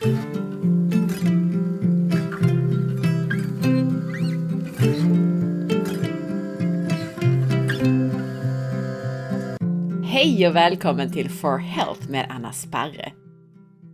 Hej 0.00 0.08
och 10.48 10.56
välkommen 10.56 11.12
till 11.12 11.30
For 11.30 11.58
Health 11.58 12.10
med 12.10 12.26
Anna 12.30 12.52
Sparre. 12.52 13.12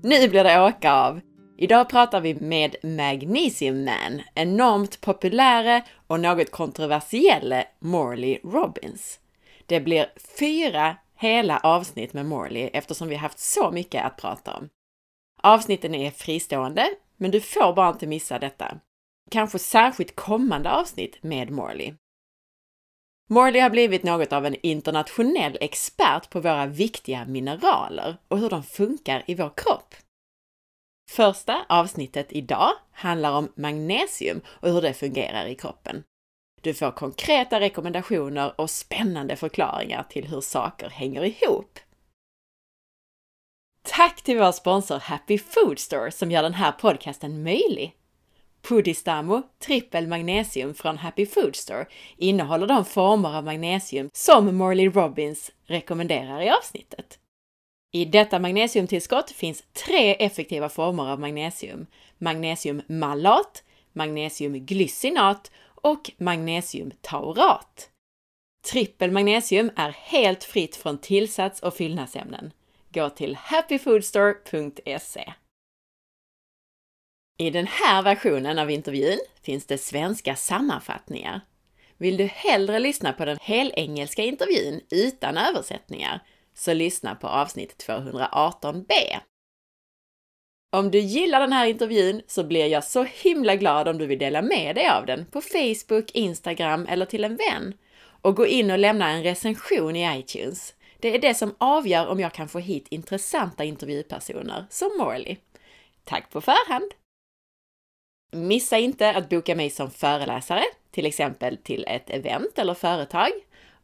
Nu 0.03 0.29
blir 0.29 0.45
det 0.45 0.61
åka 0.61 0.93
av! 0.93 1.21
Idag 1.59 1.89
pratar 1.89 2.21
vi 2.21 2.35
med 2.35 2.77
Magnesium 2.83 3.85
Man, 3.85 4.23
enormt 4.35 5.01
populäre 5.01 5.83
och 6.07 6.21
något 6.21 6.51
kontroversielle 6.51 7.65
Morley 7.81 8.39
Robbins. 8.45 9.21
Det 9.67 9.81
blir 9.81 10.07
fyra 10.39 10.97
hela 11.19 11.59
avsnitt 11.59 12.13
med 12.13 12.27
Morley 12.27 12.71
eftersom 12.73 13.09
vi 13.09 13.15
haft 13.15 13.39
så 13.39 13.71
mycket 13.71 14.05
att 14.05 14.17
prata 14.17 14.55
om. 14.55 14.69
Avsnitten 15.47 15.95
är 15.95 16.11
fristående, 16.11 16.91
men 17.17 17.31
du 17.31 17.41
får 17.41 17.73
bara 17.73 17.89
inte 17.89 18.07
missa 18.07 18.39
detta. 18.39 18.81
Kanske 19.31 19.59
särskilt 19.59 20.17
kommande 20.17 20.71
avsnitt 20.71 21.23
med 21.23 21.51
Morley. 21.51 21.95
Morley 23.31 23.61
har 23.61 23.71
blivit 23.71 24.03
något 24.03 24.33
av 24.33 24.47
en 24.47 24.57
internationell 24.63 25.59
expert 25.61 26.31
på 26.31 26.41
våra 26.41 26.67
viktiga 26.67 27.25
mineraler 27.25 28.17
och 28.29 28.39
hur 28.39 28.51
de 28.51 28.63
funkar 28.63 29.25
i 29.27 29.35
vår 29.35 29.53
kropp. 29.57 29.95
Första 31.11 31.67
avsnittet 31.69 32.27
idag 32.31 32.73
handlar 32.93 33.33
om 33.33 33.53
magnesium 33.57 34.41
och 34.47 34.71
hur 34.71 34.83
det 34.83 34.95
fungerar 34.95 35.47
i 35.47 35.55
kroppen. 35.55 36.05
Du 36.61 36.75
får 36.75 36.91
konkreta 36.91 37.61
rekommendationer 37.61 38.61
och 38.61 38.71
spännande 38.71 39.37
förklaringar 39.37 40.03
till 40.09 40.29
hur 40.29 40.41
saker 40.41 40.91
hänger 40.91 41.25
ihop. 41.25 41.79
Tack 43.87 44.23
till 44.23 44.39
vår 44.39 44.53
sponsor 44.53 44.99
Happy 44.99 45.39
Food 45.39 45.79
Store 45.79 46.11
som 46.11 46.31
gör 46.31 46.43
den 46.43 46.55
här 46.55 46.73
podcasten 46.73 47.43
möjlig. 47.43 47.95
Pudistamo 48.63 49.43
trippel 49.59 50.09
magnesium 50.09 50.75
från 50.75 50.99
Happy 50.99 51.27
Food 51.27 51.57
Store 51.57 51.87
innehåller 52.17 52.67
de 52.67 52.85
former 52.85 53.37
av 53.37 53.45
magnesium 53.45 54.11
som 54.13 54.57
Morley 54.57 54.89
Robbins 54.89 55.51
rekommenderar 55.67 56.43
i 56.43 56.51
avsnittet. 56.51 57.19
I 57.93 58.05
detta 58.05 58.39
magnesiumtillskott 58.39 59.31
finns 59.31 59.65
tre 59.73 60.15
effektiva 60.15 60.69
former 60.69 61.13
av 61.13 61.21
magnesium. 61.21 61.87
Magnesiummalat, 62.19 63.63
magnesiumglycinat 63.93 65.51
och 65.75 66.11
magnesiumtaurat. 66.17 67.91
Trippelmagnesium 68.73 69.71
är 69.77 69.91
helt 69.91 70.45
fritt 70.45 70.77
från 70.77 70.99
tillsats 70.99 71.61
och 71.61 71.75
fyllnadsämnen. 71.75 72.53
Gå 72.95 73.11
till 73.11 73.37
happyfoodstore.se. 73.37 75.33
I 77.39 77.51
den 77.51 77.67
här 77.67 78.03
versionen 78.03 78.59
av 78.59 78.71
intervjun 78.71 79.19
finns 79.43 79.67
det 79.67 79.79
svenska 79.79 80.37
sammanfattningar. 80.37 81.41
Vill 81.97 82.17
du 82.17 82.25
hellre 82.25 82.79
lyssna 82.79 83.13
på 83.13 83.25
den 83.25 83.39
helengelska 83.41 84.23
intervjun 84.23 84.81
utan 84.91 85.37
översättningar 85.37 86.23
så 86.55 86.75
lyssna 86.75 87.15
på 87.15 87.27
avsnitt 87.27 87.85
218b. 87.89 88.93
Om 90.73 90.91
du 90.91 90.99
gillar 90.99 91.41
den 91.41 91.53
här 91.53 91.67
intervjun 91.67 92.23
så 92.27 92.45
blir 92.45 92.67
jag 92.67 92.85
så 92.85 93.03
himla 93.03 93.57
glad 93.57 93.89
om 93.89 93.99
du 93.99 94.07
vill 94.07 94.19
dela 94.19 94.43
med 94.43 94.75
dig 94.75 94.89
av 94.89 95.07
den 95.07 95.27
på 95.27 95.41
Facebook, 95.41 96.11
Instagram 96.11 96.87
eller 96.87 97.07
till 97.07 97.25
en 97.25 97.37
vän. 97.37 97.75
Och 98.23 98.37
gå 98.37 98.47
in 98.47 98.71
och 98.71 98.79
lämna 98.79 99.11
en 99.11 99.23
recension 99.23 99.97
i 99.97 100.19
iTunes. 100.19 100.75
Det 101.05 101.15
är 101.15 101.19
det 101.19 101.35
som 101.35 101.55
avgör 101.59 102.07
om 102.07 102.21
jag 102.21 102.33
kan 102.33 102.49
få 102.49 102.59
hit 102.59 102.87
intressanta 102.91 103.65
intervjupersoner 103.65 104.67
som 104.71 104.91
Morley. 104.99 105.37
Tack 106.05 106.31
på 106.31 106.41
förhand! 106.41 106.91
Missa 108.33 108.79
inte 108.79 109.11
att 109.11 109.29
boka 109.29 109.55
mig 109.55 109.71
som 109.71 109.91
föreläsare, 109.91 110.63
till 110.91 111.07
exempel 111.07 111.57
till 111.57 111.85
ett 111.89 112.11
event 112.11 112.59
eller 112.59 112.75
företag 112.75 113.31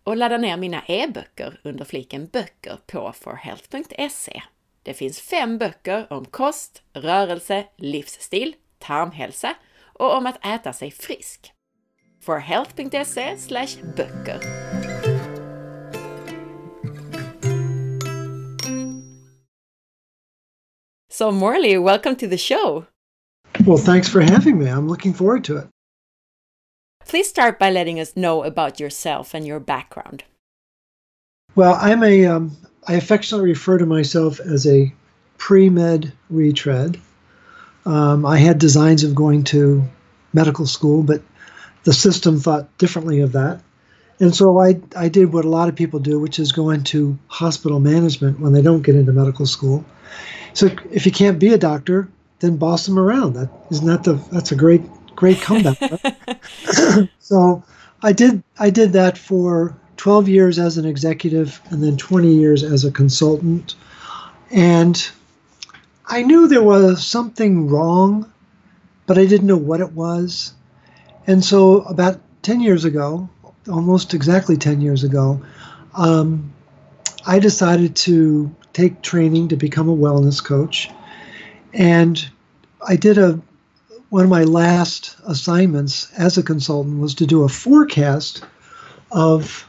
och 0.04 0.16
ladda 0.16 0.38
ner 0.38 0.56
mina 0.56 0.82
e-böcker 0.86 1.60
under 1.64 1.84
fliken 1.84 2.26
böcker 2.26 2.78
på 2.86 3.12
forhealth.se. 3.12 4.42
Det 4.82 4.94
finns 4.94 5.20
fem 5.20 5.58
böcker 5.58 6.12
om 6.12 6.24
kost, 6.24 6.82
rörelse, 6.92 7.66
livsstil, 7.76 8.54
tarmhälsa 8.78 9.54
och 9.82 10.16
om 10.16 10.26
att 10.26 10.46
äta 10.46 10.72
sig 10.72 10.90
frisk. 10.90 11.52
forhealth.se 12.20 13.36
böcker. 13.96 14.79
So 21.20 21.30
Morley, 21.30 21.76
welcome 21.76 22.16
to 22.16 22.26
the 22.26 22.38
show. 22.38 22.86
Well, 23.66 23.76
thanks 23.76 24.08
for 24.08 24.22
having 24.22 24.58
me. 24.58 24.68
I'm 24.68 24.88
looking 24.88 25.12
forward 25.12 25.44
to 25.44 25.58
it. 25.58 25.68
Please 27.04 27.28
start 27.28 27.58
by 27.58 27.70
letting 27.70 28.00
us 28.00 28.16
know 28.16 28.42
about 28.42 28.80
yourself 28.80 29.34
and 29.34 29.46
your 29.46 29.60
background. 29.60 30.24
Well, 31.54 31.76
I'm 31.78 32.02
a, 32.02 32.24
um, 32.24 32.56
I 32.88 32.94
affectionately 32.94 33.50
refer 33.50 33.76
to 33.76 33.84
myself 33.84 34.40
as 34.40 34.66
a 34.66 34.94
pre 35.36 35.68
med 35.68 36.10
retread. 36.30 36.98
Um, 37.84 38.24
I 38.24 38.38
had 38.38 38.58
designs 38.58 39.04
of 39.04 39.14
going 39.14 39.44
to 39.52 39.84
medical 40.32 40.64
school, 40.64 41.02
but 41.02 41.20
the 41.84 41.92
system 41.92 42.40
thought 42.40 42.78
differently 42.78 43.20
of 43.20 43.32
that. 43.32 43.60
And 44.20 44.34
so 44.34 44.58
I, 44.58 44.80
I 44.96 45.10
did 45.10 45.34
what 45.34 45.44
a 45.44 45.50
lot 45.50 45.68
of 45.68 45.76
people 45.76 46.00
do, 46.00 46.18
which 46.18 46.38
is 46.38 46.50
go 46.50 46.70
into 46.70 47.18
hospital 47.26 47.78
management 47.78 48.40
when 48.40 48.54
they 48.54 48.62
don't 48.62 48.80
get 48.80 48.94
into 48.94 49.12
medical 49.12 49.44
school. 49.44 49.84
So 50.52 50.68
if 50.90 51.06
you 51.06 51.12
can't 51.12 51.38
be 51.38 51.52
a 51.52 51.58
doctor, 51.58 52.08
then 52.40 52.56
boss 52.56 52.86
them 52.86 52.98
around. 52.98 53.34
That 53.34 53.50
isn't 53.70 53.86
that 53.86 54.04
the 54.04 54.14
that's 54.32 54.52
a 54.52 54.56
great 54.56 54.82
great 55.14 55.40
comeback. 55.40 55.78
so 57.18 57.62
I 58.02 58.12
did 58.12 58.42
I 58.58 58.70
did 58.70 58.92
that 58.94 59.18
for 59.18 59.76
12 59.96 60.28
years 60.28 60.58
as 60.58 60.78
an 60.78 60.86
executive 60.86 61.60
and 61.68 61.82
then 61.82 61.96
20 61.96 62.32
years 62.32 62.62
as 62.62 62.84
a 62.84 62.90
consultant. 62.90 63.74
And 64.50 65.10
I 66.06 66.22
knew 66.22 66.48
there 66.48 66.62
was 66.62 67.06
something 67.06 67.68
wrong, 67.68 68.32
but 69.06 69.18
I 69.18 69.26
didn't 69.26 69.46
know 69.46 69.58
what 69.58 69.80
it 69.80 69.92
was. 69.92 70.54
And 71.26 71.44
so 71.44 71.82
about 71.82 72.18
10 72.42 72.60
years 72.60 72.86
ago, 72.86 73.28
almost 73.70 74.14
exactly 74.14 74.56
10 74.56 74.80
years 74.80 75.04
ago, 75.04 75.42
um, 75.94 76.52
I 77.26 77.38
decided 77.38 77.94
to 77.96 78.54
take 78.72 79.02
training 79.02 79.48
to 79.48 79.56
become 79.56 79.88
a 79.88 79.96
wellness 79.96 80.42
coach. 80.42 80.90
And 81.72 82.28
I 82.86 82.96
did 82.96 83.18
a 83.18 83.40
one 84.10 84.24
of 84.24 84.30
my 84.30 84.42
last 84.42 85.16
assignments 85.26 86.12
as 86.18 86.36
a 86.36 86.42
consultant 86.42 87.00
was 87.00 87.14
to 87.14 87.26
do 87.26 87.44
a 87.44 87.48
forecast 87.48 88.44
of 89.12 89.68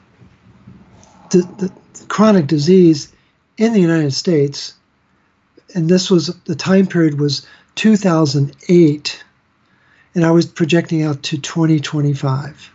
the, 1.29 1.41
the 1.59 1.71
chronic 2.07 2.47
disease 2.47 3.13
in 3.57 3.71
the 3.73 3.79
United 3.79 4.13
States. 4.13 4.73
And 5.75 5.89
this 5.89 6.09
was 6.09 6.27
the 6.45 6.55
time 6.55 6.87
period 6.87 7.19
was 7.19 7.45
2008, 7.75 9.23
and 10.15 10.25
I 10.25 10.31
was 10.31 10.45
projecting 10.45 11.03
out 11.03 11.21
to 11.23 11.37
2025. 11.37 12.73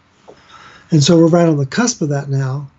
And 0.93 1.03
so 1.03 1.19
we're 1.19 1.27
right 1.27 1.49
on 1.49 1.57
the 1.57 1.67
cusp 1.67 2.01
of 2.01 2.09
that 2.11 2.31
now. 2.31 2.71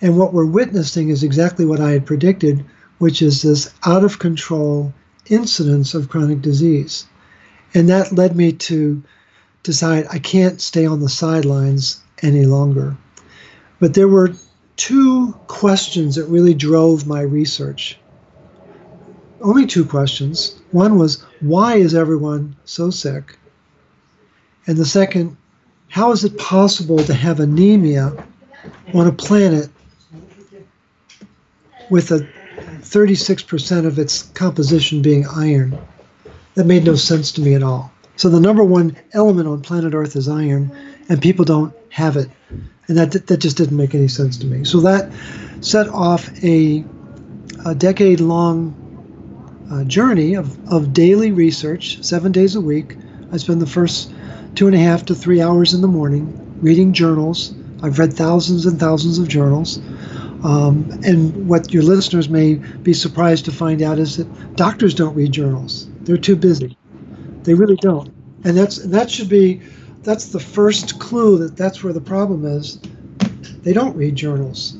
And 0.00 0.16
what 0.16 0.32
we're 0.32 0.46
witnessing 0.46 1.08
is 1.08 1.24
exactly 1.24 1.66
what 1.66 1.80
I 1.80 1.90
had 1.90 2.06
predicted, 2.06 2.64
which 2.98 3.22
is 3.22 3.42
this 3.42 3.72
out 3.84 4.04
of 4.04 4.18
control 4.18 4.92
incidence 5.26 5.94
of 5.94 6.08
chronic 6.08 6.42
disease. 6.42 7.06
And 7.74 7.88
that 7.88 8.12
led 8.12 8.36
me 8.36 8.52
to 8.52 9.02
decide 9.62 10.06
I 10.10 10.18
can't 10.18 10.60
stay 10.60 10.86
on 10.86 11.00
the 11.00 11.08
sidelines 11.08 12.02
any 12.22 12.46
longer. 12.46 12.96
But 13.80 13.94
there 13.94 14.08
were 14.08 14.32
two 14.76 15.32
questions 15.46 16.14
that 16.16 16.24
really 16.24 16.54
drove 16.54 17.06
my 17.06 17.20
research. 17.20 17.98
Only 19.40 19.66
two 19.66 19.84
questions. 19.84 20.56
One 20.72 20.98
was, 20.98 21.24
why 21.40 21.76
is 21.76 21.94
everyone 21.94 22.56
so 22.64 22.90
sick? 22.90 23.38
And 24.66 24.76
the 24.76 24.86
second, 24.86 25.36
how 25.88 26.10
is 26.12 26.24
it 26.24 26.38
possible 26.38 26.98
to 26.98 27.14
have 27.14 27.40
anemia 27.40 28.24
on 28.94 29.06
a 29.06 29.12
planet 29.12 29.70
with 31.90 32.10
a 32.10 32.28
36% 32.90 33.86
of 33.86 33.98
its 33.98 34.22
composition 34.34 35.02
being 35.02 35.26
iron? 35.26 35.78
That 36.54 36.64
made 36.64 36.84
no 36.84 36.94
sense 36.94 37.30
to 37.32 37.40
me 37.40 37.54
at 37.54 37.62
all. 37.62 37.92
So 38.16 38.28
the 38.28 38.40
number 38.40 38.64
one 38.64 38.96
element 39.12 39.46
on 39.46 39.62
planet 39.62 39.94
Earth 39.94 40.16
is 40.16 40.28
iron, 40.28 40.74
and 41.08 41.22
people 41.22 41.44
don't 41.44 41.72
have 41.90 42.16
it, 42.16 42.28
and 42.88 42.96
that 42.96 43.12
that 43.28 43.36
just 43.38 43.56
didn't 43.56 43.76
make 43.76 43.94
any 43.94 44.08
sense 44.08 44.36
to 44.38 44.46
me. 44.46 44.64
So 44.64 44.80
that 44.80 45.12
set 45.60 45.88
off 45.88 46.28
a, 46.42 46.84
a 47.64 47.74
decade-long 47.74 48.74
uh, 49.70 49.84
journey 49.84 50.34
of, 50.34 50.72
of 50.72 50.92
daily 50.92 51.30
research, 51.30 52.02
seven 52.02 52.32
days 52.32 52.56
a 52.56 52.60
week. 52.60 52.96
I 53.30 53.36
spend 53.36 53.60
the 53.60 53.66
first 53.66 54.12
two 54.54 54.66
and 54.66 54.74
a 54.74 54.78
half 54.78 55.04
to 55.06 55.14
three 55.14 55.40
hours 55.40 55.74
in 55.74 55.82
the 55.82 55.88
morning 55.88 56.58
reading 56.60 56.92
journals. 56.92 57.54
I've 57.82 57.98
read 57.98 58.14
thousands 58.14 58.66
and 58.66 58.80
thousands 58.80 59.18
of 59.18 59.28
journals 59.28 59.78
Um, 60.44 60.88
and 61.04 61.48
what 61.48 61.72
your 61.72 61.82
listeners 61.82 62.28
may 62.28 62.54
be 62.54 62.92
surprised 62.92 63.44
to 63.46 63.52
find 63.52 63.82
out 63.82 63.98
is 63.98 64.16
that 64.16 64.56
doctors 64.56 64.94
don't 64.94 65.14
read 65.14 65.32
journals. 65.32 65.88
They're 66.02 66.16
too 66.16 66.36
busy. 66.36 66.76
They 67.42 67.54
really 67.54 67.76
don't. 67.76 68.08
And 68.44 68.56
that's 68.56 68.76
that 68.76 69.10
should 69.10 69.28
be 69.28 69.60
that's 70.02 70.26
the 70.26 70.40
first 70.40 71.00
clue 71.00 71.38
that 71.38 71.56
that's 71.56 71.82
where 71.82 71.92
the 71.92 72.00
problem 72.00 72.44
is. 72.44 72.78
They 73.62 73.72
don't 73.72 73.96
read 73.96 74.14
journals. 74.14 74.76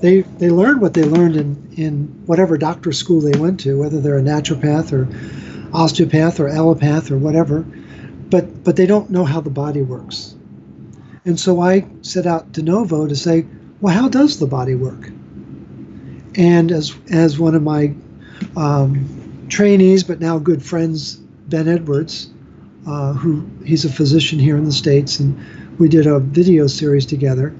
They 0.00 0.22
they 0.22 0.50
learn 0.50 0.80
what 0.80 0.94
they 0.94 1.04
learned 1.04 1.36
in 1.36 1.72
in 1.76 2.22
whatever 2.26 2.58
doctor 2.58 2.92
school 2.92 3.20
they 3.20 3.38
went 3.38 3.60
to, 3.60 3.78
whether 3.78 4.00
they're 4.00 4.18
a 4.18 4.22
naturopath 4.22 4.92
or 4.92 5.08
osteopath 5.72 6.40
or 6.40 6.48
allopath 6.48 7.10
or 7.10 7.18
whatever, 7.18 7.60
but 8.28 8.64
but 8.64 8.76
they 8.76 8.86
don't 8.86 9.10
know 9.10 9.24
how 9.24 9.40
the 9.40 9.50
body 9.50 9.82
works. 9.82 10.34
And 11.24 11.38
so 11.38 11.60
I 11.60 11.86
set 12.02 12.26
out 12.26 12.52
de 12.52 12.62
novo 12.62 13.06
to 13.06 13.14
say, 13.14 13.46
well, 13.80 13.94
how 13.94 14.08
does 14.08 14.38
the 14.38 14.46
body 14.46 14.74
work? 14.74 15.10
And 16.36 16.70
as 16.70 16.94
as 17.10 17.38
one 17.38 17.54
of 17.54 17.62
my 17.62 17.94
um, 18.56 19.46
trainees, 19.48 20.04
but 20.04 20.20
now 20.20 20.38
good 20.38 20.62
friends, 20.62 21.16
Ben 21.16 21.68
Edwards, 21.68 22.30
uh, 22.86 23.12
who 23.14 23.48
he's 23.64 23.84
a 23.84 23.90
physician 23.90 24.38
here 24.38 24.56
in 24.56 24.64
the 24.64 24.72
states, 24.72 25.18
and 25.20 25.78
we 25.78 25.88
did 25.88 26.06
a 26.06 26.18
video 26.18 26.66
series 26.66 27.06
together. 27.06 27.54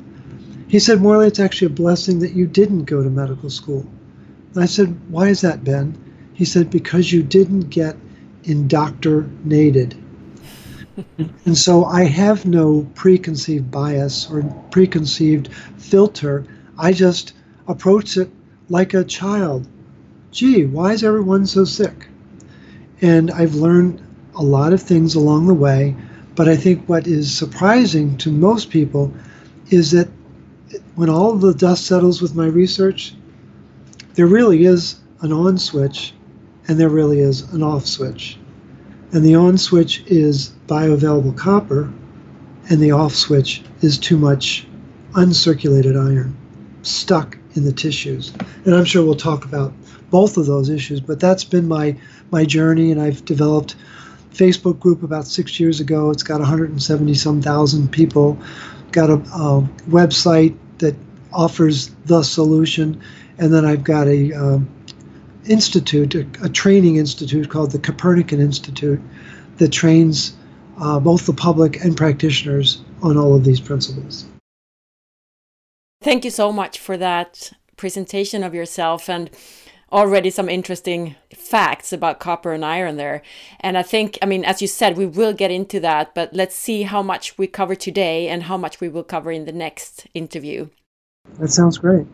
He 0.69 0.79
said, 0.79 1.01
Morley, 1.01 1.27
it's 1.27 1.41
actually 1.41 1.67
a 1.67 1.71
blessing 1.71 2.21
that 2.21 2.33
you 2.33 2.47
didn't 2.47 2.85
go 2.85 3.03
to 3.03 3.11
medical 3.11 3.51
school. 3.51 3.85
And 4.55 4.63
I 4.63 4.67
said, 4.67 4.97
Why 5.11 5.29
is 5.29 5.41
that, 5.41 5.65
Ben? 5.65 5.99
He 6.35 6.45
said, 6.45 6.71
Because 6.71 7.13
you 7.13 7.23
didn't 7.23 7.71
get 7.71 7.97
indoctrinated. 8.45 9.97
And 11.45 11.57
so 11.57 11.85
I 11.85 12.05
have 12.05 12.47
no 12.47 12.89
preconceived 12.95 13.71
bias 13.71 14.31
or 14.31 14.43
preconceived 14.71 15.53
filter. 15.79 16.45
I 16.79 16.93
just 16.93 17.35
approach 17.69 18.17
it 18.17 18.31
like 18.69 18.95
a 18.95 19.05
child. 19.05 19.67
Gee, 20.31 20.65
why 20.65 20.93
is 20.93 21.05
everyone 21.05 21.47
so 21.47 21.65
sick? 21.65 22.09
And 23.01 23.31
I've 23.31 23.55
learned 23.55 24.01
a 24.35 24.43
lot 24.43 24.73
of 24.73 24.83
things 24.83 25.15
along 25.15 25.47
the 25.47 25.55
way, 25.55 25.97
but 26.35 26.49
I 26.49 26.57
think 26.57 26.89
what 26.89 27.07
is 27.07 27.37
surprising 27.37 28.17
to 28.19 28.31
most 28.31 28.71
people 28.71 29.13
is 29.71 29.91
that 29.91 30.09
when 30.95 31.11
all 31.11 31.35
the 31.35 31.55
dust 31.55 31.87
settles 31.87 32.23
with 32.23 32.35
my 32.35 32.47
research, 32.47 33.15
there 34.15 34.27
really 34.27 34.65
is 34.65 35.01
an 35.21 35.33
on 35.33 35.59
switch 35.59 36.15
and 36.69 36.79
there 36.79 36.89
really 36.89 37.21
is 37.21 37.43
an 37.53 37.63
off 37.63 37.87
switch. 37.87 38.39
And 39.13 39.25
the 39.25 39.35
on 39.35 39.59
switch 39.59 40.05
is 40.07 40.53
bioavailable 40.71 41.37
copper, 41.37 41.93
and 42.71 42.81
the 42.81 42.93
off 42.93 43.13
switch 43.13 43.63
is 43.83 43.99
too 43.99 44.17
much 44.17 44.67
uncirculated 45.15 45.97
iron 45.97 46.37
stuck 46.83 47.37
in 47.55 47.65
the 47.65 47.73
tissues. 47.73 48.33
And 48.65 48.75
I'm 48.75 48.85
sure 48.85 49.05
we'll 49.05 49.17
talk 49.17 49.45
about 49.45 49.73
both 50.11 50.37
of 50.37 50.47
those 50.47 50.69
issues, 50.69 51.01
but 51.01 51.19
that's 51.19 51.43
been 51.43 51.67
my 51.67 51.97
my 52.31 52.45
journey 52.45 52.93
and 52.93 53.03
I've 53.03 53.25
developed 53.25 53.75
Facebook 54.33 54.79
group 54.79 55.03
about 55.03 55.27
6 55.27 55.59
years 55.59 55.81
ago. 55.81 56.11
It's 56.11 56.23
got 56.23 56.39
170 56.39 57.15
some 57.15 57.43
thousand 57.43 57.91
people. 57.91 58.39
Got 58.93 59.11
a, 59.11 59.15
a 59.15 59.69
website 59.89 60.57
that 60.79 60.95
offers 61.33 61.91
the 62.07 62.23
solution 62.23 63.01
and 63.39 63.53
then 63.53 63.65
I've 63.65 63.83
got 63.83 64.07
a 64.07 64.33
um, 64.33 64.69
institute, 65.47 66.15
a, 66.15 66.27
a, 66.43 66.49
training 66.49 66.97
institute 66.97 67.49
called 67.49 67.73
the 67.73 67.79
Copernican 67.79 68.41
Institute 68.41 69.01
that 69.57 69.73
trains 69.73 70.35
uh, 70.81 70.99
both 70.99 71.27
the 71.27 71.33
public 71.33 71.85
and 71.85 71.97
practitioners 71.97 72.83
on 73.03 73.17
all 73.17 73.35
of 73.35 73.45
these 73.45 73.61
principles. 73.61 74.27
Thank 76.03 76.25
you 76.25 76.31
so 76.31 76.51
much 76.51 76.79
for 76.79 76.97
that 76.97 77.53
presentation 77.77 78.43
of 78.43 78.55
yourself 78.55 79.09
and 79.09 79.31
already 79.93 80.31
some 80.31 80.49
interesting 80.49 81.17
facts 81.35 81.93
about 81.93 82.21
copper 82.21 82.53
and 82.53 82.65
iron 82.65 82.97
there. 82.97 83.23
And 83.61 83.77
I 83.77 83.83
think, 83.83 84.19
I 84.23 84.27
mean, 84.27 84.45
as 84.45 84.63
you 84.63 84.69
said, 84.69 84.97
we 84.97 85.07
will 85.07 85.33
get 85.33 85.51
into 85.51 85.81
that, 85.81 86.15
but 86.15 86.33
let's 86.33 86.57
see 86.57 86.83
how 86.83 87.03
much 87.03 87.37
we 87.37 87.47
cover 87.47 87.75
today 87.75 88.29
and 88.29 88.45
how 88.45 88.57
much 88.57 88.81
we 88.81 88.89
will 88.89 89.05
cover 89.05 89.31
in 89.31 89.45
the 89.45 89.53
next 89.53 90.07
interview. 90.15 90.69
That 91.39 91.51
sounds 91.51 91.79
great. 91.79 92.07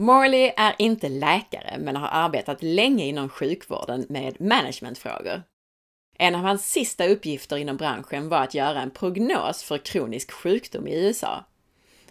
Morley 0.00 0.52
är 0.56 0.74
inte 0.78 1.08
läkare 1.08 1.78
men 1.78 1.96
har 1.96 2.08
arbetat 2.08 2.62
länge 2.62 3.04
inom 3.06 3.28
sjukvården 3.28 4.06
med 4.08 4.40
managementfrågor. 4.40 5.42
En 6.20 6.34
av 6.34 6.40
hans 6.40 6.70
sista 6.70 7.06
uppgifter 7.06 7.56
inom 7.56 7.76
branschen 7.76 8.28
var 8.28 8.42
att 8.42 8.54
göra 8.54 8.82
en 8.82 8.90
prognos 8.90 9.62
för 9.62 9.78
kronisk 9.78 10.32
sjukdom 10.32 10.86
i 10.86 11.06
USA. 11.06 11.44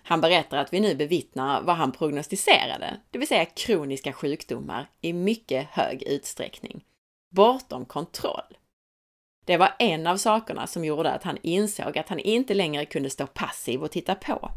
Han 0.01 0.21
berättar 0.21 0.57
att 0.57 0.73
vi 0.73 0.79
nu 0.79 0.95
bevittnar 0.95 1.61
vad 1.61 1.75
han 1.75 1.91
prognostiserade, 1.91 2.99
det 3.11 3.19
vill 3.19 3.27
säga 3.27 3.45
kroniska 3.45 4.13
sjukdomar 4.13 4.89
i 5.01 5.13
mycket 5.13 5.67
hög 5.67 6.03
utsträckning. 6.03 6.83
Bortom 7.35 7.85
kontroll. 7.85 8.57
Det 9.45 9.57
var 9.57 9.75
en 9.79 10.07
av 10.07 10.17
sakerna 10.17 10.67
som 10.67 10.85
gjorde 10.85 11.11
att 11.11 11.23
han 11.23 11.37
insåg 11.41 11.97
att 11.97 12.09
han 12.09 12.19
inte 12.19 12.53
längre 12.53 12.85
kunde 12.85 13.09
stå 13.09 13.27
passiv 13.27 13.83
och 13.83 13.91
titta 13.91 14.15
på. 14.15 14.51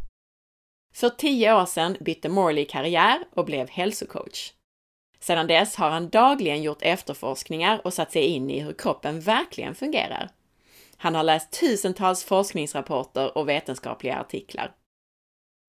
För 0.94 1.08
tio 1.08 1.54
år 1.54 1.66
sedan 1.66 1.96
bytte 2.00 2.28
Morley 2.28 2.64
karriär 2.64 3.24
och 3.34 3.44
blev 3.44 3.70
hälsocoach. 3.70 4.52
Sedan 5.20 5.46
dess 5.46 5.76
har 5.76 5.90
han 5.90 6.08
dagligen 6.08 6.62
gjort 6.62 6.82
efterforskningar 6.82 7.80
och 7.84 7.94
satt 7.94 8.12
sig 8.12 8.22
in 8.22 8.50
i 8.50 8.60
hur 8.60 8.72
kroppen 8.72 9.20
verkligen 9.20 9.74
fungerar. 9.74 10.30
Han 10.96 11.14
har 11.14 11.22
läst 11.22 11.60
tusentals 11.60 12.24
forskningsrapporter 12.24 13.38
och 13.38 13.48
vetenskapliga 13.48 14.20
artiklar. 14.20 14.72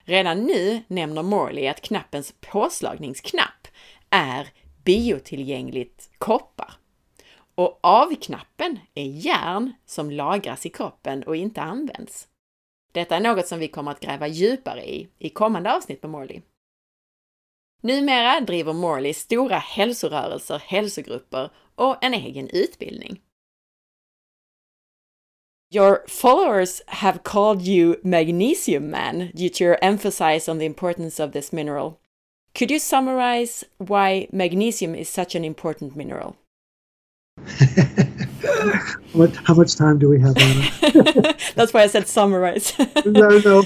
Redan 0.03 0.43
nu 0.43 0.83
nämner 0.87 1.23
Morley 1.23 1.67
att 1.67 1.81
knappens 1.81 2.33
påslagningsknapp 2.39 3.67
är 4.09 4.47
biotillgängligt 4.83 6.09
koppar. 6.17 6.73
Och 7.55 7.79
avknappen 7.83 8.79
är 8.93 9.05
järn 9.05 9.73
som 9.85 10.11
lagras 10.11 10.65
i 10.65 10.69
kroppen 10.69 11.23
och 11.23 11.35
inte 11.35 11.61
används. 11.61 12.27
Detta 12.91 13.15
är 13.15 13.19
något 13.19 13.47
som 13.47 13.59
vi 13.59 13.67
kommer 13.67 13.91
att 13.91 13.99
gräva 13.99 14.27
djupare 14.27 14.89
i 14.89 15.09
i 15.19 15.29
kommande 15.29 15.75
avsnitt 15.75 16.03
med 16.03 16.09
Morley. 16.11 16.41
Numera 17.83 18.45
driver 18.45 18.73
Morley 18.73 19.13
stora 19.13 19.57
hälsorörelser, 19.57 20.59
hälsogrupper 20.65 21.49
och 21.75 22.03
en 22.03 22.13
egen 22.13 22.49
utbildning. 22.49 23.19
Your 25.73 26.03
followers 26.07 26.81
have 26.87 27.19
called 27.23 27.61
you 27.61 27.95
Magnesium 28.03 28.91
Man 28.91 29.31
due 29.33 29.49
to 29.49 29.63
your 29.63 29.77
emphasis 29.81 30.49
on 30.49 30.59
the 30.59 30.65
importance 30.65 31.23
of 31.23 31.31
this 31.31 31.51
mineral. 31.51 31.97
Could 32.53 32.71
you 32.71 32.79
summarize 32.79 33.63
why 33.77 34.27
magnesium 34.33 34.95
is 34.95 35.09
such 35.09 35.35
an 35.35 35.45
important 35.45 35.95
mineral? 35.95 36.35
what, 39.13 39.33
how 39.45 39.53
much 39.53 39.75
time 39.77 39.97
do 39.97 40.09
we 40.09 40.19
have? 40.19 40.35
That's 41.55 41.73
why 41.73 41.83
I 41.83 41.87
said 41.87 42.07
summarize. 42.07 42.73
no, 43.05 43.39
no. 43.39 43.63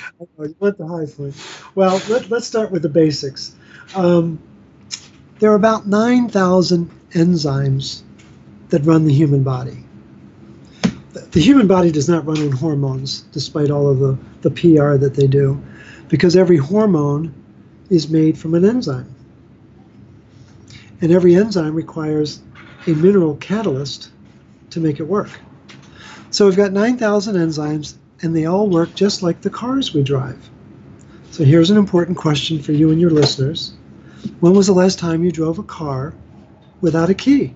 You 0.38 0.54
went 0.58 0.78
the 0.78 0.86
high 0.86 1.06
point. 1.06 1.34
Well, 1.74 2.00
let, 2.08 2.30
us 2.32 2.46
start 2.46 2.70
with 2.70 2.82
the 2.82 2.88
basics. 2.88 3.54
Um, 3.94 4.38
there 5.38 5.50
are 5.50 5.56
about 5.56 5.86
9,000 5.86 6.90
enzymes 7.10 8.02
that 8.70 8.84
run 8.84 9.04
the 9.04 9.12
human 9.12 9.42
body. 9.42 9.84
The, 11.12 11.20
the 11.20 11.40
human 11.40 11.66
body 11.66 11.92
does 11.92 12.08
not 12.08 12.26
run 12.26 12.38
on 12.38 12.52
hormones, 12.52 13.22
despite 13.32 13.70
all 13.70 13.88
of 13.88 13.98
the, 13.98 14.18
the 14.42 14.50
PR 14.50 14.96
that 14.96 15.14
they 15.14 15.26
do, 15.26 15.62
because 16.08 16.36
every 16.36 16.56
hormone 16.56 17.34
is 17.90 18.08
made 18.08 18.36
from 18.36 18.54
an 18.54 18.64
enzyme. 18.64 19.14
And 21.00 21.12
every 21.12 21.36
enzyme 21.36 21.74
requires 21.74 22.40
a 22.86 22.90
mineral 22.90 23.36
catalyst 23.36 24.10
to 24.70 24.80
make 24.80 25.00
it 25.00 25.04
work. 25.04 25.30
So 26.30 26.46
we've 26.46 26.56
got 26.56 26.72
9,000 26.72 27.36
enzymes, 27.36 27.94
and 28.22 28.34
they 28.34 28.46
all 28.46 28.68
work 28.68 28.94
just 28.94 29.22
like 29.22 29.40
the 29.40 29.50
cars 29.50 29.94
we 29.94 30.02
drive. 30.02 30.50
So 31.30 31.44
here's 31.44 31.70
an 31.70 31.76
important 31.76 32.16
question 32.16 32.60
for 32.60 32.72
you 32.72 32.90
and 32.90 33.00
your 33.00 33.10
listeners. 33.10 33.74
When 34.40 34.54
was 34.54 34.66
the 34.66 34.72
last 34.72 34.98
time 34.98 35.24
you 35.24 35.30
drove 35.30 35.58
a 35.58 35.62
car 35.62 36.14
without 36.80 37.10
a 37.10 37.14
key? 37.14 37.54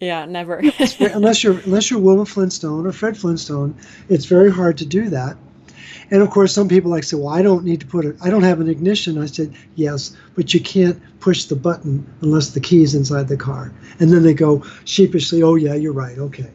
Yeah, 0.00 0.24
never. 0.24 0.56
unless 1.00 1.44
you're 1.44 1.60
unless 1.60 1.90
you're 1.90 2.00
Wilma 2.00 2.26
Flintstone 2.26 2.86
or 2.86 2.92
Fred 2.92 3.16
Flintstone, 3.16 3.76
it's 4.08 4.24
very 4.24 4.50
hard 4.50 4.78
to 4.78 4.84
do 4.84 5.08
that. 5.10 5.36
And 6.10 6.20
of 6.20 6.30
course, 6.30 6.52
some 6.52 6.68
people 6.68 6.90
like 6.90 7.04
say, 7.04 7.16
"Well, 7.16 7.28
I 7.28 7.40
don't 7.40 7.64
need 7.64 7.80
to 7.80 7.86
put 7.86 8.04
it. 8.04 8.16
I 8.20 8.28
don't 8.28 8.42
have 8.42 8.60
an 8.60 8.68
ignition." 8.68 9.16
I 9.16 9.26
said, 9.26 9.54
"Yes, 9.76 10.14
but 10.34 10.52
you 10.52 10.60
can't 10.60 11.00
push 11.20 11.44
the 11.44 11.56
button 11.56 12.04
unless 12.20 12.50
the 12.50 12.60
key's 12.60 12.94
inside 12.94 13.28
the 13.28 13.36
car." 13.36 13.72
And 14.00 14.10
then 14.12 14.24
they 14.24 14.34
go 14.34 14.64
sheepishly, 14.84 15.42
"Oh 15.42 15.54
yeah, 15.54 15.74
you're 15.74 15.92
right. 15.92 16.18
Okay." 16.18 16.50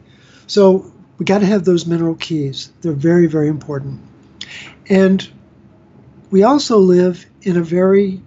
So 0.46 0.92
we 1.18 1.24
got 1.24 1.40
to 1.40 1.46
have 1.46 1.64
those 1.64 1.86
mineral 1.86 2.14
keys. 2.14 2.72
They're 2.80 2.92
very, 2.92 3.26
very 3.26 3.48
important. 3.48 4.00
And 4.88 5.28
we 6.30 6.44
also 6.44 6.78
live 6.78 7.26
in 7.42 7.56
a 7.56 7.62
very 7.62 8.20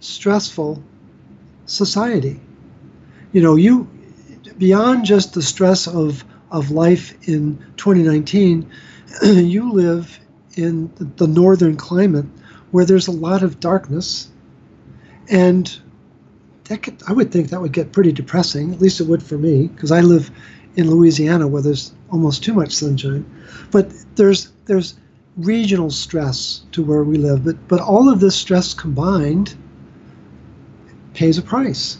stressful 0.00 0.82
society. 1.66 2.40
You 3.32 3.42
know, 3.42 3.56
you 3.56 3.88
beyond 4.58 5.04
just 5.04 5.34
the 5.34 5.42
stress 5.42 5.86
of 5.86 6.24
of 6.50 6.70
life 6.70 7.16
in 7.28 7.64
2019, 7.76 8.70
you 9.22 9.72
live 9.72 10.18
in 10.56 10.92
the 11.16 11.28
northern 11.28 11.76
climate 11.76 12.26
where 12.70 12.84
there's 12.84 13.06
a 13.06 13.12
lot 13.12 13.42
of 13.42 13.60
darkness. 13.60 14.28
And 15.28 15.80
that 16.64 16.82
could, 16.82 17.02
I 17.06 17.12
would 17.12 17.32
think 17.32 17.50
that 17.50 17.60
would 17.60 17.72
get 17.72 17.92
pretty 17.92 18.12
depressing, 18.12 18.72
at 18.72 18.80
least 18.80 19.00
it 19.00 19.06
would 19.06 19.22
for 19.22 19.38
me, 19.38 19.68
because 19.68 19.92
I 19.92 20.00
live 20.00 20.30
in 20.76 20.90
Louisiana 20.90 21.46
where 21.48 21.62
there's 21.62 21.92
almost 22.10 22.42
too 22.42 22.54
much 22.54 22.72
sunshine. 22.72 23.24
But 23.70 23.90
there's 24.16 24.50
there's 24.66 24.94
regional 25.36 25.90
stress 25.90 26.62
to 26.72 26.82
where 26.82 27.04
we 27.04 27.16
live. 27.18 27.44
But 27.44 27.68
but 27.68 27.80
all 27.80 28.08
of 28.08 28.20
this 28.20 28.36
stress 28.36 28.74
combined 28.74 29.56
pays 31.14 31.38
a 31.38 31.42
price. 31.42 31.98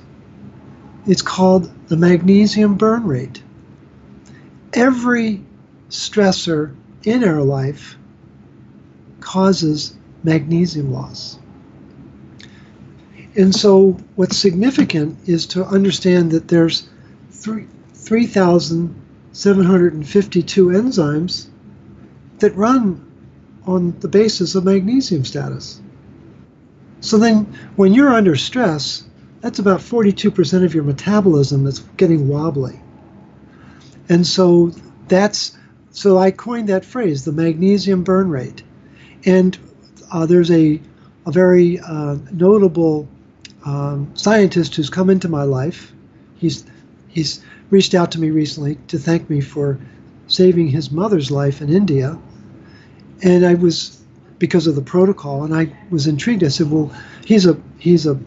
It's 1.07 1.23
called 1.23 1.71
the 1.89 1.97
magnesium 1.97 2.77
burn 2.77 3.05
rate. 3.05 3.43
Every 4.75 5.43
stressor 5.89 6.75
in 7.05 7.25
our 7.25 7.43
life 7.43 7.97
causes 9.21 9.95
magnesium 10.23 10.93
loss. 10.93 11.39
And 13.37 13.55
so, 13.55 13.93
what's 14.17 14.37
significant 14.37 15.17
is 15.29 15.47
to 15.47 15.65
understand 15.65 16.33
that 16.33 16.49
there's 16.49 16.89
3,752 18.11 20.67
enzymes 20.67 21.47
that 22.41 22.57
run 22.57 23.07
on 23.69 23.97
the 24.01 24.09
basis 24.09 24.57
of 24.57 24.65
magnesium 24.65 25.25
status. 25.25 25.81
So 26.99 27.19
then, 27.19 27.45
when 27.77 27.95
you're 27.95 28.13
under 28.13 28.35
stress, 28.35 29.05
that's 29.43 29.61
about 29.61 29.79
42% 29.79 30.65
of 30.65 30.75
your 30.75 30.83
metabolism 30.83 31.63
that's 31.63 31.79
getting 31.99 32.27
wobbly. 32.27 32.81
And 34.09 34.27
so 34.27 34.73
that's 35.07 35.57
so 35.93 36.19
I 36.19 36.33
coined 36.33 36.69
that 36.69 36.85
phrase, 36.85 37.25
the 37.25 37.31
magnesium 37.31 38.03
burn 38.03 38.29
rate. 38.29 38.65
And 39.25 39.57
uh, 40.11 40.27
there's 40.27 40.51
a, 40.51 40.81
a 41.27 41.31
very 41.31 41.79
uh, 41.79 42.17
notable 42.33 43.07
um, 43.65 44.11
scientist 44.17 44.75
who's 44.75 44.91
come 44.91 45.11
into 45.11 45.29
my 45.29 45.45
life. 45.45 45.93
He's 46.39 46.65
he's 47.07 47.41
reached 47.71 47.95
out 47.95 48.13
to 48.13 48.21
me 48.21 48.31
recently 48.31 48.77
to 48.89 48.99
thank 48.99 49.31
me 49.31 49.41
for 49.41 49.79
saving 50.27 50.69
his 50.69 50.91
mother's 50.91 51.31
life 51.31 51.61
in 51.61 51.73
India. 51.73 52.19
And 53.23 53.47
I 53.47 53.55
was 53.55 54.01
because 54.39 54.67
of 54.67 54.75
the 54.75 54.83
protocol, 54.83 55.45
and 55.45 55.55
I 55.55 55.73
was 55.91 56.07
intrigued. 56.07 56.43
I 56.43 56.49
said, 56.49 56.71
"Well, 56.71 56.93
he's 57.25 57.47
a 57.47 57.61
he's 57.79 58.07
a, 58.07 58.19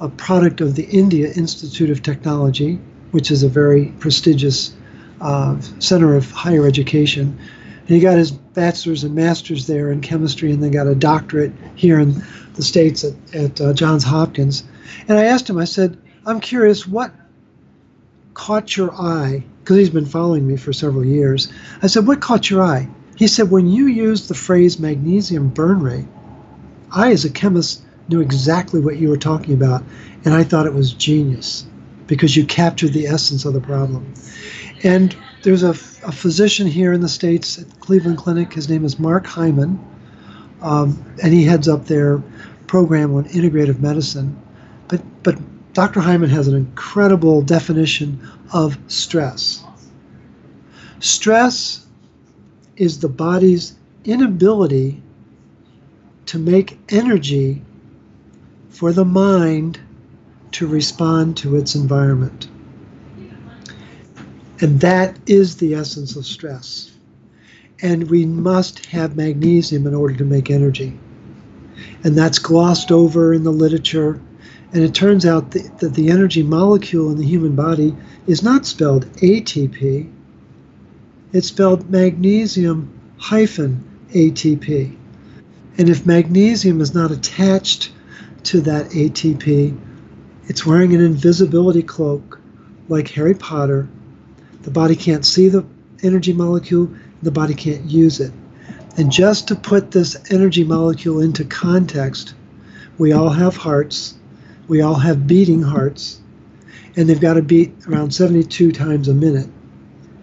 a 0.00 0.08
product 0.08 0.60
of 0.60 0.74
the 0.74 0.84
India 0.84 1.30
Institute 1.32 1.90
of 1.90 2.02
Technology, 2.02 2.78
which 3.10 3.30
is 3.30 3.42
a 3.42 3.48
very 3.48 3.86
prestigious 3.98 4.74
uh, 5.20 5.60
center 5.78 6.16
of 6.16 6.30
higher 6.30 6.66
education. 6.66 7.38
And 7.80 7.88
he 7.88 8.00
got 8.00 8.18
his 8.18 8.30
bachelor's 8.30 9.04
and 9.04 9.14
master's 9.14 9.66
there 9.66 9.90
in 9.90 10.00
chemistry, 10.00 10.52
and 10.52 10.62
then 10.62 10.70
got 10.70 10.86
a 10.86 10.94
doctorate 10.94 11.52
here 11.74 11.98
in 11.98 12.22
the 12.54 12.62
states 12.62 13.04
at, 13.04 13.14
at 13.34 13.60
uh, 13.60 13.72
Johns 13.72 14.04
Hopkins. 14.04 14.64
And 15.06 15.18
I 15.18 15.24
asked 15.24 15.48
him, 15.48 15.58
I 15.58 15.64
said, 15.64 15.98
I'm 16.26 16.40
curious, 16.40 16.86
what 16.86 17.12
caught 18.38 18.76
your 18.76 18.94
eye? 18.94 19.44
Because 19.60 19.76
he's 19.76 19.90
been 19.90 20.06
following 20.06 20.46
me 20.46 20.56
for 20.56 20.72
several 20.72 21.04
years. 21.04 21.52
I 21.82 21.88
said, 21.88 22.06
What 22.06 22.22
caught 22.22 22.48
your 22.48 22.62
eye? 22.62 22.88
He 23.16 23.26
said, 23.26 23.50
When 23.50 23.68
you 23.68 23.88
used 23.88 24.28
the 24.28 24.34
phrase 24.34 24.78
magnesium 24.78 25.48
burn 25.48 25.80
rate, 25.80 26.06
I, 26.90 27.10
as 27.10 27.26
a 27.26 27.30
chemist, 27.30 27.82
knew 28.08 28.20
exactly 28.20 28.80
what 28.80 28.96
you 28.96 29.10
were 29.10 29.18
talking 29.18 29.52
about, 29.52 29.82
and 30.24 30.32
I 30.32 30.44
thought 30.44 30.64
it 30.64 30.72
was 30.72 30.92
genius 30.94 31.66
because 32.06 32.36
you 32.36 32.46
captured 32.46 32.94
the 32.94 33.06
essence 33.06 33.44
of 33.44 33.52
the 33.52 33.60
problem. 33.60 34.14
And 34.82 35.14
there's 35.42 35.64
a, 35.64 35.70
a 35.70 36.12
physician 36.12 36.66
here 36.66 36.92
in 36.92 37.02
the 37.02 37.08
States 37.08 37.58
at 37.58 37.80
Cleveland 37.80 38.16
Clinic. 38.16 38.54
His 38.54 38.70
name 38.70 38.84
is 38.84 38.98
Mark 38.98 39.26
Hyman, 39.26 39.78
um, 40.62 41.04
and 41.22 41.34
he 41.34 41.44
heads 41.44 41.68
up 41.68 41.86
their 41.86 42.22
program 42.68 43.14
on 43.14 43.24
integrative 43.24 43.80
medicine. 43.80 44.40
But, 44.86 45.02
but 45.22 45.36
Dr. 45.72 46.00
Hyman 46.00 46.30
has 46.30 46.48
an 46.48 46.56
incredible 46.56 47.42
definition 47.42 48.28
of 48.52 48.78
stress. 48.88 49.62
Stress 51.00 51.86
is 52.76 53.00
the 53.00 53.08
body's 53.08 53.74
inability 54.04 55.02
to 56.26 56.38
make 56.38 56.78
energy 56.88 57.62
for 58.70 58.92
the 58.92 59.04
mind 59.04 59.80
to 60.52 60.66
respond 60.66 61.36
to 61.36 61.56
its 61.56 61.74
environment. 61.74 62.48
And 64.60 64.80
that 64.80 65.16
is 65.26 65.56
the 65.56 65.74
essence 65.74 66.16
of 66.16 66.26
stress. 66.26 66.90
And 67.80 68.10
we 68.10 68.26
must 68.26 68.86
have 68.86 69.16
magnesium 69.16 69.86
in 69.86 69.94
order 69.94 70.16
to 70.16 70.24
make 70.24 70.50
energy. 70.50 70.98
And 72.02 72.16
that's 72.16 72.38
glossed 72.38 72.90
over 72.90 73.32
in 73.32 73.44
the 73.44 73.52
literature. 73.52 74.20
And 74.72 74.82
it 74.82 74.94
turns 74.94 75.24
out 75.24 75.52
that, 75.52 75.94
the 75.94 76.10
energy 76.10 76.42
molecule 76.42 77.10
in 77.10 77.16
the 77.16 77.24
human 77.24 77.56
body 77.56 77.96
is 78.26 78.42
not 78.42 78.66
spelled 78.66 79.06
ATP, 79.16 80.12
it's 81.32 81.48
spelled 81.48 81.90
magnesium 81.90 82.92
hyphen 83.18 83.84
ATP. 84.10 84.96
And 85.78 85.88
if 85.88 86.06
magnesium 86.06 86.80
is 86.80 86.94
not 86.94 87.10
attached 87.10 87.92
to 88.44 88.60
that 88.62 88.90
ATP, 88.90 89.78
it's 90.44 90.66
wearing 90.66 90.94
an 90.94 91.00
invisibility 91.00 91.82
cloak 91.82 92.40
like 92.88 93.08
Harry 93.08 93.34
Potter 93.34 93.88
the 94.68 94.70
body 94.70 94.96
can't 94.96 95.24
see 95.24 95.48
the 95.48 95.64
energy 96.02 96.34
molecule, 96.34 96.90
the 97.22 97.30
body 97.30 97.54
can't 97.54 97.84
use 97.84 98.20
it. 98.20 98.32
And 98.98 99.10
just 99.10 99.48
to 99.48 99.54
put 99.54 99.92
this 99.92 100.16
energy 100.30 100.64
molecule 100.64 101.20
into 101.20 101.44
context, 101.44 102.34
we 102.98 103.12
all 103.12 103.30
have 103.30 103.56
hearts, 103.56 104.17
we 104.68 104.82
all 104.82 104.94
have 104.94 105.26
beating 105.26 105.62
hearts, 105.62 106.20
and 106.96 107.08
they've 107.08 107.20
got 107.20 107.34
to 107.34 107.42
beat 107.42 107.74
around 107.88 108.14
72 108.14 108.72
times 108.72 109.08
a 109.08 109.14
minute. 109.14 109.48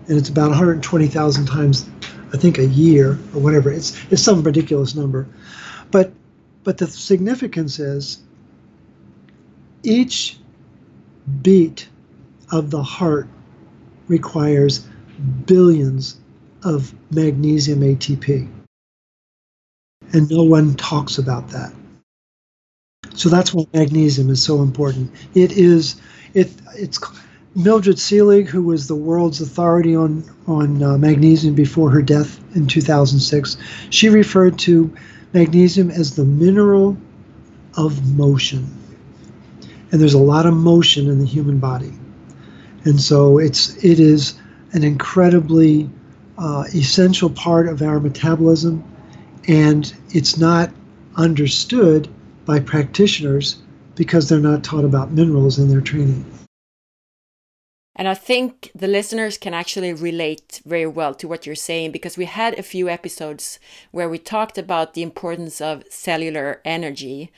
And 0.07 0.17
it's 0.17 0.29
about 0.29 0.49
120,000 0.49 1.45
times, 1.47 1.89
I 2.31 2.37
think, 2.37 2.59
a 2.59 2.65
year 2.65 3.13
or 3.33 3.41
whatever. 3.41 3.71
It's, 3.71 3.99
it's 4.11 4.21
some 4.21 4.43
ridiculous 4.43 4.93
number. 4.95 5.27
But, 5.89 6.13
but 6.63 6.77
the 6.77 6.87
significance 6.87 7.79
is 7.79 8.21
each 9.81 10.37
beat 11.41 11.87
of 12.51 12.69
the 12.69 12.83
heart 12.83 13.27
requires 14.07 14.85
billions 15.45 16.17
of 16.63 16.93
magnesium 17.11 17.79
ATP. 17.81 18.51
And 20.13 20.29
no 20.29 20.43
one 20.43 20.75
talks 20.75 21.17
about 21.17 21.49
that. 21.49 21.73
So 23.15 23.29
that's 23.29 23.53
why 23.53 23.65
magnesium 23.74 24.29
is 24.29 24.43
so 24.43 24.62
important. 24.62 25.12
It 25.34 25.51
is 25.53 25.95
it 26.34 26.51
it's 26.75 27.00
Mildred 27.55 27.95
Seelig, 27.95 28.48
who 28.48 28.62
was 28.63 28.88
the 28.88 28.95
world's 28.95 29.39
authority 29.39 29.95
on 29.95 30.24
on 30.45 30.84
uh, 30.84 30.98
magnesium 30.98 31.55
before 31.55 31.89
her 31.89 32.01
death 32.01 32.39
in 32.55 32.67
2006, 32.67 33.57
she 33.89 34.10
referred 34.10 34.60
to 34.60 34.93
magnesium 35.34 35.89
as 35.89 36.15
the 36.15 36.25
mineral 36.25 36.98
of 37.77 38.15
motion. 38.15 38.69
And 39.91 40.01
there's 40.01 40.13
a 40.13 40.19
lot 40.19 40.45
of 40.45 40.53
motion 40.53 41.07
in 41.10 41.19
the 41.19 41.25
human 41.25 41.60
body. 41.60 41.93
And 42.84 43.00
so 43.00 43.38
it's 43.38 43.84
it 43.84 44.00
is 44.00 44.36
an 44.74 44.84
incredibly 44.84 45.89
uh, 46.38 46.65
essential 46.74 47.29
part 47.29 47.69
of 47.69 47.81
our 47.81 48.01
metabolism, 48.01 48.84
and 49.48 49.93
it's 50.10 50.38
not 50.38 50.69
understood 51.15 52.10
by 52.45 52.59
practitioners 52.59 53.57
because 53.95 54.29
they're 54.29 54.39
not 54.39 54.63
taught 54.63 54.85
about 54.85 55.11
minerals 55.11 55.57
in 55.57 55.69
their 55.69 55.81
training. 55.81 56.25
And 57.95 58.09
I 58.09 58.13
think 58.13 58.71
the 58.75 58.87
listeners 58.87 59.37
can 59.37 59.53
actually 59.53 59.93
relate 59.93 60.61
very 60.65 60.85
well 60.85 61.13
to 61.15 61.27
what 61.29 61.45
you're 61.45 61.55
saying 61.55 61.91
because 61.91 62.17
we 62.17 62.25
had 62.25 62.59
a 62.59 62.63
few 62.63 62.89
episodes 62.89 63.57
where 63.91 64.09
we 64.09 64.17
talked 64.17 64.57
about 64.57 64.93
the 64.93 65.01
importance 65.01 65.61
of 65.61 65.83
cellular 65.89 66.61
energy 66.65 67.31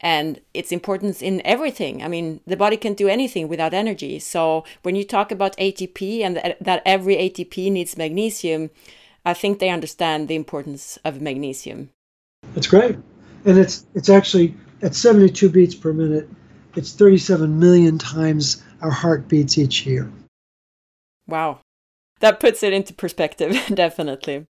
and 0.00 0.40
its 0.54 0.72
importance 0.72 1.20
in 1.20 1.42
everything. 1.44 2.02
I 2.02 2.08
mean, 2.08 2.40
the 2.46 2.56
body 2.56 2.78
can't 2.78 2.96
do 2.96 3.08
anything 3.08 3.48
without 3.48 3.74
energy. 3.74 4.18
So 4.18 4.64
when 4.82 4.96
you 4.96 5.04
talk 5.04 5.30
about 5.30 5.56
ATP 5.58 6.22
and 6.22 6.36
that 6.60 6.82
every 6.86 7.16
ATP 7.16 7.70
needs 7.70 7.98
magnesium, 7.98 8.70
I 9.26 9.34
think 9.34 9.58
they 9.58 9.68
understand 9.68 10.28
the 10.28 10.36
importance 10.36 10.98
of 11.04 11.20
magnesium. 11.20 11.90
That's 12.54 12.68
great. 12.68 12.96
And 13.44 13.58
it's 13.58 13.86
it's 13.94 14.08
actually 14.08 14.54
at 14.82 14.94
72 14.94 15.48
beats 15.48 15.74
per 15.74 15.92
minute, 15.92 16.28
it's 16.76 16.92
37 16.92 17.58
million 17.58 17.98
times 17.98 18.62
our 18.82 18.90
heart 18.90 19.28
beats 19.28 19.58
each 19.58 19.86
year. 19.86 20.10
Wow. 21.26 21.60
That 22.20 22.40
puts 22.40 22.62
it 22.62 22.72
into 22.72 22.94
perspective, 22.94 23.56
definitely 23.74 24.46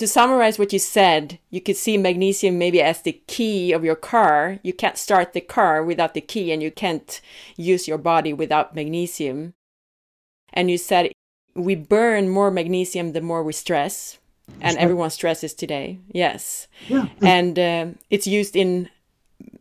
to 0.00 0.06
summarize 0.06 0.58
what 0.58 0.72
you 0.72 0.78
said, 0.78 1.38
you 1.50 1.60
could 1.60 1.76
see 1.76 1.98
magnesium 1.98 2.56
maybe 2.56 2.80
as 2.80 3.02
the 3.02 3.20
key 3.26 3.70
of 3.70 3.84
your 3.84 3.94
car. 3.94 4.58
You 4.62 4.72
can't 4.72 4.96
start 4.96 5.34
the 5.34 5.42
car 5.42 5.84
without 5.84 6.14
the 6.14 6.22
key, 6.22 6.52
and 6.52 6.62
you 6.62 6.70
can't 6.70 7.20
use 7.54 7.86
your 7.86 7.98
body 7.98 8.32
without 8.32 8.74
magnesium. 8.74 9.52
And 10.54 10.70
you 10.70 10.78
said 10.78 11.12
we 11.54 11.74
burn 11.74 12.30
more 12.30 12.50
magnesium 12.50 13.12
the 13.12 13.20
more 13.20 13.42
we 13.42 13.52
stress. 13.52 14.18
And 14.60 14.76
everyone 14.78 15.10
stresses 15.10 15.54
today. 15.54 15.98
Yes, 16.12 16.68
Yeah. 16.88 17.08
and 17.22 17.58
uh, 17.58 17.86
it's 18.10 18.26
used 18.26 18.56
in 18.56 18.88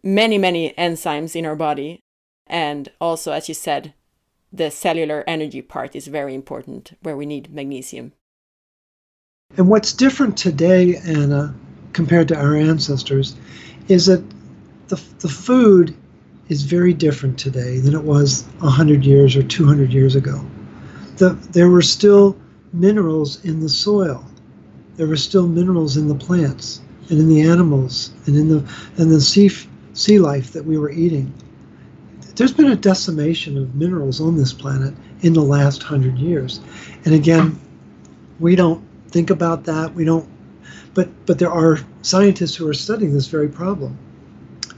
many 0.04 0.38
many 0.38 0.74
enzymes 0.78 1.36
in 1.36 1.46
our 1.46 1.56
body, 1.56 2.00
and 2.48 2.90
also 3.00 3.32
as 3.32 3.48
you 3.48 3.56
said, 3.56 3.94
the 4.52 4.72
cellular 4.72 5.24
energy 5.28 5.62
part 5.62 5.96
is 5.96 6.08
very 6.08 6.34
important 6.34 6.98
where 7.02 7.16
we 7.16 7.26
need 7.26 7.54
magnesium. 7.54 8.14
And 9.58 9.68
what's 9.68 9.94
different 9.94 10.38
today, 10.38 10.96
Anna, 10.98 11.56
compared 11.94 12.28
to 12.30 12.36
our 12.38 12.56
ancestors, 12.56 13.36
is 13.88 14.06
that 14.06 14.24
the, 14.90 15.02
the 15.20 15.30
food 15.30 15.96
is 16.50 16.64
very 16.64 16.94
different 16.94 17.38
today 17.38 17.80
than 17.80 17.94
it 17.96 18.04
was 18.04 18.44
100 18.60 19.06
years 19.06 19.36
or 19.36 19.44
200 19.44 19.94
years 19.94 20.16
ago. 20.16 20.44
The, 21.18 21.30
there 21.52 21.70
were 21.70 21.82
still 21.82 22.36
minerals 22.74 23.44
in 23.44 23.60
the 23.60 23.70
soil. 23.70 24.24
There 25.00 25.08
were 25.08 25.16
still 25.16 25.48
minerals 25.48 25.96
in 25.96 26.10
the 26.10 26.16
plants 26.16 26.82
and 27.10 27.18
in 27.20 27.30
the 27.30 27.40
animals 27.40 28.12
and 28.26 28.36
in 28.36 28.50
the, 28.50 28.58
and 28.98 29.10
the 29.10 29.22
sea, 29.22 29.50
sea 29.94 30.20
life 30.20 30.52
that 30.52 30.66
we 30.66 30.78
were 30.78 30.92
eating. 30.92 31.34
There's 32.36 32.52
been 32.52 32.74
a 32.74 32.76
decimation 32.76 33.58
of 33.58 33.76
minerals 33.76 34.20
on 34.20 34.36
this 34.36 34.52
planet 34.52 34.94
in 35.22 35.32
the 35.32 35.42
last 35.42 35.84
hundred 35.84 36.18
years. 36.18 36.60
And 37.06 37.16
again, 37.16 37.58
we 38.42 38.58
don't 38.58 38.86
think 39.08 39.30
about 39.30 39.64
that. 39.64 39.96
We 39.96 40.04
don't, 40.04 40.28
but 40.94 41.08
but 41.26 41.40
there 41.40 41.50
are 41.50 41.80
scientists 42.02 42.56
who 42.56 42.68
are 42.68 42.74
studying 42.74 43.14
this 43.14 43.28
very 43.28 43.48
problem. 43.48 43.98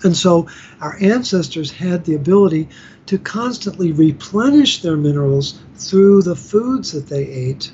And 0.04 0.16
so 0.16 0.48
our 0.82 0.98
ancestors 1.01 1.72
had 1.72 2.06
the 2.06 2.13
ability 2.13 2.70
to 3.08 3.18
constantly 3.18 3.92
replenish 3.92 4.84
their 4.84 4.98
minerals 4.98 5.60
through 5.78 6.22
the 6.22 6.36
foods 6.36 6.92
that 6.92 7.08
they 7.08 7.25
ate. 7.25 7.72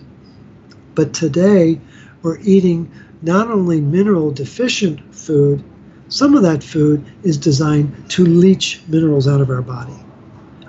But 0.96 1.14
today 1.14 1.82
we're 2.28 2.38
eating 2.42 2.92
not 3.22 3.50
only 3.50 3.80
mineral 3.80 4.32
deficient 4.32 5.16
food, 5.16 5.64
some 6.10 6.36
of 6.36 6.44
that 6.44 6.62
food 6.62 7.06
is 7.24 7.38
designed 7.38 8.10
to 8.10 8.26
leach 8.26 8.82
minerals 8.90 9.30
out 9.30 9.40
of 9.40 9.50
our 9.50 9.62
body. 9.62 9.96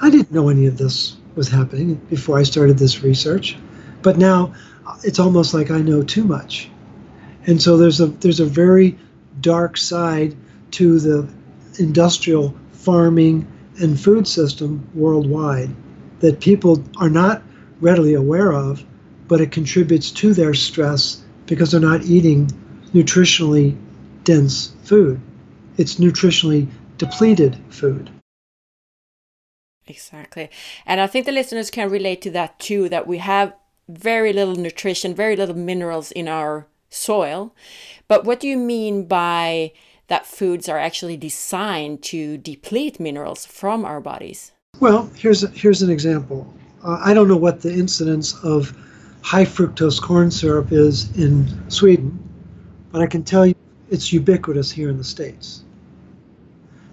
I 0.00 0.08
didn't 0.08 0.30
know 0.30 0.50
any 0.50 0.66
of 0.66 0.78
this 0.78 1.16
was 1.34 1.48
happening 1.48 1.96
before 2.08 2.38
I 2.38 2.44
started 2.44 2.78
this 2.78 3.02
research, 3.02 3.56
but 4.02 4.18
now 4.18 4.54
it's 5.02 5.18
almost 5.18 5.52
like 5.52 5.72
I 5.72 5.80
know 5.80 6.00
too 6.00 6.22
much. 6.22 6.70
And 7.48 7.60
so 7.60 7.76
there's 7.76 8.00
a 8.00 8.06
there's 8.06 8.38
a 8.38 8.46
very 8.46 8.96
dark 9.40 9.76
side 9.76 10.36
to 10.72 11.00
the 11.00 11.28
industrial 11.80 12.54
farming 12.70 13.48
and 13.80 13.98
food 13.98 14.28
system 14.28 14.88
worldwide 14.94 15.70
that 16.20 16.38
people 16.38 16.84
are 17.00 17.10
not 17.10 17.42
readily 17.80 18.14
aware 18.14 18.52
of, 18.52 18.84
but 19.26 19.40
it 19.40 19.50
contributes 19.50 20.12
to 20.12 20.32
their 20.34 20.54
stress 20.54 21.24
because 21.48 21.70
they're 21.70 21.80
not 21.80 22.04
eating 22.04 22.46
nutritionally 22.94 23.76
dense 24.24 24.72
food. 24.84 25.20
It's 25.76 25.96
nutritionally 25.96 26.68
depleted 26.98 27.58
food. 27.70 28.10
Exactly. 29.86 30.50
And 30.86 31.00
I 31.00 31.06
think 31.06 31.24
the 31.24 31.32
listeners 31.32 31.70
can 31.70 31.90
relate 31.90 32.20
to 32.22 32.30
that 32.32 32.58
too 32.58 32.88
that 32.90 33.06
we 33.06 33.18
have 33.18 33.54
very 33.88 34.32
little 34.32 34.56
nutrition, 34.56 35.14
very 35.14 35.34
little 35.34 35.56
minerals 35.56 36.12
in 36.12 36.28
our 36.28 36.66
soil. 36.90 37.54
But 38.06 38.24
what 38.24 38.40
do 38.40 38.48
you 38.48 38.58
mean 38.58 39.06
by 39.06 39.72
that 40.08 40.26
foods 40.26 40.68
are 40.68 40.78
actually 40.78 41.16
designed 41.16 42.02
to 42.02 42.36
deplete 42.38 43.00
minerals 43.00 43.46
from 43.46 43.84
our 43.84 44.00
bodies? 44.00 44.52
Well, 44.80 45.10
here's 45.14 45.42
a, 45.42 45.48
here's 45.48 45.82
an 45.82 45.90
example. 45.90 46.52
Uh, 46.84 47.00
I 47.02 47.14
don't 47.14 47.28
know 47.28 47.36
what 47.36 47.62
the 47.62 47.72
incidence 47.72 48.34
of 48.44 48.76
high 49.28 49.44
fructose 49.44 50.00
corn 50.00 50.30
syrup 50.30 50.72
is 50.72 51.14
in 51.18 51.46
Sweden, 51.70 52.18
but 52.90 53.02
I 53.02 53.06
can 53.06 53.22
tell 53.22 53.46
you 53.46 53.54
it's 53.90 54.10
ubiquitous 54.10 54.70
here 54.70 54.88
in 54.88 54.96
the 54.96 55.04
states. 55.04 55.64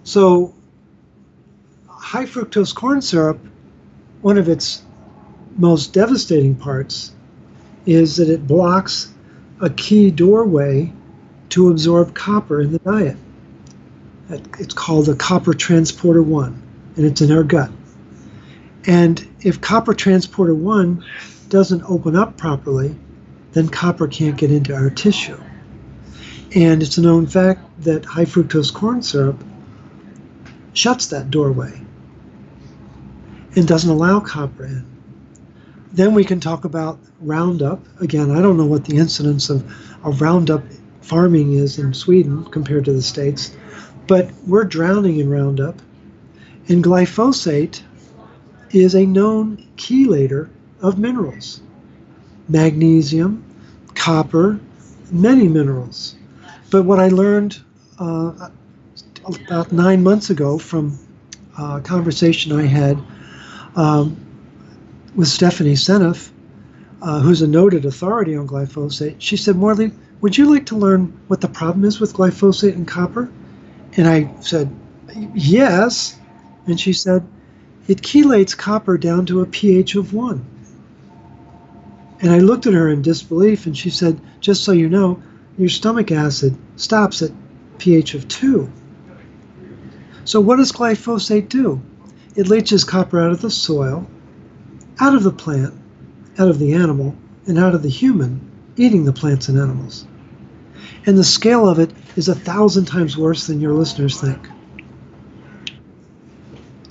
So, 0.04 0.54
high 1.88 2.26
fructose 2.26 2.76
corn 2.76 3.02
syrup, 3.02 3.40
one 4.22 4.38
of 4.38 4.50
its 4.50 4.84
most 5.56 5.94
devastating 5.94 6.56
parts 6.56 7.14
is 7.86 8.18
that 8.18 8.28
it 8.28 8.46
blocks 8.46 9.14
a 9.62 9.70
key 9.70 10.12
doorway 10.12 10.92
to 11.52 11.70
absorb 11.70 12.14
copper 12.16 12.60
in 12.60 12.74
the 12.74 12.80
diet. 12.80 13.16
It's 14.60 14.74
called 14.74 15.06
the 15.06 15.16
copper 15.16 15.54
transporter 15.54 16.22
1, 16.22 16.62
and 16.98 17.06
it's 17.06 17.22
in 17.22 17.32
our 17.32 17.44
gut. 17.44 17.72
And 18.88 19.26
if 19.40 19.62
copper 19.62 19.94
transporter 19.94 20.54
1 20.54 21.02
doesn't 21.50 21.84
open 21.84 22.16
up 22.16 22.38
properly, 22.38 22.96
then 23.54 23.70
copper 23.70 24.08
can't 24.08 24.38
get 24.38 24.52
into 24.52 24.76
our 24.76 24.90
tissue. 24.90 25.40
And 26.56 26.82
it's 26.82 26.98
a 26.98 27.02
known 27.02 27.28
fact 27.28 27.62
that 27.84 28.06
high 28.06 28.26
fructose 28.26 28.74
corn 28.74 29.02
syrup 29.02 29.44
shuts 30.74 31.08
that 31.08 31.32
doorway 31.32 31.82
and 33.56 33.68
doesn't 33.68 33.90
allow 33.90 34.20
copper 34.20 34.66
in. 34.66 34.86
Then 35.92 36.14
we 36.14 36.26
can 36.26 36.40
talk 36.40 36.66
about 36.66 37.00
Roundup. 37.22 37.82
Again, 38.02 38.32
I 38.32 38.42
don't 38.42 38.58
know 38.58 38.66
what 38.66 38.86
the 38.86 38.98
incidence 38.98 39.50
of, 39.50 39.64
of 40.04 40.22
Roundup 40.22 40.64
farming 41.02 41.54
is 41.54 41.80
in 41.80 41.94
Sweden 41.94 42.44
compared 42.46 42.86
to 42.86 42.94
the 42.94 43.02
States, 43.02 43.56
but 44.08 44.30
we're 44.46 44.66
drowning 44.66 45.20
in 45.20 45.30
Roundup. 45.30 45.82
And 46.68 46.84
glyphosate 46.84 47.82
is 48.72 48.96
a 48.96 49.06
known 49.06 49.58
chelator 49.78 50.50
of 50.86 51.00
minerals 51.00 51.62
magnesium, 52.48 53.44
copper, 53.96 54.60
many 55.12 55.48
minerals. 55.48 56.16
But 56.70 56.84
what 56.84 57.00
I 57.00 57.08
learned 57.08 57.60
uh, 57.98 58.50
about 59.26 59.72
nine 59.72 60.04
months 60.04 60.30
ago 60.30 60.58
from 60.58 60.98
a 61.58 61.82
conversation 61.82 62.52
I 62.52 62.66
had 62.66 63.02
um, 63.76 64.16
with 65.16 65.28
Stephanie 65.28 65.74
Seneff, 65.74 66.30
uh, 67.02 67.20
who's 67.20 67.42
a 67.42 67.48
noted 67.48 67.86
authority 67.86 68.36
on 68.36 68.48
glyphosate, 68.48 69.16
she 69.20 69.38
said, 69.38 69.56
Morley, 69.56 69.92
would 70.22 70.38
you 70.38 70.52
like 70.52 70.66
to 70.68 70.76
learn 70.76 71.06
what 71.28 71.42
the 71.42 71.48
problem 71.48 71.86
is 71.86 72.00
with 72.00 72.14
glyphosate 72.14 72.74
and 72.74 72.88
copper? 72.88 73.32
And 73.98 74.08
I 74.08 74.30
said, 74.42 74.74
yes. 75.34 76.20
And 76.68 76.80
she 76.80 76.94
said, 76.94 77.26
it 77.88 78.02
chelates 78.02 78.58
copper 78.58 78.98
down 78.98 79.26
to 79.28 79.42
a 79.42 79.46
pH 79.46 79.96
of 79.96 80.14
1. 80.14 80.46
And 82.22 82.32
I 82.32 82.40
looked 82.40 82.66
at 82.66 82.74
her 82.74 82.90
in 82.90 83.02
disbelief 83.02 83.66
and 83.66 83.78
she 83.78 83.90
said, 83.90 84.20
just 84.40 84.64
so 84.64 84.72
you 84.72 84.90
know, 84.90 85.22
your 85.58 85.70
stomach 85.70 86.12
acid 86.12 86.58
stops 86.76 87.22
at 87.22 87.32
pH 87.78 88.14
of 88.14 88.28
2. 88.28 88.72
So 90.24 90.40
what 90.42 90.58
does 90.58 90.72
glyphosate 90.72 91.50
do? 91.50 91.82
It 92.36 92.48
leaches 92.48 92.84
copper 92.84 93.20
out 93.20 93.32
of 93.32 93.42
the 93.42 93.52
soil, 93.52 94.08
out 95.00 95.16
of 95.16 95.24
the 95.24 95.32
plant, 95.32 95.74
out 96.40 96.50
of 96.50 96.60
the 96.60 96.74
animal, 96.74 97.16
and 97.48 97.60
out 97.60 97.76
of 97.76 97.84
the 97.84 97.90
human 97.90 98.42
eating 98.78 99.06
the 99.06 99.14
plants 99.14 99.48
and 99.48 99.58
animals. 99.58 100.06
And 101.06 101.18
the 101.18 101.24
scale 101.24 101.68
of 101.68 101.80
it 101.80 101.92
is 102.16 102.28
a 102.28 102.36
thousand 102.36 102.86
times 102.86 103.18
worse 103.18 103.48
than 103.48 103.62
your 103.62 103.74
listeners 103.74 104.20
think. 104.20 104.50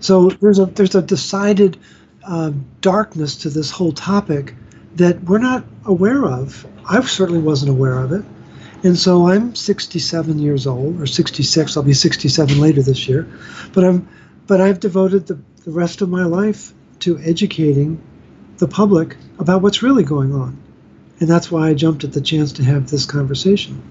So 0.00 0.30
there's 0.30 0.58
a 0.58 0.66
there's 0.66 0.94
a 0.94 1.02
decided 1.02 1.78
uh, 2.26 2.52
darkness 2.80 3.36
to 3.36 3.50
this 3.50 3.70
whole 3.70 3.92
topic 3.92 4.54
that 4.96 5.22
we're 5.24 5.38
not 5.38 5.64
aware 5.84 6.24
of. 6.24 6.66
I 6.88 7.00
certainly 7.02 7.40
wasn't 7.40 7.70
aware 7.70 7.98
of 7.98 8.12
it. 8.12 8.24
And 8.82 8.98
so 8.98 9.28
I'm 9.28 9.54
67 9.54 10.38
years 10.38 10.66
old, 10.66 11.00
or 11.00 11.06
66. 11.06 11.76
I'll 11.76 11.82
be 11.82 11.94
67 11.94 12.60
later 12.60 12.82
this 12.82 13.08
year. 13.08 13.26
But 13.72 13.84
I'm, 13.84 14.08
but 14.46 14.60
I've 14.60 14.80
devoted 14.80 15.26
the, 15.26 15.38
the 15.64 15.70
rest 15.70 16.02
of 16.02 16.10
my 16.10 16.24
life 16.24 16.72
to 17.00 17.18
educating 17.18 18.00
the 18.58 18.68
public 18.68 19.16
about 19.38 19.62
what's 19.62 19.82
really 19.82 20.04
going 20.04 20.34
on. 20.34 20.60
And 21.20 21.28
that's 21.28 21.50
why 21.50 21.68
I 21.68 21.74
jumped 21.74 22.04
at 22.04 22.12
the 22.12 22.20
chance 22.20 22.52
to 22.52 22.64
have 22.64 22.90
this 22.90 23.06
conversation. 23.06 23.82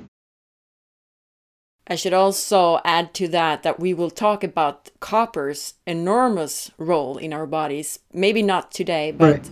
I 1.88 1.96
should 1.96 2.14
also 2.14 2.80
add 2.86 3.14
to 3.16 3.28
that 3.30 3.64
that 3.64 3.80
we 3.80 3.94
will 3.94 4.10
talk 4.10 4.44
about 4.44 4.90
copper's 5.00 5.74
enormous 5.86 6.72
role 6.78 7.18
in 7.18 7.34
our 7.34 7.46
bodies. 7.46 8.00
Maybe 8.14 8.42
not 8.42 8.72
today, 8.72 9.12
but 9.12 9.32
Right. 9.34 9.52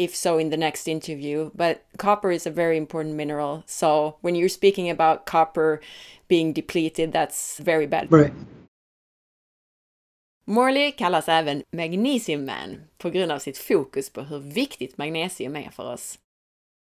If 0.00 0.16
so 0.16 0.38
in 0.38 0.50
the 0.50 0.56
next 0.56 0.88
interview. 0.88 1.50
But 1.54 1.84
copper 1.98 2.30
is 2.30 2.46
a 2.46 2.50
very 2.50 2.76
important 2.76 3.14
mineral. 3.14 3.62
So 3.66 4.16
when 4.20 4.34
you're 4.34 4.48
speaking 4.48 4.90
about 4.90 5.26
copper 5.26 5.80
being 6.28 6.52
depleted, 6.52 7.12
that's 7.12 7.58
very 7.58 7.86
bad. 7.86 8.10
Right. 8.10 8.32
Morley 10.44 10.92
kallas 10.92 11.28
även 11.28 11.62
Magnesium 11.72 12.44
Man 12.44 12.80
på 12.98 13.10
grund 13.10 13.32
av 13.32 13.38
sitt 13.38 13.58
fokus 13.58 14.10
på 14.10 14.22
hur 14.22 14.38
viktigt 14.38 14.98
magnesium 14.98 15.56
är 15.56 15.70
för 15.70 15.92
oss. 15.92 16.18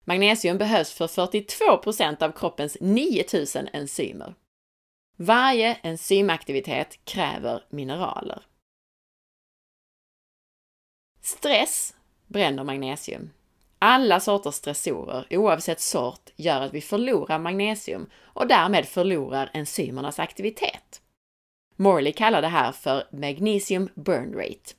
Magnesium 0.04 0.58
behövs 0.58 0.92
för 0.92 1.06
42% 1.06 2.22
av 2.22 2.32
kroppens 2.32 2.76
9000 2.80 3.68
enzymer. 3.72 4.34
Varje 5.16 5.74
enzymaktivitet 5.74 6.98
kräver 7.04 7.64
mineraler. 7.70 8.42
Stress 11.20 11.94
bränner 12.26 12.64
magnesium. 12.64 13.30
Alla 13.78 14.20
sorters 14.20 14.54
stressorer, 14.54 15.26
oavsett 15.30 15.80
sort, 15.80 16.30
gör 16.36 16.60
att 16.60 16.74
vi 16.74 16.80
förlorar 16.80 17.38
magnesium 17.38 18.10
och 18.22 18.46
därmed 18.46 18.86
förlorar 18.86 19.50
enzymernas 19.52 20.18
aktivitet. 20.18 21.02
Morley 21.76 22.12
kallar 22.12 22.42
det 22.42 22.48
här 22.48 22.72
för 22.72 23.04
magnesium 23.12 23.88
burn 23.94 24.34
rate. 24.34 24.74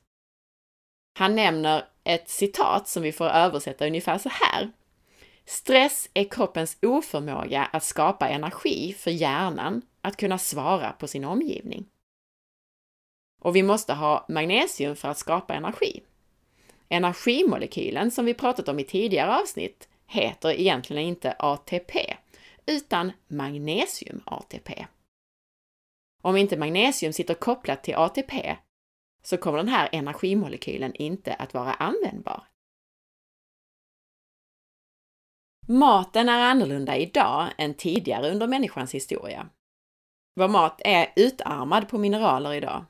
Han 1.18 1.34
nämner 1.34 1.84
ett 2.04 2.28
citat 2.28 2.88
som 2.88 3.02
vi 3.02 3.12
får 3.12 3.28
översätta 3.28 3.86
ungefär 3.86 4.18
så 4.18 4.28
här. 4.28 4.70
Stress 5.44 6.08
är 6.14 6.24
kroppens 6.24 6.78
oförmåga 6.82 7.64
att 7.64 7.84
skapa 7.84 8.28
energi 8.28 8.92
för 8.98 9.10
hjärnan 9.10 9.82
att 10.00 10.16
kunna 10.16 10.38
svara 10.38 10.92
på 10.92 11.06
sin 11.06 11.24
omgivning. 11.24 11.86
Och 13.40 13.56
vi 13.56 13.62
måste 13.62 13.94
ha 13.94 14.26
magnesium 14.28 14.96
för 14.96 15.08
att 15.08 15.18
skapa 15.18 15.54
energi. 15.54 16.02
Energimolekylen 16.88 18.10
som 18.10 18.24
vi 18.24 18.34
pratat 18.34 18.68
om 18.68 18.78
i 18.78 18.84
tidigare 18.84 19.36
avsnitt 19.36 19.88
heter 20.06 20.50
egentligen 20.50 21.02
inte 21.02 21.36
ATP, 21.38 22.16
utan 22.66 23.12
magnesium-ATP. 23.28 24.86
Om 26.22 26.36
inte 26.36 26.56
magnesium 26.56 27.12
sitter 27.12 27.34
kopplat 27.34 27.84
till 27.84 27.94
ATP 27.94 28.56
så 29.22 29.36
kommer 29.36 29.58
den 29.58 29.68
här 29.68 29.88
energimolekylen 29.92 30.94
inte 30.94 31.34
att 31.34 31.54
vara 31.54 31.74
användbar. 31.74 32.44
Maten 35.66 36.28
är 36.28 36.50
annorlunda 36.50 36.96
idag 36.96 37.48
än 37.58 37.74
tidigare 37.74 38.30
under 38.30 38.46
människans 38.46 38.94
historia. 38.94 39.48
Vår 40.36 40.48
mat 40.48 40.80
är 40.84 41.12
utarmad 41.16 41.88
på 41.88 41.98
mineraler 41.98 42.54
idag. 42.54 42.84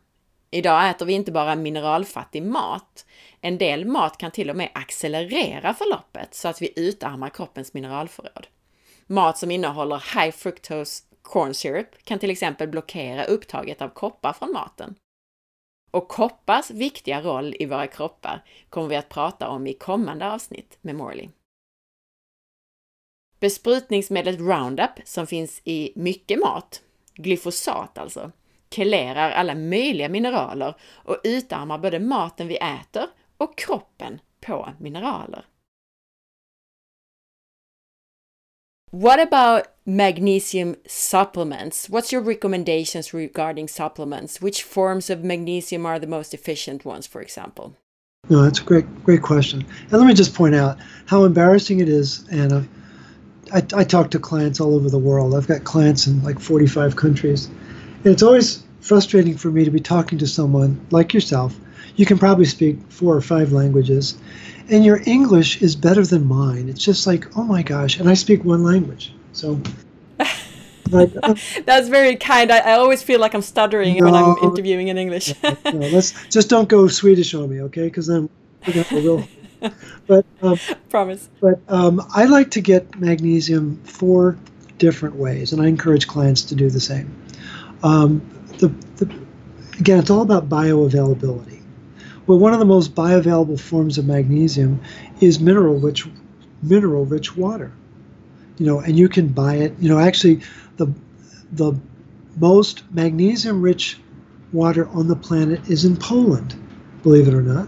Idag 0.51 0.91
äter 0.91 1.07
vi 1.07 1.13
inte 1.13 1.33
bara 1.33 1.57
mineralfattig 1.57 2.43
mat. 2.43 3.07
En 3.41 3.59
del 3.59 3.85
mat 3.85 4.19
kan 4.19 4.31
till 4.31 4.51
och 4.51 4.57
med 4.57 4.71
accelerera 4.75 5.75
förloppet 5.75 6.35
så 6.35 6.49
att 6.49 6.63
vi 6.63 6.73
utarmar 6.77 7.29
kroppens 7.29 7.75
mineralförråd. 7.75 8.47
Mat 9.07 9.39
som 9.39 9.51
innehåller 9.51 10.21
high 10.21 10.37
fructose 10.37 11.05
corn 11.23 11.55
syrup 11.55 12.05
kan 12.05 12.19
till 12.19 12.31
exempel 12.31 12.69
blockera 12.69 13.25
upptaget 13.25 13.83
av 13.83 13.89
koppar 13.89 14.33
från 14.33 14.53
maten. 14.53 14.95
Och 15.91 16.09
koppars 16.09 16.71
viktiga 16.71 17.23
roll 17.23 17.55
i 17.59 17.67
våra 17.67 17.87
kroppar 17.87 18.45
kommer 18.69 18.89
vi 18.89 18.97
att 18.97 19.09
prata 19.09 19.49
om 19.49 19.67
i 19.67 19.75
kommande 19.75 20.33
avsnitt 20.33 20.79
med 20.81 20.95
Morley. 20.95 21.29
Besprutningsmedlet 23.41 24.41
Roundup 24.41 24.91
som 25.05 25.27
finns 25.27 25.61
i 25.65 25.93
mycket 25.97 26.39
mat, 26.39 26.83
glyfosat 27.15 27.99
alltså, 27.99 28.33
kelerar 28.71 29.31
alla 29.31 29.55
möjliga 29.55 30.09
mineraler 30.09 30.75
och 30.93 31.21
utarmar 31.25 31.79
både 31.79 31.99
maten 31.99 32.49
vi 32.49 32.57
äter 32.57 33.07
och 33.39 33.59
kroppen 33.59 34.21
på 34.41 34.75
mineraler. 34.79 35.45
What 38.91 39.21
about 39.21 39.67
magnesium 39.85 40.77
supplements? 40.87 41.91
What's 41.91 42.11
your 42.11 42.23
recommendations 42.23 43.13
regarding 43.13 43.69
supplements? 43.69 44.41
Which 44.41 44.63
forms 44.63 45.11
of 45.11 45.23
magnesium 45.23 45.85
are 45.85 45.99
the 45.99 46.07
most 46.07 46.33
efficient 46.33 46.87
ones, 46.87 47.07
for 47.07 47.21
example? 47.21 47.75
No, 48.31 48.43
that's 48.43 48.61
a 48.61 48.65
great, 48.65 48.87
great 49.05 49.23
question. 49.23 49.65
And 49.91 49.93
let 49.93 50.07
me 50.07 50.15
just 50.15 50.35
point 50.35 50.55
out 50.55 50.79
how 51.07 51.25
embarrassing 51.25 51.81
it 51.81 51.89
is, 51.89 52.25
Anna. 52.31 52.67
I, 53.53 53.59
I 53.75 53.85
talk 53.85 54.11
to 54.11 54.19
clients 54.19 54.59
all 54.59 54.75
over 54.75 54.89
the 54.89 54.99
world. 54.99 55.35
I've 55.35 55.47
got 55.47 55.65
clients 55.65 56.07
in 56.07 56.23
like 56.23 56.41
45 56.41 56.97
countries. 56.97 57.47
And 57.47 58.07
it's 58.07 58.23
always 58.23 58.63
frustrating 58.81 59.37
for 59.37 59.51
me 59.51 59.65
to 59.65 59.71
be 59.71 59.81
talking 59.81 60.19
to 60.19 60.27
someone 60.27 60.81
like 60.91 61.13
yourself. 61.13 61.55
You 61.99 62.07
can 62.07 62.17
probably 62.17 62.45
speak 62.45 62.79
four 62.89 63.15
or 63.15 63.21
five 63.21 63.51
languages, 63.53 64.17
and 64.71 64.85
your 64.85 65.03
English 65.05 65.61
is 65.61 65.75
better 65.75 66.07
than 66.07 66.27
mine. 66.27 66.69
It's 66.69 66.83
just 66.83 67.07
like, 67.07 67.37
oh 67.37 67.43
my 67.43 67.63
gosh, 67.63 67.99
and 67.99 68.09
I 68.09 68.15
speak 68.15 68.45
one 68.45 68.63
language. 68.63 69.13
So 69.33 69.61
like, 70.91 71.11
uh, 71.23 71.35
That's 71.67 71.89
very 71.89 72.17
kind. 72.17 72.53
I, 72.53 72.59
I, 72.59 72.73
always 72.75 73.03
feel 73.03 73.19
like 73.19 73.35
I'm 73.35 73.43
stuttering 73.43 73.97
no, 73.97 74.05
when 74.05 74.15
I'm 74.15 74.37
interviewing 74.45 74.89
in 74.89 74.97
English. 74.97 75.35
no, 75.43 75.53
let's 75.65 76.13
just 76.29 76.49
don't 76.49 76.69
go 76.69 76.87
Swedish 76.87 77.35
on 77.35 77.51
me, 77.51 77.63
okay? 77.63 77.85
Because 77.85 78.07
then 78.07 78.31
we're. 78.93 79.25
But 80.07 80.25
um, 80.41 80.57
promise. 80.89 81.29
But 81.41 81.59
um, 81.67 82.01
I 82.15 82.27
like 82.27 82.53
to 82.53 82.61
get 82.61 82.99
magnesium 83.01 83.77
four 83.83 84.39
different 84.79 85.17
ways, 85.17 85.53
and 85.53 85.61
I 85.61 85.67
encourage 85.67 86.07
clients 86.07 86.43
to 86.43 86.55
do 86.55 86.71
the 86.71 86.79
same. 86.81 87.13
Um, 87.83 88.23
the, 88.59 88.69
the, 88.97 89.13
again, 89.81 89.99
it's 89.99 90.11
all 90.11 90.23
about 90.23 90.49
bioavailability. 90.49 91.58
Well, 92.29 92.39
one 92.39 92.53
of 92.53 92.59
the 92.59 92.67
most 92.67 92.95
bioavailable 92.95 93.59
forms 93.59 93.97
of 93.97 94.05
magnesium 94.05 94.83
is 95.19 95.41
mineral 95.41 95.77
rich, 95.81 96.07
mineral 96.63 97.07
rich 97.07 97.35
water. 97.35 97.73
You 98.59 98.67
know, 98.67 98.81
and 98.81 98.99
you 98.99 99.09
can 99.09 99.29
buy 99.29 99.55
it. 99.55 99.75
You 99.81 99.89
know, 99.89 99.99
actually, 99.99 100.43
the 100.77 100.93
the 101.53 101.73
most 102.39 102.83
magnesium 102.93 103.63
rich 103.63 103.99
water 104.53 104.87
on 104.89 105.09
the 105.09 105.17
planet 105.17 105.71
is 105.71 105.87
in 105.87 105.97
Poland, 105.97 106.55
believe 107.03 107.29
it 107.29 107.33
or 107.33 107.41
not. 107.41 107.67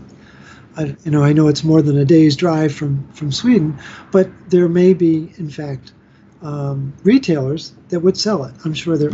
I, 0.77 0.95
you 1.05 1.11
know, 1.11 1.25
I 1.25 1.33
know 1.33 1.49
it's 1.49 1.65
more 1.65 1.81
than 1.81 1.97
a 1.97 2.05
day's 2.05 2.37
drive 2.37 2.75
from 2.75 3.09
from 3.15 3.33
Sweden, 3.33 3.79
but 4.13 4.29
there 4.51 4.69
may 4.69 4.93
be, 4.93 5.33
in 5.39 5.49
fact, 5.49 5.95
um, 6.43 6.93
retailers 7.03 7.73
that 7.89 8.01
would 8.01 8.19
sell 8.19 8.45
it. 8.45 8.55
I'm 8.67 8.75
sure 8.75 8.99
there, 8.99 9.11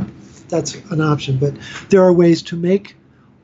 that's 0.49 0.75
an 0.91 1.01
option, 1.01 1.39
but 1.39 1.55
there 1.91 2.03
are 2.03 2.13
ways 2.13 2.43
to 2.43 2.57
make 2.57 2.97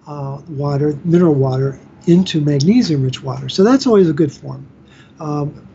uh, 0.08 0.40
water, 0.48 0.98
mineral 1.04 1.34
water, 1.34 1.78
into 2.06 2.40
magnesium-rich 2.40 3.22
water. 3.22 3.48
So 3.48 3.64
that's 3.64 3.86
always 3.86 4.08
a 4.08 4.12
good 4.12 4.32
form. 4.32 4.66
Um, 5.20 5.68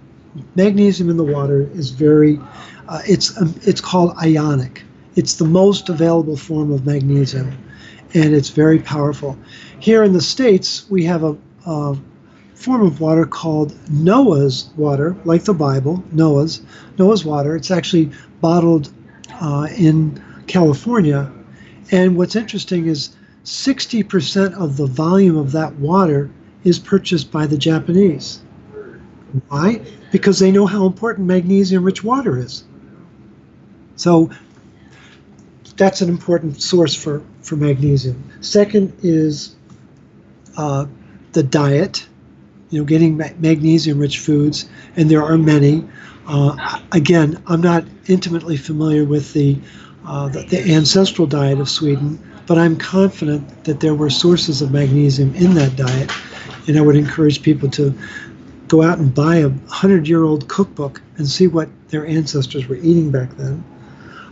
magnesium 0.56 1.10
in 1.10 1.18
the 1.18 1.24
water 1.24 1.70
is 1.74 1.92
very, 1.92 2.40
uh, 2.88 3.02
it's 3.06 3.40
um, 3.42 3.56
it's 3.64 3.82
called 3.82 4.16
ionic. 4.18 4.84
It's 5.16 5.36
the 5.36 5.46
most 5.46 5.90
available 5.90 6.38
form 6.38 6.72
of 6.72 6.86
magnesium, 6.86 7.58
and 8.14 8.34
it's 8.36 8.50
very 8.50 8.80
powerful. 8.80 9.38
Here 9.80 10.04
in 10.04 10.14
the 10.14 10.22
states, 10.22 10.90
we 10.90 11.04
have 11.06 11.24
a, 11.24 11.38
a 11.66 11.98
form 12.54 12.86
of 12.86 13.00
water 13.02 13.26
called 13.26 13.76
Noah's 13.90 14.70
water, 14.76 15.16
like 15.26 15.44
the 15.46 15.54
Bible, 15.54 16.04
Noah's 16.12 16.62
Noah's 17.00 17.26
water. 17.26 17.56
It's 17.56 17.72
actually 17.72 18.12
bottled 18.42 18.92
uh, 19.42 19.68
in 19.76 20.22
California, 20.48 21.32
and 21.92 22.16
what's 22.16 22.36
interesting 22.36 22.88
is 22.88 23.17
60% 23.48 24.56
of 24.56 24.76
the 24.76 24.86
volume 24.86 25.38
of 25.38 25.54
that 25.54 25.74
water 25.76 26.30
is 26.66 26.78
purchased 26.78 27.32
by 27.32 27.48
the 27.48 27.58
Japanese. 27.58 28.42
Why? 29.48 29.82
Because 30.12 30.38
they 30.40 30.52
know 30.52 30.66
how 30.66 30.86
important 30.86 31.28
magnesium 31.28 31.86
rich 31.86 32.04
water 32.04 32.38
is. 32.38 32.66
So 33.96 34.30
that's 35.78 36.02
an 36.02 36.10
important 36.10 36.62
source 36.62 36.94
for, 36.94 37.24
for 37.42 37.56
magnesium. 37.56 38.22
Second 38.42 38.92
is 39.02 39.56
uh, 40.58 40.86
the 41.32 41.44
diet, 41.44 42.06
you 42.70 42.80
know, 42.80 42.86
getting 42.86 43.16
ma- 43.16 43.30
magnesium 43.38 43.98
rich 43.98 44.20
foods, 44.20 44.68
and 44.98 45.10
there 45.10 45.24
are 45.24 45.38
many. 45.38 45.88
Uh, 46.28 46.82
again, 46.92 47.42
I'm 47.48 47.62
not 47.62 47.86
intimately 48.08 48.58
familiar 48.58 49.06
with 49.06 49.32
the, 49.32 49.58
uh, 50.06 50.28
the, 50.28 50.42
the 50.42 50.74
ancestral 50.74 51.28
diet 51.28 51.62
of 51.62 51.70
Sweden, 51.70 52.22
but 52.48 52.58
I'm 52.58 52.78
confident 52.78 53.66
that 53.66 53.82
there 53.82 53.94
were 53.94 54.10
sources 54.10 54.62
of 54.62 54.72
magnesium 54.72 55.36
in 55.36 55.54
that 55.56 55.76
diet, 55.76 56.10
and 56.68 56.78
I 56.78 56.82
would 56.82 56.96
encourage 56.96 57.44
people 57.44 57.70
to 57.72 57.94
go 58.68 58.82
out 58.82 58.98
and 58.98 59.14
buy 59.14 59.38
a 59.38 59.52
hundred 59.68 60.08
year 60.08 60.24
old 60.24 60.48
cookbook 60.48 61.02
and 61.18 61.28
see 61.28 61.48
what 61.48 61.70
their 61.90 62.06
ancestors 62.06 62.68
were 62.68 62.78
eating 62.78 63.12
back 63.12 63.30
then. 63.38 63.64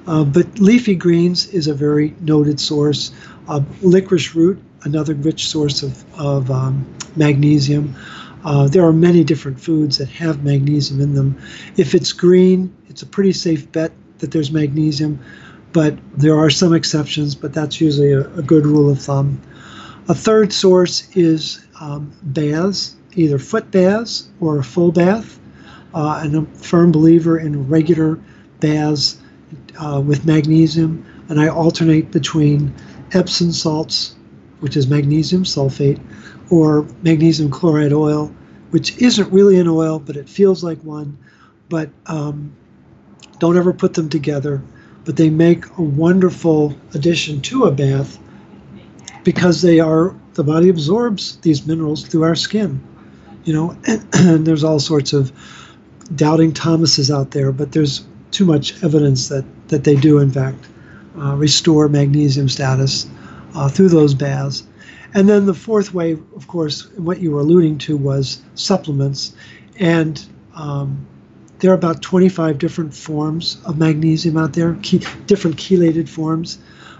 Uh, 0.07 0.23
but 0.23 0.59
leafy 0.59 0.95
greens 0.95 1.47
is 1.47 1.67
a 1.67 1.73
very 1.73 2.15
noted 2.21 2.59
source. 2.59 3.11
Uh, 3.47 3.61
licorice 3.81 4.33
root, 4.35 4.61
another 4.83 5.13
rich 5.15 5.47
source 5.47 5.83
of, 5.83 6.03
of 6.19 6.49
um, 6.51 6.85
magnesium. 7.15 7.95
Uh, 8.43 8.67
there 8.67 8.85
are 8.85 8.93
many 8.93 9.23
different 9.23 9.59
foods 9.59 9.97
that 9.97 10.07
have 10.07 10.43
magnesium 10.43 11.01
in 11.01 11.15
them. 11.15 11.35
If 11.77 11.95
it's 11.95 12.13
green, 12.13 12.73
it's 12.87 13.01
a 13.01 13.07
pretty 13.07 13.33
safe 13.33 13.69
bet 13.71 13.91
that 14.19 14.31
there's 14.31 14.51
magnesium 14.51 15.19
but 15.75 15.93
there 16.15 16.39
are 16.39 16.49
some 16.49 16.73
exceptions, 16.73 17.35
but 17.35 17.51
that's 17.51 17.81
usually 17.81 18.13
a, 18.13 18.21
a 18.35 18.41
good 18.41 18.65
rule 18.65 18.89
of 18.89 18.97
thumb. 18.97 19.41
A 20.07 20.15
third 20.15 20.53
source 20.53 21.09
is 21.17 21.67
um, 21.81 22.13
baths, 22.23 22.95
either 23.15 23.37
foot 23.37 23.71
baths 23.71 24.29
or 24.39 24.57
a 24.57 24.63
full 24.63 24.93
bath. 24.93 25.37
Uh, 25.93 26.21
and 26.23 26.33
I'm 26.33 26.45
a 26.45 26.57
firm 26.57 26.93
believer 26.93 27.37
in 27.37 27.67
regular 27.67 28.17
baths 28.61 29.19
uh, 29.77 29.99
with 29.99 30.25
magnesium, 30.25 31.05
and 31.27 31.41
I 31.41 31.49
alternate 31.49 32.09
between 32.09 32.73
Epsom 33.11 33.51
salts, 33.51 34.15
which 34.61 34.77
is 34.77 34.87
magnesium 34.87 35.43
sulfate, 35.43 35.99
or 36.49 36.87
magnesium 37.01 37.51
chloride 37.51 37.91
oil, 37.91 38.33
which 38.69 38.97
isn't 38.97 39.29
really 39.29 39.59
an 39.59 39.67
oil, 39.67 39.99
but 39.99 40.15
it 40.15 40.29
feels 40.29 40.63
like 40.63 40.79
one. 40.85 41.17
But 41.67 41.89
um, 42.05 42.55
don't 43.39 43.57
ever 43.57 43.73
put 43.73 43.93
them 43.95 44.07
together 44.07 44.63
but 45.05 45.17
they 45.17 45.29
make 45.29 45.65
a 45.77 45.81
wonderful 45.81 46.75
addition 46.93 47.39
to 47.41 47.65
a 47.65 47.71
bath 47.71 48.19
because 49.23 49.61
they 49.61 49.79
are 49.79 50.15
the 50.33 50.43
body 50.43 50.69
absorbs 50.69 51.37
these 51.37 51.65
minerals 51.65 52.05
through 52.05 52.23
our 52.23 52.35
skin 52.35 52.81
you 53.43 53.53
know 53.53 53.77
and, 53.87 54.05
and 54.13 54.47
there's 54.47 54.63
all 54.63 54.79
sorts 54.79 55.13
of 55.13 55.31
doubting 56.13 56.53
Thomases 56.53 57.09
out 57.09 57.31
there, 57.31 57.51
but 57.51 57.71
there's 57.71 58.05
too 58.31 58.45
much 58.45 58.81
evidence 58.83 59.29
that, 59.29 59.45
that 59.69 59.83
they 59.83 59.95
do, 59.95 60.19
in 60.19 60.31
fact, 60.31 60.67
uh, 61.17 61.35
restore 61.35 61.87
magnesium 61.87 62.49
status 62.49 63.07
uh, 63.55 63.69
through 63.69 63.89
those 63.89 64.13
baths. 64.13 64.67
And 65.13 65.29
then 65.29 65.45
the 65.45 65.53
fourth 65.53 65.93
way, 65.93 66.11
of 66.11 66.47
course, 66.47 66.89
what 66.97 67.19
you 67.21 67.31
were 67.31 67.39
alluding 67.39 67.77
to 67.79 67.95
was 67.95 68.41
supplements. 68.55 69.33
And 69.79 70.23
um, 70.53 71.07
there 71.65 71.71
are 71.71 71.77
about 71.77 71.99
25 72.03 72.59
different 72.59 72.93
forms 72.93 73.57
of 73.65 73.79
magnesium 73.79 74.37
out 74.37 74.53
there, 74.53 74.73
different 75.25 75.57
chelated 75.57 76.07
forms. 76.07 76.59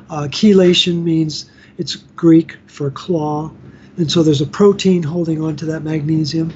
Uh, 0.10 0.24
chelation 0.24 1.04
means 1.04 1.52
it's 1.78 1.98
Greek 2.16 2.58
for 2.66 2.90
claw. 2.90 3.52
And 3.98 4.12
so 4.12 4.24
there's 4.24 4.42
a 4.42 4.48
protein 4.48 5.04
holding 5.04 5.40
on 5.40 5.56
to 5.58 5.66
that 5.68 5.82
magnesium. 5.82 6.52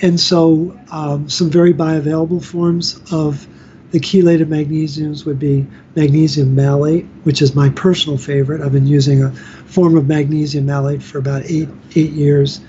And 0.00 0.18
so 0.18 0.74
um, 0.90 1.28
some 1.28 1.50
very 1.50 1.74
bioavailable 1.74 2.42
forms 2.42 2.98
of 3.12 3.46
the 3.90 4.00
chelated 4.00 4.46
magnesiums 4.46 5.26
would 5.26 5.38
be 5.38 5.66
magnesium 5.96 6.54
malate, 6.54 7.04
which 7.24 7.42
is 7.42 7.54
my 7.54 7.68
personal 7.68 8.16
favorite. 8.16 8.62
I've 8.62 8.72
been 8.72 8.86
using 8.86 9.22
a 9.22 9.32
form 9.32 9.98
of 9.98 10.08
magnesium 10.08 10.64
malate 10.64 11.02
for 11.02 11.18
about 11.18 11.42
eight 11.44 11.68
eight 11.94 12.12
years, 12.12 12.62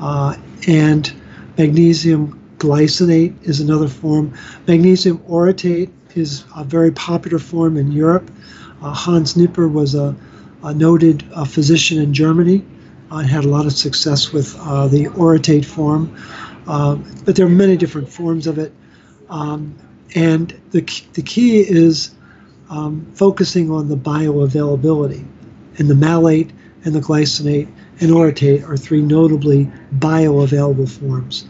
uh, 0.00 0.36
and 0.66 1.14
magnesium 1.56 2.42
glycinate 2.58 3.34
is 3.46 3.60
another 3.60 3.88
form. 3.88 4.32
Magnesium 4.66 5.18
orotate 5.20 5.90
is 6.14 6.44
a 6.56 6.64
very 6.64 6.90
popular 6.90 7.38
form 7.38 7.76
in 7.76 7.92
Europe. 7.92 8.30
Uh, 8.82 8.92
Hans 8.92 9.36
Nieper 9.36 9.68
was 9.68 9.94
a, 9.94 10.14
a 10.62 10.74
noted 10.74 11.24
uh, 11.34 11.44
physician 11.44 11.98
in 11.98 12.14
Germany 12.14 12.64
uh, 13.10 13.18
and 13.18 13.28
had 13.28 13.44
a 13.44 13.48
lot 13.48 13.66
of 13.66 13.72
success 13.72 14.32
with 14.32 14.56
uh, 14.60 14.88
the 14.88 15.04
orotate 15.06 15.64
form. 15.64 16.16
Uh, 16.66 16.96
but 17.24 17.36
there 17.36 17.46
are 17.46 17.50
many 17.50 17.76
different 17.76 18.08
forms 18.08 18.46
of 18.46 18.58
it. 18.58 18.72
Um, 19.28 19.76
and 20.14 20.58
the, 20.70 20.80
the 21.12 21.22
key 21.22 21.60
is 21.60 22.14
um, 22.70 23.06
focusing 23.14 23.70
on 23.70 23.88
the 23.88 23.96
bioavailability. 23.96 25.24
And 25.78 25.90
the 25.90 25.94
malate 25.94 26.50
and 26.84 26.94
the 26.94 27.00
glycinate 27.00 27.68
and 28.00 28.10
orotate 28.10 28.66
are 28.68 28.76
three 28.76 29.02
notably 29.02 29.70
bioavailable 29.98 30.88
forms. 30.88 31.46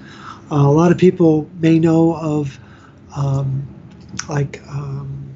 Uh, 0.51 0.57
a 0.57 0.73
lot 0.73 0.93
of 0.93 0.99
people 0.99 1.49
may 1.61 1.79
know 1.79 2.17
of 2.17 2.59
um, 3.17 3.67
like 4.29 4.63
um, 4.69 5.35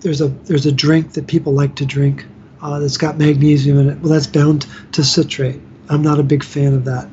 there's 0.00 0.20
a 0.20 0.28
there's 0.28 0.66
a 0.66 0.72
drink 0.72 1.12
that 1.12 1.26
people 1.26 1.52
like 1.52 1.74
to 1.76 1.86
drink 1.86 2.26
uh, 2.62 2.78
that's 2.78 2.96
got 2.96 3.18
magnesium 3.18 3.78
in 3.78 3.88
it. 3.88 3.98
Well, 4.00 4.12
that's 4.12 4.26
bound 4.26 4.66
to 4.92 5.04
citrate. 5.04 5.60
I'm 5.88 6.02
not 6.02 6.20
a 6.20 6.22
big 6.22 6.44
fan 6.44 6.74
of 6.74 6.84
that 6.84 7.08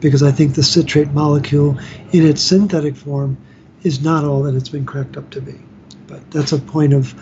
because 0.00 0.22
I 0.22 0.32
think 0.32 0.54
the 0.54 0.62
citrate 0.62 1.10
molecule 1.12 1.78
in 2.12 2.26
its 2.26 2.42
synthetic 2.42 2.96
form 2.96 3.36
is 3.82 4.02
not 4.02 4.24
all 4.24 4.42
that 4.42 4.54
it's 4.54 4.68
been 4.68 4.86
cracked 4.86 5.16
up 5.16 5.30
to 5.30 5.40
be. 5.40 5.58
But 6.06 6.28
that's 6.30 6.52
a 6.52 6.58
point 6.58 6.92
of 6.92 7.14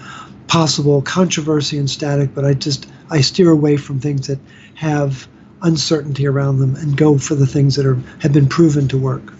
possible 0.47 1.01
controversy 1.03 1.79
and 1.79 1.89
static, 1.89 2.35
but 2.35 2.45
I 2.45 2.55
just 2.55 2.87
I 3.11 3.21
steer 3.21 3.51
away 3.51 3.77
from 3.77 4.01
things 4.01 4.27
that 4.27 4.39
have 4.75 5.29
uncertainty 5.63 6.27
around 6.27 6.59
them 6.59 6.77
and 6.77 6.97
go 6.97 7.19
for 7.19 7.35
the 7.35 7.47
things 7.47 7.77
that 7.77 7.87
are 7.87 7.99
have 8.21 8.33
been 8.33 8.49
proven 8.49 8.89
to 8.89 8.99
work. 8.99 9.33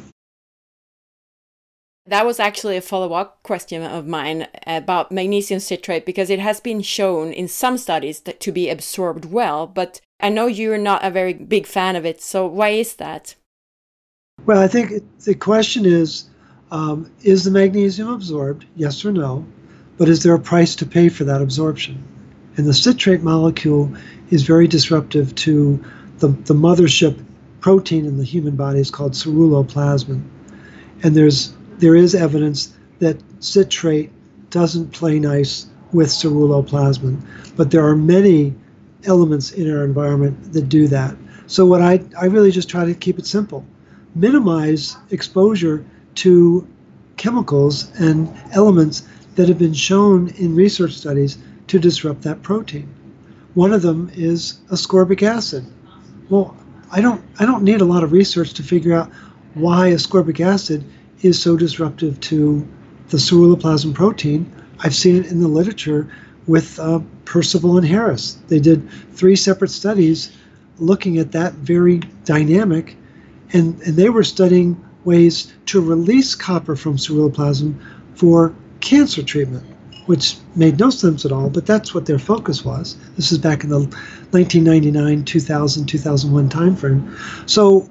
That 2.07 2.27
was 2.27 2.41
actually 2.41 2.77
a 2.77 2.81
follow 2.81 3.13
up 3.13 3.43
question 3.43 3.83
of 3.83 4.07
mine 4.07 4.49
about 4.67 5.13
magnesium 5.13 5.61
citrate 5.61 6.05
because 6.05 6.29
it 6.29 6.41
has 6.41 6.59
been 6.59 6.83
shown 6.83 7.33
in 7.33 7.47
some 7.47 7.79
studies 7.79 8.21
that 8.21 8.41
to 8.41 8.53
be 8.53 8.69
absorbed 8.69 9.27
well, 9.27 9.67
but 9.67 10.01
I 10.19 10.29
know 10.29 10.47
you're 10.47 10.79
not 10.79 11.05
a 11.05 11.11
very 11.11 11.35
big 11.35 11.67
fan 11.67 11.95
of 11.97 12.05
it, 12.05 12.21
so 12.21 12.47
why 12.47 12.71
is 12.71 12.95
that? 12.97 13.37
Well, 14.45 14.61
I 14.61 14.67
think 14.67 15.05
the 15.25 15.35
question 15.35 15.87
is 15.87 16.25
um, 16.73 17.11
is 17.23 17.45
the 17.45 17.51
magnesium 17.51 18.09
absorbed? 18.09 18.65
Yes 18.77 19.05
or 19.05 19.13
no? 19.13 19.47
But 19.97 20.09
is 20.09 20.23
there 20.23 20.35
a 20.35 20.41
price 20.41 20.75
to 20.77 20.87
pay 20.87 21.09
for 21.09 21.25
that 21.25 21.43
absorption? 21.43 22.03
And 22.57 22.67
the 22.67 22.75
citrate 22.75 23.23
molecule 23.23 23.95
is 24.31 24.43
very 24.43 24.67
disruptive 24.67 25.35
to 25.37 25.85
the, 26.21 26.29
the 26.29 26.55
mothership 26.55 27.23
protein 27.61 28.07
in 28.07 28.17
the 28.17 28.25
human 28.25 28.57
body 28.57 28.81
is 28.81 28.91
called 28.91 29.13
ceruloplasmin. 29.13 30.23
And 31.03 31.15
there's 31.15 31.55
there 31.79 31.97
is 31.97 32.15
evidence 32.15 32.75
that 32.99 33.17
citrate 33.41 34.11
doesn't 34.51 34.93
play 34.93 35.19
nice 35.19 35.67
with 35.93 36.09
ceruloplasmin, 36.09 37.21
but 37.57 37.71
there 37.71 37.87
are 37.87 37.97
many 37.97 38.55
elements 39.05 39.53
in 39.53 39.71
our 39.71 39.85
environment 39.85 40.53
that 40.53 40.69
do 40.69 40.87
that. 40.89 41.17
So 41.47 41.65
what 41.67 41.81
I, 41.81 42.01
I 42.19 42.27
really 42.27 42.51
just 42.51 42.69
try 42.69 42.85
to 42.85 42.95
keep 42.95 43.19
it 43.19 43.27
simple. 43.27 43.65
Minimize 44.15 44.97
exposure 45.11 45.85
to 46.17 46.67
chemicals 47.17 47.91
and 47.99 48.33
elements 48.53 49.05
that 49.37 49.49
have 49.49 49.59
been 49.59 49.75
shown 49.75 50.29
in 50.31 50.55
research 50.55 50.93
studies 50.93 51.39
to 51.69 51.79
disrupt 51.79 52.23
that 52.23 52.43
protein. 52.43 52.89
One 53.55 53.73
of 53.73 53.83
them 53.83 54.11
is 54.15 54.61
ascorbic 54.71 55.23
acid. 55.23 55.65
Well, 56.31 56.57
I 56.93 57.01
don't 57.01 57.23
I 57.41 57.45
don't 57.45 57.65
need 57.65 57.81
a 57.81 57.85
lot 57.85 58.05
of 58.05 58.13
research 58.13 58.55
to 58.55 58.63
figure 58.63 58.95
out 58.95 59.11
why 59.55 59.91
ascorbic 59.91 60.39
acid 60.41 60.85
is 61.23 61.43
so 61.43 61.57
disruptive 61.57 62.21
to 62.21 62.67
the 63.09 63.17
ceruloplasmin 63.17 63.95
protein. 63.95 64.51
I've 64.79 64.95
seen 64.95 65.17
it 65.17 65.27
in 65.27 65.41
the 65.41 65.49
literature 65.49 66.09
with 66.47 66.79
uh, 66.79 67.01
Percival 67.25 67.77
and 67.77 67.87
Harris. 67.87 68.39
They 68.49 68.61
did 68.61 68.89
three 69.13 69.37
separate 69.37 69.71
studies 69.71 70.31
looking 70.79 71.19
at 71.19 71.33
that 71.33 71.55
very 71.55 71.99
dynamic, 72.25 72.97
and, 73.53 73.81
and 73.83 73.97
they 73.97 74.09
were 74.09 74.23
studying 74.23 74.83
ways 75.05 75.53
to 75.67 75.81
release 75.81 76.35
copper 76.35 76.77
from 76.77 76.97
ceruloplasmin 76.97 77.75
for 78.15 78.55
cancer 78.81 79.23
treatment, 79.23 79.65
which 80.11 80.39
made 80.57 80.77
no 80.77 80.91
sense 80.91 81.25
at 81.25 81.31
all, 81.31 81.49
but 81.49 81.65
that's 81.65 81.95
what 81.95 82.05
their 82.05 82.19
focus 82.19 82.65
was. 82.65 82.97
This 83.15 83.31
is 83.31 83.39
back 83.39 83.63
in 83.63 83.71
the 83.71 83.79
1999, 84.33 85.25
2000, 85.25 85.87
2001 85.87 86.49
timeframe. 86.49 87.49
So 87.49 87.89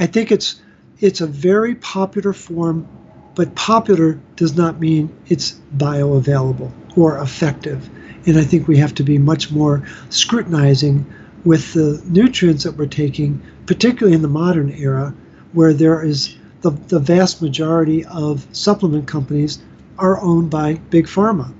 I 0.00 0.06
think 0.06 0.32
it's 0.32 0.60
it's 0.98 1.20
a 1.20 1.28
very 1.28 1.76
popular 1.76 2.32
form, 2.32 2.88
but 3.36 3.54
popular 3.54 4.18
does 4.34 4.56
not 4.56 4.80
mean 4.80 5.16
it's 5.28 5.60
bioavailable 5.76 6.72
or 6.96 7.18
effective. 7.18 7.88
And 8.26 8.36
I 8.36 8.42
think 8.42 8.66
we 8.66 8.76
have 8.78 8.92
to 8.96 9.04
be 9.04 9.18
much 9.18 9.52
more 9.52 9.86
scrutinizing 10.08 11.06
with 11.44 11.72
the 11.74 12.02
nutrients 12.06 12.64
that 12.64 12.76
we're 12.76 12.86
taking, 12.86 13.40
particularly 13.66 14.16
in 14.16 14.22
the 14.22 14.28
modern 14.42 14.72
era, 14.72 15.14
where 15.52 15.72
there 15.72 16.02
is 16.02 16.36
the, 16.62 16.70
the 16.88 16.98
vast 16.98 17.40
majority 17.40 18.04
of 18.06 18.44
supplement 18.50 19.06
companies 19.06 19.60
are 19.98 20.20
owned 20.20 20.50
by 20.50 20.74
big 20.90 21.06
pharma. 21.06 21.54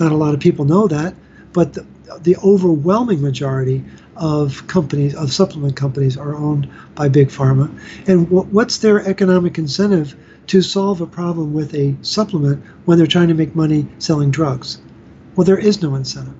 Not, 0.00 0.12
a 0.12 0.16
lot 0.16 0.34
of 0.34 0.40
people 0.40 0.64
know 0.64 0.88
that, 0.88 1.14
but 1.52 1.74
the, 1.74 1.86
the 2.22 2.36
overwhelming 2.38 3.22
majority 3.22 3.84
of 4.16 4.66
companies, 4.66 5.14
of 5.14 5.32
supplement 5.32 5.76
companies, 5.76 6.16
are 6.16 6.34
owned 6.34 6.68
by 6.94 7.08
big 7.08 7.28
pharma. 7.28 7.70
And 8.08 8.30
what's 8.30 8.78
their 8.78 9.06
economic 9.06 9.58
incentive 9.58 10.16
to 10.48 10.62
solve 10.62 11.00
a 11.00 11.06
problem 11.06 11.54
with 11.54 11.74
a 11.74 11.96
supplement 12.02 12.64
when 12.84 12.98
they're 12.98 13.06
trying 13.06 13.28
to 13.28 13.34
make 13.34 13.54
money 13.54 13.86
selling 13.98 14.30
drugs? 14.30 14.80
Well, 15.36 15.44
there 15.44 15.58
is 15.58 15.82
no 15.82 15.94
incentive. 15.94 16.34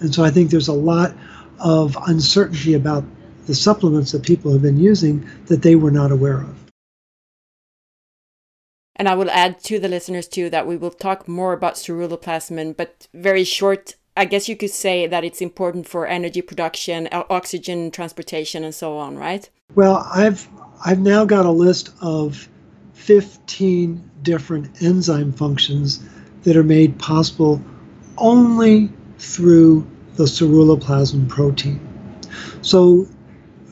And 0.00 0.14
so 0.14 0.24
I 0.24 0.30
think 0.30 0.50
there's 0.50 0.68
a 0.68 0.72
lot 0.72 1.14
of 1.58 1.96
uncertainty 2.06 2.74
about 2.74 3.04
the 3.46 3.54
supplements 3.54 4.12
that 4.12 4.22
people 4.22 4.52
have 4.52 4.62
been 4.62 4.78
using 4.78 5.28
that 5.46 5.62
they 5.62 5.76
were 5.76 5.90
not 5.90 6.12
aware 6.12 6.40
of. 6.40 6.59
And 8.96 9.08
I 9.08 9.14
will 9.14 9.30
add 9.30 9.60
to 9.64 9.78
the 9.78 9.88
listeners 9.88 10.28
too 10.28 10.50
that 10.50 10.66
we 10.66 10.76
will 10.76 10.90
talk 10.90 11.26
more 11.26 11.52
about 11.52 11.74
ceruloplasmin, 11.74 12.76
but 12.76 13.08
very 13.14 13.44
short. 13.44 13.94
I 14.16 14.24
guess 14.24 14.48
you 14.48 14.56
could 14.56 14.70
say 14.70 15.06
that 15.06 15.24
it's 15.24 15.40
important 15.40 15.88
for 15.88 16.06
energy 16.06 16.42
production, 16.42 17.08
oxygen 17.12 17.90
transportation, 17.90 18.64
and 18.64 18.74
so 18.74 18.98
on, 18.98 19.16
right? 19.16 19.48
Well, 19.74 20.06
I've 20.12 20.48
I've 20.84 20.98
now 20.98 21.24
got 21.24 21.46
a 21.46 21.50
list 21.50 21.90
of 22.00 22.48
15 22.94 24.10
different 24.22 24.82
enzyme 24.82 25.32
functions 25.32 26.02
that 26.42 26.56
are 26.56 26.64
made 26.64 26.98
possible 26.98 27.62
only 28.18 28.90
through 29.18 29.86
the 30.16 30.24
ceruloplasmin 30.24 31.28
protein. 31.28 31.80
So 32.62 33.06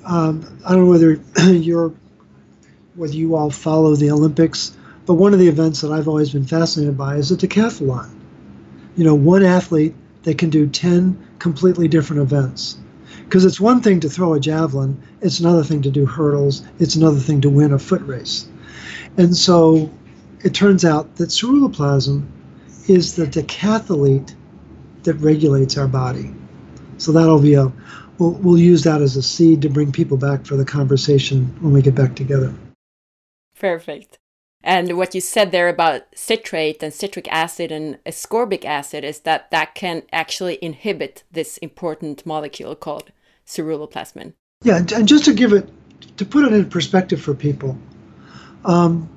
um, 0.05 0.61
I 0.65 0.73
don't 0.73 0.85
know 0.85 0.91
whether 0.91 1.21
you're 1.53 1.93
whether 2.95 3.13
you 3.13 3.37
all 3.37 3.51
follow 3.51 3.95
the 3.95 4.11
Olympics 4.11 4.77
but 5.09 5.15
one 5.15 5.33
of 5.33 5.39
the 5.39 5.49
events 5.49 5.81
that 5.81 5.91
I've 5.91 6.07
always 6.07 6.35
been 6.35 6.45
fascinated 6.45 6.99
by 6.99 7.17
is 7.17 7.33
a 7.33 7.37
decathlon. 7.37 8.11
You 8.95 9.05
know, 9.05 9.15
one 9.15 9.43
athlete 9.43 9.95
that 10.25 10.37
can 10.37 10.51
do 10.51 10.67
10 10.67 11.31
completely 11.39 11.89
different 11.89 12.21
events. 12.21 12.77
Because 13.25 13.47
it's 13.47 13.59
one 13.59 13.81
thing 13.81 14.01
to 14.01 14.11
throw 14.11 14.35
a 14.35 14.41
javelin, 14.41 15.03
it's 15.23 15.41
another 15.41 15.65
thing 15.65 15.81
to 15.81 15.91
do 15.91 16.05
hurdles, 16.05 16.63
it's 16.79 16.95
another 16.95 17.21
thing 17.21 17.41
to 17.41 17.49
win 17.49 17.73
a 17.73 17.79
foot 17.79 18.03
race. 18.03 18.49
And 19.17 19.35
so 19.35 19.91
it 20.45 20.53
turns 20.53 20.85
out 20.85 21.17
that 21.17 21.31
ceruloplasmin 21.31 22.27
is 22.87 23.17
the 23.17 23.25
decathlete 23.25 24.35
that 25.05 25.15
regulates 25.15 25.79
our 25.79 25.89
body. 25.89 26.35
So 26.99 27.13
that'll 27.13 27.41
be 27.41 27.55
a, 27.55 27.73
we'll, 28.19 28.33
we'll 28.33 28.59
use 28.59 28.85
that 28.85 29.01
as 29.01 29.17
a 29.17 29.23
seed 29.23 29.63
to 29.63 29.71
bring 29.71 29.91
people 29.91 30.19
back 30.19 30.45
for 30.45 30.57
the 30.57 30.67
conversation 30.67 31.47
when 31.63 31.73
we 31.73 31.81
get 31.81 31.95
back 31.95 32.15
together. 32.15 32.53
Perfect. 33.59 34.19
And 34.63 34.97
what 34.97 35.15
you 35.15 35.21
said 35.21 35.53
there 35.53 35.69
about 35.69 36.03
citrate 36.15 36.83
and 36.83 36.93
citric 36.93 37.29
acid 37.31 37.71
and 37.71 37.99
ascorbic 38.05 38.65
acid 38.65 39.05
is 39.05 39.21
that 39.21 39.51
that 39.51 39.75
can 39.75 40.03
actually 40.13 40.59
inhibit 40.61 41.23
this 41.31 41.59
important 41.59 42.27
molecule 42.27 42.75
called 42.75 43.13
ceruloplasmin. 43.47 44.35
Yeah, 44.63 44.79
and 44.79 45.07
just 45.07 45.25
to 45.27 45.33
give 45.33 45.53
it, 45.53 45.69
to 46.17 46.25
put 46.25 46.45
it 46.45 46.53
in 46.53 46.69
perspective 46.69 47.21
for 47.21 47.35
people, 47.35 47.79
um, 48.65 49.09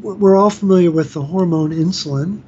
we're 0.00 0.36
all 0.36 0.50
familiar 0.50 0.90
with 0.90 1.14
the 1.14 1.22
hormone 1.22 1.72
insulin, 1.72 2.42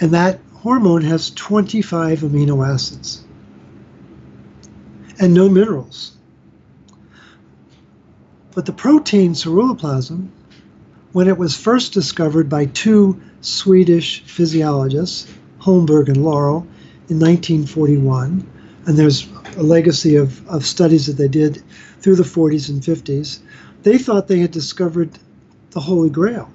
and 0.00 0.12
that 0.12 0.40
hormone 0.54 1.02
has 1.02 1.30
25 1.30 2.20
amino 2.20 2.66
acids 2.66 3.22
and 5.20 5.34
no 5.34 5.48
minerals. 5.48 6.12
But 8.54 8.66
the 8.66 8.72
protein 8.72 9.34
ceruloplasmin, 9.34 10.28
when 11.12 11.28
it 11.28 11.38
was 11.38 11.56
first 11.56 11.92
discovered 11.92 12.48
by 12.48 12.66
two 12.66 13.20
Swedish 13.40 14.22
physiologists, 14.24 15.26
Holmberg 15.60 16.08
and 16.08 16.18
Laurell, 16.18 16.66
in 17.08 17.18
1941, 17.18 18.46
and 18.86 18.98
there's 18.98 19.26
a 19.56 19.62
legacy 19.62 20.16
of, 20.16 20.46
of 20.48 20.66
studies 20.66 21.06
that 21.06 21.16
they 21.16 21.28
did 21.28 21.62
through 22.00 22.16
the 22.16 22.22
40s 22.22 22.68
and 22.68 22.82
50s, 22.82 23.38
they 23.82 23.96
thought 23.96 24.28
they 24.28 24.40
had 24.40 24.50
discovered 24.50 25.18
the 25.70 25.80
Holy 25.80 26.10
Grail 26.10 26.50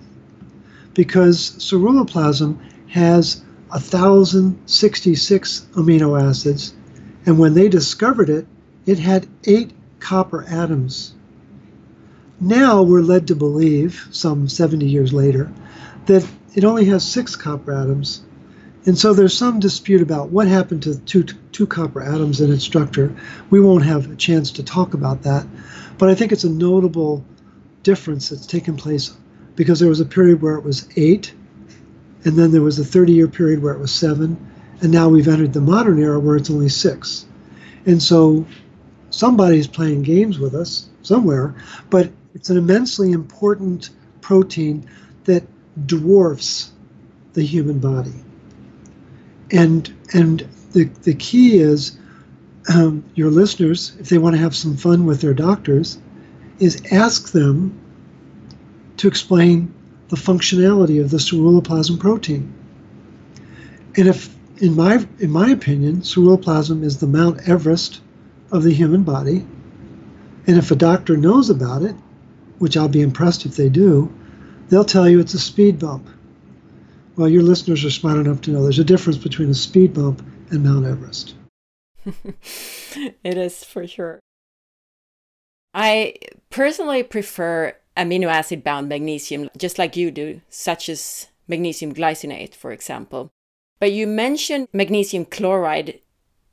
because 0.93 1.51
ceruloplasmin 1.57 2.57
has 2.87 3.41
1,066 3.69 5.67
amino 5.73 6.21
acids, 6.21 6.75
and 7.25 7.39
when 7.39 7.55
they 7.55 7.67
discovered 7.67 8.29
it, 8.29 8.45
it 8.85 8.99
had 8.99 9.27
eight 9.45 9.71
copper 9.99 10.43
atoms. 10.43 11.15
Now 12.43 12.83
we're 12.83 13.03
led 13.03 13.27
to 13.27 13.37
believe, 13.37 14.05
some 14.11 14.49
70 14.49 14.85
years 14.85 15.13
later, 15.13 15.49
that 16.07 16.27
it 16.53 16.65
only 16.65 16.83
has 16.87 17.07
six 17.07 17.37
copper 17.37 17.71
atoms. 17.71 18.21
And 18.85 18.97
so 18.97 19.13
there's 19.13 19.33
some 19.37 19.61
dispute 19.61 20.01
about 20.01 20.27
what 20.27 20.49
happened 20.49 20.83
to 20.83 20.99
two, 20.99 21.23
two 21.53 21.65
copper 21.65 22.01
atoms 22.01 22.41
in 22.41 22.51
its 22.51 22.65
structure. 22.65 23.15
We 23.49 23.61
won't 23.61 23.85
have 23.85 24.11
a 24.11 24.17
chance 24.17 24.51
to 24.51 24.63
talk 24.63 24.93
about 24.93 25.23
that. 25.23 25.47
But 25.97 26.09
I 26.09 26.15
think 26.15 26.33
it's 26.33 26.43
a 26.43 26.49
notable 26.49 27.23
difference 27.81 28.27
that's 28.27 28.45
taken 28.45 28.75
place 28.75 29.15
because 29.55 29.79
there 29.79 29.87
was 29.87 30.01
a 30.01 30.05
period 30.05 30.41
where 30.41 30.55
it 30.55 30.65
was 30.65 30.89
eight, 30.97 31.33
and 32.25 32.35
then 32.35 32.51
there 32.51 32.61
was 32.61 32.77
a 32.77 32.83
30 32.83 33.13
year 33.13 33.29
period 33.29 33.63
where 33.63 33.73
it 33.73 33.79
was 33.79 33.93
seven, 33.93 34.35
and 34.81 34.91
now 34.91 35.07
we've 35.07 35.29
entered 35.29 35.53
the 35.53 35.61
modern 35.61 35.97
era 35.97 36.19
where 36.19 36.35
it's 36.35 36.49
only 36.49 36.67
six. 36.67 37.25
And 37.85 38.03
so 38.03 38.45
somebody's 39.11 39.67
playing 39.67 40.01
games 40.01 40.39
with 40.39 40.53
us 40.55 40.89
somewhere, 41.03 41.55
but 41.89 42.11
it's 42.33 42.49
an 42.49 42.57
immensely 42.57 43.11
important 43.11 43.89
protein 44.21 44.89
that 45.25 45.43
dwarfs 45.85 46.71
the 47.33 47.43
human 47.43 47.79
body. 47.79 48.13
And 49.51 49.93
and 50.13 50.47
the, 50.71 50.85
the 51.03 51.13
key 51.13 51.57
is 51.57 51.97
um, 52.73 53.03
your 53.15 53.29
listeners, 53.29 53.95
if 53.99 54.09
they 54.09 54.17
want 54.17 54.35
to 54.35 54.41
have 54.41 54.55
some 54.55 54.77
fun 54.77 55.05
with 55.05 55.21
their 55.21 55.33
doctors, 55.33 55.99
is 56.59 56.81
ask 56.91 57.31
them 57.31 57.79
to 58.97 59.07
explain 59.07 59.73
the 60.09 60.15
functionality 60.15 61.01
of 61.01 61.09
the 61.11 61.17
ceruloplasmin 61.17 61.99
protein. 61.99 62.53
And 63.95 64.07
if, 64.07 64.35
in 64.57 64.75
my 64.75 65.05
in 65.19 65.31
my 65.31 65.49
opinion, 65.49 66.01
ceruloplasmin 66.01 66.83
is 66.83 66.97
the 66.97 67.07
Mount 67.07 67.47
Everest 67.47 68.01
of 68.51 68.63
the 68.63 68.73
human 68.73 69.03
body, 69.03 69.45
and 70.47 70.57
if 70.57 70.71
a 70.71 70.75
doctor 70.75 71.17
knows 71.17 71.49
about 71.49 71.83
it, 71.83 71.95
which 72.63 72.77
I'll 72.77 72.87
be 72.87 73.01
impressed 73.01 73.45
if 73.45 73.57
they 73.57 73.67
do, 73.67 74.09
they'll 74.69 74.85
tell 74.85 75.09
you 75.09 75.19
it's 75.19 75.33
a 75.33 75.39
speed 75.39 75.79
bump. 75.79 76.07
Well, 77.17 77.27
your 77.27 77.43
listeners 77.43 77.83
are 77.83 77.91
smart 77.91 78.17
enough 78.19 78.39
to 78.43 78.51
know 78.51 78.63
there's 78.63 78.79
a 78.79 78.85
difference 78.85 79.17
between 79.17 79.49
a 79.49 79.53
speed 79.53 79.93
bump 79.93 80.25
and 80.49 80.63
Mount 80.63 80.85
Everest. 80.85 81.35
it 82.05 83.37
is 83.37 83.65
for 83.65 83.85
sure. 83.85 84.21
I 85.73 86.15
personally 86.51 87.03
prefer 87.03 87.75
amino 87.97 88.27
acid 88.27 88.63
bound 88.63 88.87
magnesium, 88.87 89.49
just 89.57 89.77
like 89.77 89.97
you 89.97 90.09
do, 90.09 90.39
such 90.47 90.87
as 90.87 91.27
magnesium 91.49 91.93
glycinate, 91.93 92.55
for 92.55 92.71
example. 92.71 93.29
But 93.81 93.91
you 93.91 94.07
mentioned 94.07 94.69
magnesium 94.71 95.25
chloride 95.25 95.99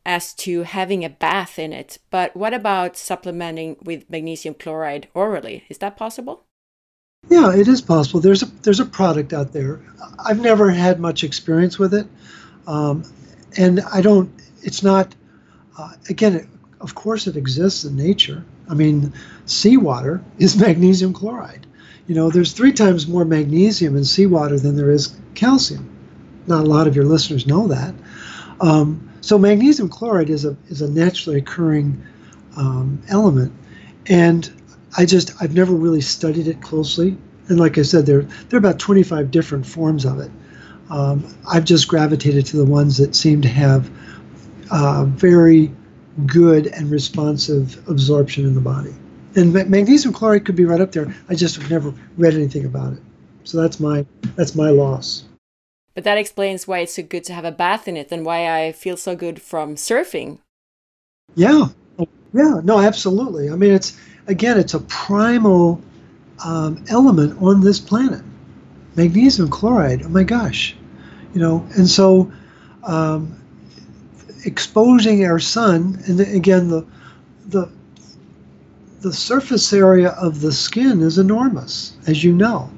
as 0.05 0.33
to 0.35 0.63
having 0.63 1.05
a 1.05 1.11
bath 1.11 1.59
in 1.59 1.73
it. 1.73 1.99
But 2.11 2.37
what 2.37 2.55
about 2.55 2.97
supplementing 2.97 3.77
with 3.83 4.09
magnesium 4.11 4.55
chloride 4.55 5.09
orally? 5.15 5.65
Is 5.69 5.79
that 5.79 5.97
possible? 5.97 6.45
Yeah, 7.29 7.55
it 7.55 7.69
is 7.69 7.81
possible. 7.81 8.21
There's 8.21 8.43
a 8.43 8.47
there's 8.63 8.81
a 8.81 8.87
product 8.87 9.33
out 9.33 9.53
there. 9.53 9.81
I've 10.19 10.41
never 10.41 10.71
had 10.71 11.01
much 11.01 11.23
experience 11.23 11.79
with 11.79 11.93
it, 11.93 12.07
um, 12.67 13.05
and 13.59 13.81
I 13.93 14.01
don't. 14.01 14.33
It's 14.63 14.83
not. 14.83 15.15
Uh, 15.79 15.93
again, 16.09 16.49
of 16.81 16.95
course, 16.95 17.27
it 17.27 17.37
exists 17.37 17.85
in 17.85 17.97
nature. 17.97 18.45
I 18.69 18.75
mean, 18.75 19.13
seawater 19.45 20.23
is 20.39 20.57
magnesium 20.57 21.13
chloride. 21.13 21.67
You 22.07 22.15
know, 22.15 22.31
there's 22.31 22.53
three 22.53 22.73
times 22.73 23.07
more 23.07 23.25
magnesium 23.25 23.97
in 23.97 24.05
seawater 24.05 24.59
than 24.59 24.77
there 24.77 24.91
is 24.91 25.15
calcium. 25.35 25.89
Not 26.47 26.65
a 26.65 26.69
lot 26.69 26.89
of 26.89 26.97
your 26.97 27.05
listeners 27.05 27.47
know 27.47 27.69
that. 27.69 27.95
Um, 28.61 29.10
so 29.21 29.39
magnesium 29.39 29.89
chloride 29.89 30.31
is 30.31 30.45
a 30.45 30.57
is 30.69 30.83
a 30.83 30.91
naturally 30.91 31.39
occurring 31.39 32.03
um, 32.57 33.01
element, 33.09 33.53
and 34.07 34.51
I 34.97 35.07
just 35.07 35.33
I've 35.41 35.55
never 35.55 35.73
really 35.73 36.01
studied 36.01 36.49
it 36.49 36.61
closely. 36.63 37.17
And 37.49 37.59
like 37.59 37.79
I 37.79 37.83
said, 37.83 38.07
there 38.07 38.23
there 38.23 38.57
are 38.57 38.59
about 38.59 38.79
25 38.79 39.31
different 39.31 39.67
forms 39.67 40.05
of 40.05 40.21
it. 40.21 40.31
Um, 40.89 41.25
I've 41.49 41.65
just 41.65 41.89
gravitated 41.89 42.47
to 42.47 42.57
the 42.57 42.65
ones 42.65 42.97
that 42.97 43.15
seem 43.15 43.43
to 43.43 43.49
have 43.49 43.91
uh, 44.71 45.05
very 45.05 45.73
good 46.27 46.67
and 46.69 46.91
responsive 46.91 47.89
absorption 47.89 48.45
in 48.45 48.55
the 48.55 48.61
body. 48.61 48.95
And 49.37 49.53
magnesium 49.53 50.13
chloride 50.13 50.45
could 50.45 50.57
be 50.57 50.65
right 50.65 50.81
up 50.81 50.91
there. 50.91 51.15
I 51.29 51.35
just 51.37 51.57
have 51.57 51.71
never 51.71 51.95
read 52.17 52.35
anything 52.35 52.65
about 52.65 52.95
it. 52.95 53.01
So 53.45 53.61
that's 53.61 53.79
my 53.79 54.05
that's 54.35 54.55
my 54.55 54.71
loss. 54.71 55.25
But 55.95 56.05
that 56.05 56.19
explains 56.19 56.69
why 56.69 56.81
it's 56.81 56.95
so 56.95 57.03
good 57.03 57.25
to 57.25 57.35
have 57.35 57.45
a 57.45 57.53
bath 57.53 57.89
in 57.89 57.97
it 57.97 58.13
and 58.13 58.25
why 58.25 58.49
I 58.49 58.73
feel 58.73 58.97
so 58.97 59.17
good 59.17 59.43
from 59.43 59.75
surfing. 59.75 60.39
Yeah. 61.35 61.69
Yeah, 62.33 62.61
no, 62.63 62.79
absolutely. 62.79 63.51
I 63.51 63.57
mean, 63.57 63.73
it's 63.73 63.99
again, 64.27 64.59
it's 64.59 64.75
a 64.75 64.81
primal 64.81 65.81
um, 66.45 66.85
element 66.89 67.41
on 67.43 67.61
this 67.61 67.81
planet. 67.81 68.23
Magnesium 68.97 69.49
chloride. 69.51 70.03
Oh 70.05 70.09
my 70.09 70.23
gosh, 70.23 70.77
you 71.35 71.41
know. 71.41 71.67
And 71.77 71.89
so, 71.89 72.31
um, 72.85 73.37
exposing 74.45 75.25
our 75.25 75.41
sun, 75.41 76.01
and 76.07 76.21
again, 76.21 76.69
the 76.69 76.87
the 77.49 77.71
the 79.01 79.13
surface 79.13 79.73
area 79.73 80.11
of 80.11 80.41
the 80.41 80.53
skin 80.53 81.01
is 81.03 81.19
enormous, 81.19 81.97
as 82.07 82.23
you 82.23 82.33
know. 82.33 82.71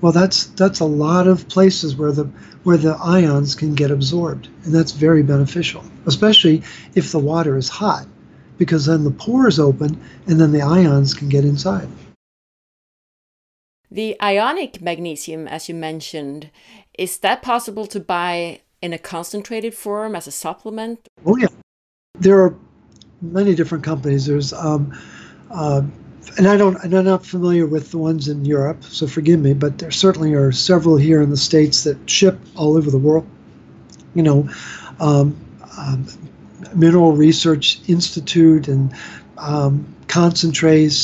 Well, 0.00 0.12
that's 0.12 0.46
that's 0.48 0.80
a 0.80 0.84
lot 0.84 1.26
of 1.26 1.48
places 1.48 1.96
where 1.96 2.12
the 2.12 2.24
where 2.64 2.76
the 2.76 2.96
ions 3.02 3.54
can 3.54 3.74
get 3.74 3.90
absorbed, 3.90 4.48
and 4.64 4.74
that's 4.74 4.92
very 4.92 5.22
beneficial, 5.22 5.84
especially 6.04 6.62
if 6.94 7.12
the 7.12 7.18
water 7.18 7.56
is 7.56 7.68
hot, 7.68 8.06
because 8.58 8.86
then 8.86 9.04
the 9.04 9.10
pores 9.10 9.58
open 9.58 10.00
and 10.26 10.40
then 10.40 10.52
the 10.52 10.62
ions 10.62 11.14
can 11.14 11.28
get 11.28 11.44
inside. 11.44 11.88
The 13.90 14.20
ionic 14.20 14.82
magnesium, 14.82 15.46
as 15.48 15.68
you 15.68 15.74
mentioned, 15.74 16.50
is 16.98 17.18
that 17.18 17.40
possible 17.40 17.86
to 17.86 18.00
buy 18.00 18.60
in 18.82 18.92
a 18.92 18.98
concentrated 18.98 19.74
form 19.74 20.14
as 20.14 20.26
a 20.26 20.32
supplement? 20.32 21.08
Oh 21.24 21.36
yeah, 21.36 21.48
there 22.18 22.40
are 22.42 22.54
many 23.22 23.54
different 23.54 23.84
companies. 23.84 24.26
There's 24.26 24.52
um, 24.52 24.92
uh, 25.50 25.82
and 26.36 26.46
I 26.46 26.56
don't, 26.56 26.76
I'm 26.82 26.90
not 26.90 27.24
familiar 27.24 27.66
with 27.66 27.90
the 27.90 27.98
ones 27.98 28.28
in 28.28 28.44
Europe, 28.44 28.84
so 28.84 29.06
forgive 29.06 29.40
me, 29.40 29.54
but 29.54 29.78
there 29.78 29.90
certainly 29.90 30.34
are 30.34 30.52
several 30.52 30.96
here 30.96 31.22
in 31.22 31.30
the 31.30 31.36
states 31.36 31.84
that 31.84 31.98
ship 32.08 32.38
all 32.56 32.76
over 32.76 32.90
the 32.90 32.98
world. 32.98 33.26
You 34.14 34.22
know, 34.22 34.48
um, 35.00 35.36
um, 35.78 36.06
Mineral 36.74 37.12
Research 37.12 37.80
Institute 37.88 38.68
and 38.68 38.92
um, 39.38 39.86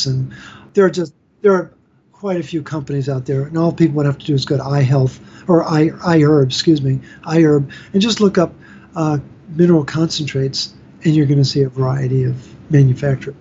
and 0.07 0.35
there 0.73 0.87
are 0.87 0.91
just 0.91 1.13
there 1.43 1.53
are 1.53 1.71
quite 2.13 2.41
a 2.41 2.43
few 2.43 2.63
companies 2.63 3.09
out 3.09 3.27
there, 3.27 3.43
and 3.43 3.59
all 3.59 3.73
people 3.73 3.97
would 3.97 4.07
have 4.07 4.19
to 4.19 4.27
do 4.27 4.35
is 4.35 4.45
go 4.45 4.57
to 4.57 4.63
iHealth 4.63 5.19
or 5.49 5.65
I, 5.65 5.89
iHerb, 5.89 6.47
excuse 6.47 6.81
me, 6.81 7.01
iHerb, 7.25 7.71
and 7.93 8.01
just 8.01 8.21
look 8.21 8.39
up 8.39 8.55
uh, 8.97 9.19
mineral 9.49 9.85
concentrates, 9.85 10.73
and 11.05 11.15
you're 11.15 11.27
going 11.27 11.39
to 11.39 11.45
see 11.45 11.63
a 11.63 11.69
variety 11.69 12.25
of 12.25 12.71
manufacturers. 12.71 13.37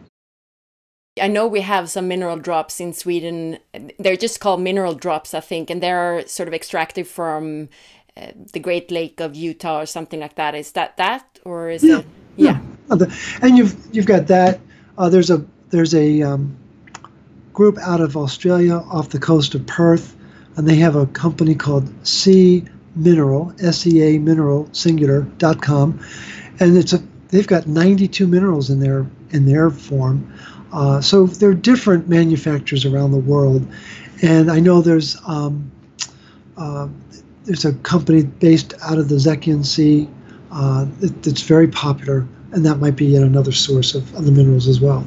I 1.20 1.28
know 1.28 1.46
we 1.46 1.62
have 1.62 1.90
some 1.90 2.08
mineral 2.08 2.38
drops 2.38 2.80
in 2.80 2.94
Sweden. 2.94 3.60
They're 4.00 4.16
just 4.16 4.40
called 4.40 4.62
mineral 4.62 4.94
drops, 4.94 5.34
I 5.34 5.42
think, 5.42 5.70
and 5.70 5.84
they're 5.84 6.26
sort 6.26 6.48
of 6.48 6.54
extracted 6.54 7.06
from 7.06 7.68
uh, 8.16 8.28
the 8.54 8.60
Great 8.60 8.92
Lake 8.92 9.20
of 9.20 9.36
Utah 9.36 9.82
or 9.82 9.86
something 9.86 10.22
like 10.22 10.36
that. 10.36 10.56
Is 10.56 10.72
that 10.72 10.96
that, 10.98 11.40
or 11.44 11.70
is 11.70 11.84
yeah, 11.84 12.00
it? 12.00 12.06
Yeah. 12.38 12.62
yeah. 12.90 13.06
And 13.42 13.58
you've 13.58 13.76
you've 13.92 14.06
got 14.06 14.28
that. 14.28 14.62
Uh, 14.98 15.10
there's 15.10 15.30
a 15.30 15.46
there's 15.70 15.94
a 15.94 16.22
um, 16.22 16.56
group 17.52 17.78
out 17.80 18.00
of 18.00 18.16
Australia 18.16 18.76
off 18.76 19.10
the 19.10 19.20
coast 19.20 19.54
of 19.54 19.66
Perth, 19.68 20.16
and 20.56 20.68
they 20.68 20.76
have 20.76 20.96
a 20.96 21.08
company 21.08 21.56
called 21.56 21.90
Sea 22.08 22.64
Mineral, 22.96 23.54
S-E-A 23.62 24.18
Mineral 24.20 24.70
Singular.com, 24.72 26.00
and 26.62 26.78
it's 26.78 26.94
a 26.94 27.04
they've 27.30 27.48
got 27.48 27.68
92 27.68 28.28
minerals 28.28 28.70
in 28.70 28.80
their 28.80 29.06
in 29.32 29.46
their 29.46 29.70
form. 29.70 30.32
Uh, 30.74 31.02
so 31.02 31.28
there 31.28 31.50
are 31.50 31.54
different 31.54 32.08
manufacturers 32.08 32.86
around 32.86 33.12
the 33.12 33.18
world, 33.18 33.68
and 34.22 34.50
I 34.50 34.60
know 34.60 34.82
there's 34.82 35.18
um, 35.28 35.72
uh, 36.58 36.88
there's 37.46 37.66
a 37.66 37.74
company 37.74 38.24
based 38.24 38.74
out 38.82 38.98
of 38.98 39.10
the 39.10 39.16
Zekian 39.16 39.66
Sea 39.66 40.08
uh, 40.52 40.86
that's 41.00 41.42
very 41.42 41.68
popular, 41.68 42.28
and 42.54 42.66
that 42.66 42.80
might 42.80 42.96
be 42.96 43.06
yet 43.06 43.24
another 43.24 43.52
source 43.52 43.96
of, 43.96 44.14
of 44.16 44.26
the 44.26 44.32
minerals 44.32 44.68
as 44.68 44.80
well. 44.80 45.04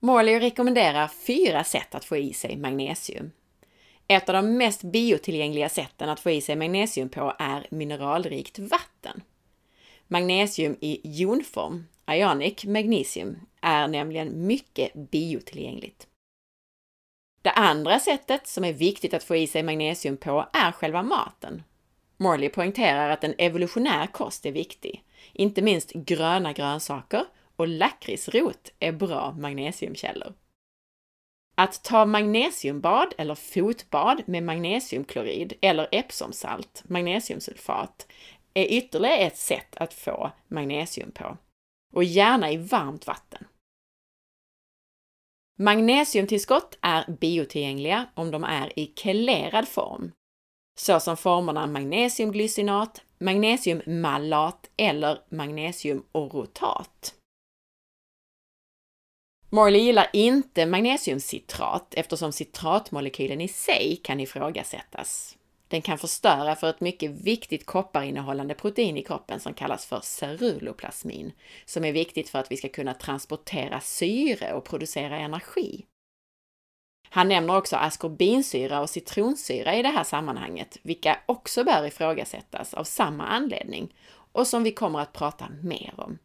Morley 0.00 0.40
rekommenderar 0.40 1.08
fyra 1.08 1.64
sätt 1.64 1.94
att 1.94 2.04
få 2.04 2.16
i 2.16 2.32
sig 2.32 2.56
magnesium. 2.56 3.30
Ett 4.08 4.28
av 4.28 4.34
de 4.34 4.56
mest 4.56 4.82
biotillgängliga 4.82 5.68
sätten 5.68 6.08
att 6.08 6.20
få 6.20 6.30
i 6.30 6.40
sig 6.40 6.56
magnesium 6.56 7.08
på 7.08 7.34
är 7.38 7.66
mineralrikt 7.70 8.58
vatten. 8.58 9.22
Magnesium 10.08 10.76
i 10.80 11.00
jonform, 11.04 11.84
ionic 12.10 12.64
magnesium, 12.64 13.38
är 13.60 13.88
nämligen 13.88 14.46
mycket 14.46 14.94
biotillgängligt. 14.94 16.06
Det 17.42 17.50
andra 17.50 18.00
sättet 18.00 18.46
som 18.46 18.64
är 18.64 18.72
viktigt 18.72 19.14
att 19.14 19.24
få 19.24 19.36
i 19.36 19.46
sig 19.46 19.62
magnesium 19.62 20.16
på 20.16 20.46
är 20.52 20.72
själva 20.72 21.02
maten. 21.02 21.62
Morley 22.16 22.48
poängterar 22.48 23.10
att 23.10 23.24
en 23.24 23.34
evolutionär 23.38 24.06
kost 24.06 24.46
är 24.46 24.52
viktig. 24.52 25.02
Inte 25.32 25.62
minst 25.62 25.92
gröna 25.92 26.52
grönsaker 26.52 27.24
och 27.56 27.68
lakritsrot 27.68 28.72
är 28.78 28.92
bra 28.92 29.32
magnesiumkällor. 29.38 30.34
Att 31.54 31.84
ta 31.84 32.06
magnesiumbad 32.06 33.14
eller 33.18 33.34
fotbad 33.34 34.22
med 34.26 34.42
magnesiumklorid 34.42 35.52
eller 35.60 35.88
Epsomsalt, 35.92 36.82
magnesiumsulfat, 36.88 38.06
är 38.54 38.64
ytterligare 38.64 39.16
ett 39.16 39.36
sätt 39.36 39.76
att 39.76 39.94
få 39.94 40.30
magnesium 40.48 41.10
på. 41.10 41.36
Och 41.92 42.04
gärna 42.04 42.50
i 42.50 42.56
varmt 42.56 43.06
vatten. 43.06 43.46
Magnesiumtillskott 45.58 46.78
är 46.82 47.12
biotillgängliga 47.12 48.08
om 48.14 48.30
de 48.30 48.44
är 48.44 48.78
i 48.78 48.92
kelerad 48.96 49.68
form, 49.68 50.12
såsom 50.78 51.16
formerna 51.16 51.66
magnesiumglycinat, 51.66 53.02
magnesiummallat 53.18 54.70
eller 54.76 55.20
magnesiumorotat. 55.30 57.14
Morley 59.50 59.80
gillar 59.80 60.10
inte 60.12 60.66
magnesiumcitrat 60.66 61.94
eftersom 61.96 62.32
citratmolekylen 62.32 63.40
i 63.40 63.48
sig 63.48 64.00
kan 64.04 64.20
ifrågasättas. 64.20 65.37
Den 65.68 65.82
kan 65.82 65.98
förstöra 65.98 66.56
för 66.56 66.70
ett 66.70 66.80
mycket 66.80 67.10
viktigt 67.10 67.66
kopparinnehållande 67.66 68.54
protein 68.54 68.96
i 68.96 69.02
kroppen 69.02 69.40
som 69.40 69.54
kallas 69.54 69.86
för 69.86 70.00
ceruloplasmin, 70.00 71.32
som 71.64 71.84
är 71.84 71.92
viktigt 71.92 72.28
för 72.28 72.38
att 72.38 72.52
vi 72.52 72.56
ska 72.56 72.68
kunna 72.68 72.94
transportera 72.94 73.80
syre 73.80 74.52
och 74.52 74.64
producera 74.64 75.16
energi. 75.16 75.84
Han 77.10 77.28
nämner 77.28 77.56
också 77.56 77.76
askorbinsyra 77.76 78.80
och 78.80 78.90
citronsyra 78.90 79.74
i 79.76 79.82
det 79.82 79.88
här 79.88 80.04
sammanhanget, 80.04 80.78
vilka 80.82 81.18
också 81.26 81.64
bör 81.64 81.86
ifrågasättas 81.86 82.74
av 82.74 82.84
samma 82.84 83.26
anledning 83.26 83.94
och 84.32 84.46
som 84.46 84.62
vi 84.62 84.72
kommer 84.72 84.98
att 84.98 85.12
prata 85.12 85.48
mer 85.62 85.94
om. 85.96 86.18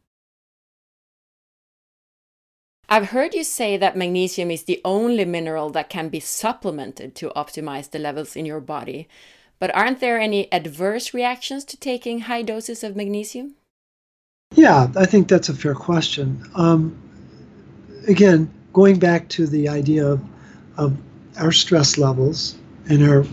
I've 2.94 3.10
heard 3.10 3.34
you 3.34 3.44
say 3.44 3.76
that 3.78 3.98
magnesium 3.98 4.52
is 4.52 4.66
the 4.66 4.80
only 4.86 5.26
mineral 5.26 5.72
that 5.72 5.90
can 5.90 6.10
be 6.10 6.20
supplemented 6.20 7.16
to 7.16 7.32
optimize 7.36 7.90
the 7.90 7.98
levels 7.98 8.36
in 8.36 8.46
your 8.46 8.60
body. 8.60 9.08
But 9.58 9.74
aren't 9.74 10.00
there 10.00 10.20
any 10.20 10.48
adverse 10.54 11.12
reactions 11.12 11.66
to 11.66 11.78
taking 11.78 12.20
high 12.20 12.44
doses 12.44 12.84
of 12.84 12.96
magnesium? 12.96 13.56
Yeah, 14.54 14.92
I 14.96 15.08
think 15.08 15.28
that's 15.28 15.50
a 15.50 15.56
fair 15.56 15.74
question. 15.74 16.48
Um, 16.54 16.96
again, 18.08 18.54
going 18.74 19.00
back 19.00 19.28
to 19.30 19.48
the 19.48 19.70
idea 19.70 20.06
of, 20.06 20.22
of 20.78 20.96
our 21.40 21.52
stress 21.52 21.98
levels 21.98 22.56
and 22.90 23.04
our 23.10 23.26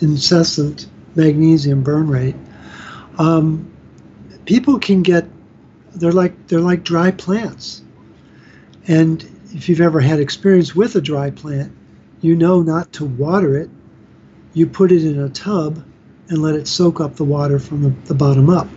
incessant 0.00 0.86
magnesium 1.16 1.82
burn 1.82 2.06
rate, 2.06 2.36
um, 3.18 3.68
people 4.44 4.78
can 4.78 5.02
get 5.02 5.26
they're 5.96 6.12
like 6.12 6.46
they're 6.46 6.60
like 6.60 6.84
dry 6.84 7.10
plants 7.10 7.82
and 8.88 9.22
if 9.52 9.68
you've 9.68 9.80
ever 9.80 10.00
had 10.00 10.18
experience 10.18 10.74
with 10.74 10.96
a 10.96 11.00
dry 11.00 11.30
plant, 11.30 11.72
you 12.20 12.34
know 12.34 12.62
not 12.62 12.92
to 12.94 13.04
water 13.04 13.56
it. 13.56 13.70
You 14.54 14.66
put 14.66 14.90
it 14.90 15.04
in 15.04 15.20
a 15.20 15.28
tub 15.28 15.84
and 16.28 16.42
let 16.42 16.54
it 16.54 16.66
soak 16.66 17.00
up 17.00 17.16
the 17.16 17.24
water 17.24 17.58
from 17.58 17.82
the, 17.82 17.90
the 18.06 18.14
bottom 18.14 18.50
up. 18.50 18.68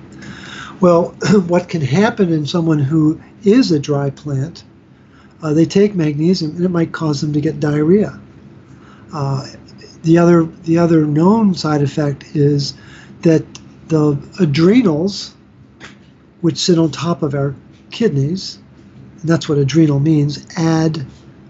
Well, 0.80 1.10
what 1.48 1.70
can 1.70 1.82
happen 1.82 2.32
in 2.32 2.46
someone 2.46 2.80
who 2.80 3.22
is 3.44 3.72
a 3.72 3.80
dry 3.80 4.10
plant, 4.10 4.64
uh, 5.42 5.54
they 5.54 5.66
take 5.66 5.96
magnesium 5.96 6.56
and 6.56 6.66
it 6.66 6.70
might 6.70 6.92
cause 6.92 7.22
them 7.22 7.34
to 7.34 7.42
get 7.42 7.60
diarrhea. 7.60 8.20
Uh, 9.14 9.48
the 10.04 10.18
other 10.18 10.44
the 10.44 10.78
other 10.78 11.06
known 11.06 11.54
side 11.54 11.82
effect 11.82 12.36
is 12.36 12.74
that 13.22 13.46
the 13.88 14.18
adrenals, 14.40 15.36
which 16.42 16.58
sit 16.58 16.80
on 16.80 16.92
top 16.92 17.22
of 17.24 17.36
our 17.36 17.56
kidneys, 17.92 18.61
that's 19.24 19.48
what 19.48 19.58
adrenal 19.58 20.00
means, 20.00 20.46
add 20.58 21.06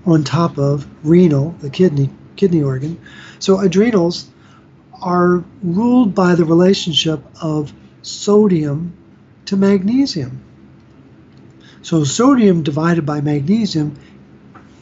on 0.05 0.23
top 0.23 0.57
of 0.57 0.87
renal, 1.03 1.51
the 1.59 1.69
kidney 1.69 2.09
kidney 2.35 2.63
organ. 2.63 2.99
So 3.39 3.59
adrenals 3.59 4.27
are 5.01 5.43
ruled 5.63 6.15
by 6.15 6.35
the 6.35 6.45
relationship 6.45 7.23
of 7.41 7.73
sodium 8.01 8.93
to 9.45 9.57
magnesium. 9.57 10.43
So 11.81 12.03
sodium 12.03 12.63
divided 12.63 13.05
by 13.05 13.21
magnesium, 13.21 13.95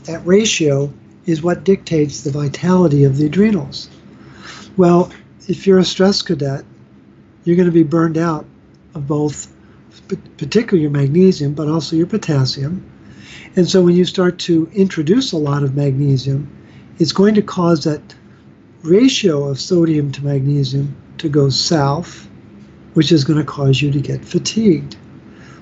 that 0.03 0.25
ratio 0.25 0.91
is 1.25 1.41
what 1.41 1.63
dictates 1.63 2.21
the 2.21 2.31
vitality 2.31 3.03
of 3.03 3.17
the 3.17 3.25
adrenals. 3.25 3.89
Well, 4.77 5.11
if 5.47 5.67
you're 5.67 5.79
a 5.79 5.85
stress 5.85 6.21
cadet, 6.21 6.65
you're 7.43 7.55
going 7.55 7.67
to 7.67 7.71
be 7.71 7.83
burned 7.83 8.17
out 8.17 8.45
of 8.95 9.07
both 9.07 9.53
particularly 10.37 10.81
your 10.81 10.91
magnesium, 10.91 11.53
but 11.53 11.67
also 11.67 11.95
your 11.95 12.07
potassium. 12.07 12.83
And 13.55 13.67
so 13.67 13.81
when 13.83 13.95
you 13.95 14.05
start 14.05 14.39
to 14.39 14.69
introduce 14.73 15.31
a 15.31 15.37
lot 15.37 15.63
of 15.63 15.75
magnesium, 15.75 16.49
it's 16.99 17.11
going 17.11 17.35
to 17.35 17.41
cause 17.41 17.83
that 17.83 18.15
ratio 18.83 19.45
of 19.45 19.59
sodium 19.59 20.11
to 20.13 20.23
magnesium 20.23 20.95
to 21.17 21.29
go 21.29 21.49
south, 21.49 22.29
which 22.93 23.11
is 23.11 23.23
going 23.23 23.39
to 23.39 23.45
cause 23.45 23.81
you 23.81 23.91
to 23.91 23.99
get 23.99 24.23
fatigued. 24.23 24.95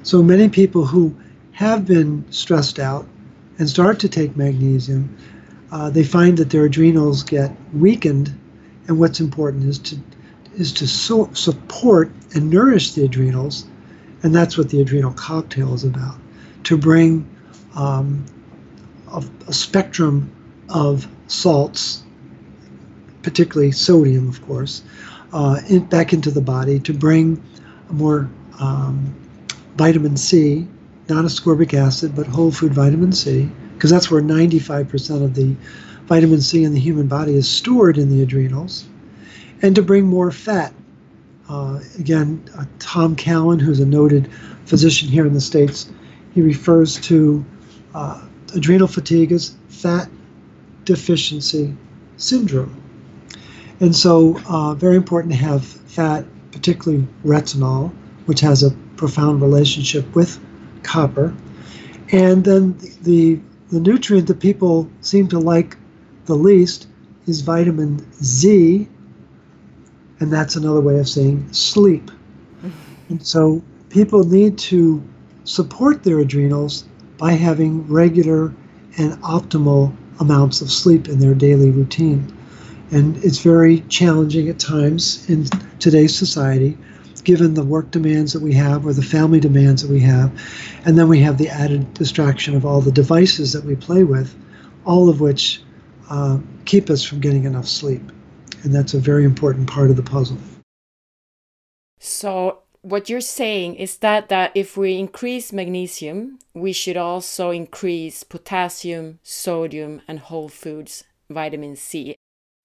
So 0.03 0.21
many 0.23 0.49
people 0.49 0.85
who 0.85 1.15
have 1.51 1.85
been 1.85 2.25
stressed 2.29 2.79
out 2.79 3.07
and 3.59 3.69
start 3.69 3.99
to 3.99 4.09
take 4.09 4.37
magnesium, 4.37 5.15
uh, 5.71 5.89
they 5.89 6.03
find 6.03 6.37
that 6.37 6.49
their 6.49 6.65
adrenals 6.65 7.23
get 7.23 7.51
weakened, 7.73 8.33
and 8.87 8.99
what's 8.99 9.19
important 9.19 9.65
is 9.65 9.79
to 9.79 9.97
is 10.55 10.71
to 10.73 10.87
so 10.87 11.29
support 11.33 12.11
and 12.33 12.49
nourish 12.49 12.93
the 12.93 13.05
adrenals 13.05 13.65
and 14.23 14.33
that's 14.33 14.57
what 14.57 14.69
the 14.69 14.81
adrenal 14.81 15.13
cocktail 15.13 15.73
is 15.73 15.83
about 15.83 16.17
to 16.63 16.77
bring 16.77 17.27
um, 17.75 18.25
a, 19.13 19.23
a, 19.47 19.53
spectrum 19.53 20.29
of 20.69 21.07
salts, 21.27 22.03
particularly 23.21 23.71
sodium, 23.71 24.27
of 24.27 24.45
course, 24.45 24.83
uh, 25.31 25.61
in, 25.69 25.85
back 25.85 26.11
into 26.11 26.31
the 26.31 26.41
body 26.41 26.79
to 26.79 26.93
bring 26.93 27.41
more 27.89 28.29
um, 28.59 29.15
vitamin 29.75 30.17
C, 30.17 30.67
not 31.07 31.23
ascorbic 31.23 31.73
acid, 31.73 32.15
but 32.15 32.27
whole 32.27 32.51
food 32.51 32.73
vitamin 32.73 33.13
C, 33.13 33.49
because 33.75 33.91
that's 33.91 34.11
where 34.11 34.21
95% 34.21 35.23
of 35.23 35.35
the 35.35 35.55
vitamin 36.07 36.41
C 36.41 36.63
in 36.63 36.73
the 36.73 36.79
human 36.79 37.07
body 37.07 37.35
is 37.35 37.47
stored 37.47 37.97
in 37.97 38.09
the 38.09 38.23
adrenals, 38.23 38.85
and 39.61 39.75
to 39.75 39.81
bring 39.81 40.05
more 40.05 40.31
fat 40.31 40.73
uh, 41.49 41.79
again, 41.97 42.43
uh, 42.57 42.65
Tom 42.79 43.15
Cowan, 43.15 43.59
who's 43.59 43.79
a 43.79 43.85
noted 43.85 44.29
physician 44.65 45.07
here 45.07 45.25
in 45.25 45.33
the 45.33 45.41
States, 45.41 45.89
he 46.33 46.41
refers 46.41 46.99
to 47.01 47.45
uh, 47.93 48.21
adrenal 48.53 48.87
fatigue 48.87 49.31
as 49.31 49.55
fat 49.69 50.09
deficiency 50.85 51.75
syndrome. 52.17 52.81
And 53.79 53.95
so, 53.95 54.39
uh, 54.49 54.73
very 54.73 54.95
important 54.95 55.33
to 55.33 55.39
have 55.39 55.63
fat, 55.65 56.25
particularly 56.51 57.07
retinol, 57.23 57.93
which 58.25 58.39
has 58.41 58.63
a 58.63 58.71
profound 58.95 59.41
relationship 59.41 60.15
with 60.15 60.39
copper. 60.83 61.35
And 62.11 62.43
then 62.43 62.77
the, 63.03 63.39
the 63.69 63.79
nutrient 63.79 64.27
that 64.27 64.39
people 64.39 64.89
seem 65.01 65.27
to 65.29 65.39
like 65.39 65.77
the 66.25 66.35
least 66.35 66.87
is 67.27 67.41
vitamin 67.41 68.05
Z, 68.23 68.87
and 70.19 70.31
that's 70.31 70.55
another 70.55 70.81
way 70.81 70.99
of 70.99 71.07
saying 71.07 71.51
sleep. 71.53 72.11
And 73.09 73.25
so 73.25 73.61
people 73.89 74.23
need 74.23 74.57
to 74.57 75.03
support 75.43 76.03
their 76.03 76.19
adrenals 76.19 76.85
by 77.17 77.31
having 77.31 77.87
regular 77.87 78.53
and 78.97 79.13
optimal 79.21 79.95
amounts 80.19 80.61
of 80.61 80.71
sleep 80.71 81.07
in 81.07 81.19
their 81.19 81.33
daily 81.33 81.71
routine. 81.71 82.33
And 82.91 83.17
it's 83.23 83.39
very 83.39 83.81
challenging 83.89 84.49
at 84.49 84.59
times 84.59 85.29
in 85.29 85.45
today's 85.79 86.15
society, 86.15 86.77
given 87.23 87.53
the 87.53 87.63
work 87.63 87.91
demands 87.91 88.33
that 88.33 88.41
we 88.41 88.53
have 88.53 88.85
or 88.85 88.93
the 88.93 89.01
family 89.01 89.39
demands 89.39 89.81
that 89.81 89.91
we 89.91 89.99
have. 90.01 90.31
And 90.85 90.97
then 90.97 91.07
we 91.07 91.19
have 91.21 91.37
the 91.37 91.49
added 91.49 91.93
distraction 91.93 92.55
of 92.55 92.65
all 92.65 92.81
the 92.81 92.91
devices 92.91 93.53
that 93.53 93.65
we 93.65 93.75
play 93.75 94.03
with, 94.03 94.35
all 94.85 95.09
of 95.09 95.21
which 95.21 95.61
uh, 96.09 96.39
keep 96.65 96.89
us 96.89 97.03
from 97.03 97.19
getting 97.19 97.43
enough 97.43 97.67
sleep. 97.67 98.01
And 98.67 98.75
that's 98.75 98.93
a 98.93 98.99
very 98.99 99.23
important 99.23 99.69
part 99.69 99.89
of 99.89 99.95
the 99.95 100.03
puzzle. 100.03 100.37
So, 102.01 102.63
what 102.81 103.09
you're 103.09 103.21
saying 103.21 103.75
is 103.75 103.99
that 103.99 104.27
that 104.27 104.51
if 104.55 104.75
we 104.75 104.99
increase 104.99 105.53
magnesium, 105.53 106.39
we 106.53 106.73
should 106.73 106.97
also 106.97 107.51
increase 107.51 108.25
potassium, 108.25 109.19
sodium, 109.23 110.01
and 110.05 110.19
whole 110.19 110.49
foods, 110.49 111.05
vitamin 111.29 111.77
C, 111.77 112.17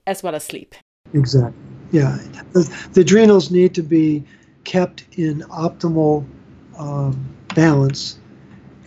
as 0.05 0.21
well 0.21 0.35
as 0.35 0.43
sleep. 0.43 0.75
Exactly. 1.13 1.53
Yeah. 1.93 2.17
The, 2.51 2.69
the 2.91 3.01
adrenals 3.01 3.49
need 3.49 3.73
to 3.75 3.81
be 3.81 4.25
kept 4.65 5.05
in 5.13 5.39
optimal 5.43 6.25
um, 6.77 7.33
balance, 7.55 8.19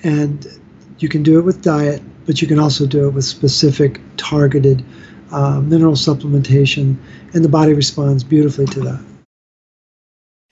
and 0.03 0.47
you 0.99 1.09
can 1.09 1.23
do 1.23 1.39
it 1.39 1.47
with 1.47 1.63
diet, 1.63 2.03
but 2.27 2.43
you 2.43 2.47
can 2.47 2.59
also 2.59 2.87
do 2.87 3.09
it 3.09 3.15
with 3.15 3.25
specific 3.25 4.03
targeted 4.19 4.85
uh, 5.37 5.61
mineral 5.61 5.95
supplementation, 5.95 6.97
and 7.35 7.45
the 7.45 7.49
body 7.49 7.75
responds 7.75 8.25
beautifully 8.25 8.67
to 8.67 8.81
that. 8.81 9.05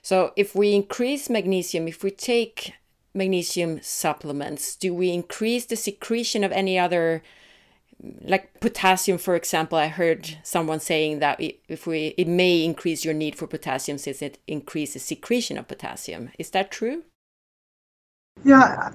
So, 0.02 0.32
if 0.36 0.54
we 0.54 0.74
increase 0.74 1.30
magnesium, 1.30 1.88
if 1.88 2.04
we 2.04 2.10
take 2.10 2.74
magnesium 3.14 3.80
supplements, 3.82 4.76
do 4.76 4.92
we 4.92 5.10
increase 5.10 5.64
the 5.66 5.76
secretion 5.76 6.44
of 6.44 6.52
any 6.52 6.78
other 6.78 7.22
like 8.20 8.60
potassium 8.60 9.18
for 9.18 9.34
example? 9.34 9.78
I 9.78 9.88
heard 9.88 10.38
someone 10.42 10.80
saying 10.80 11.20
that 11.20 11.40
if 11.40 11.86
we 11.86 12.14
it 12.18 12.28
may 12.28 12.64
increase 12.64 13.04
your 13.04 13.14
need 13.14 13.34
for 13.36 13.46
potassium 13.46 13.98
since 13.98 14.20
it 14.20 14.38
increases 14.46 15.02
secretion 15.02 15.56
of 15.56 15.68
potassium. 15.68 16.30
Is 16.38 16.50
that 16.50 16.70
true? 16.70 17.04
Yeah 18.44 18.90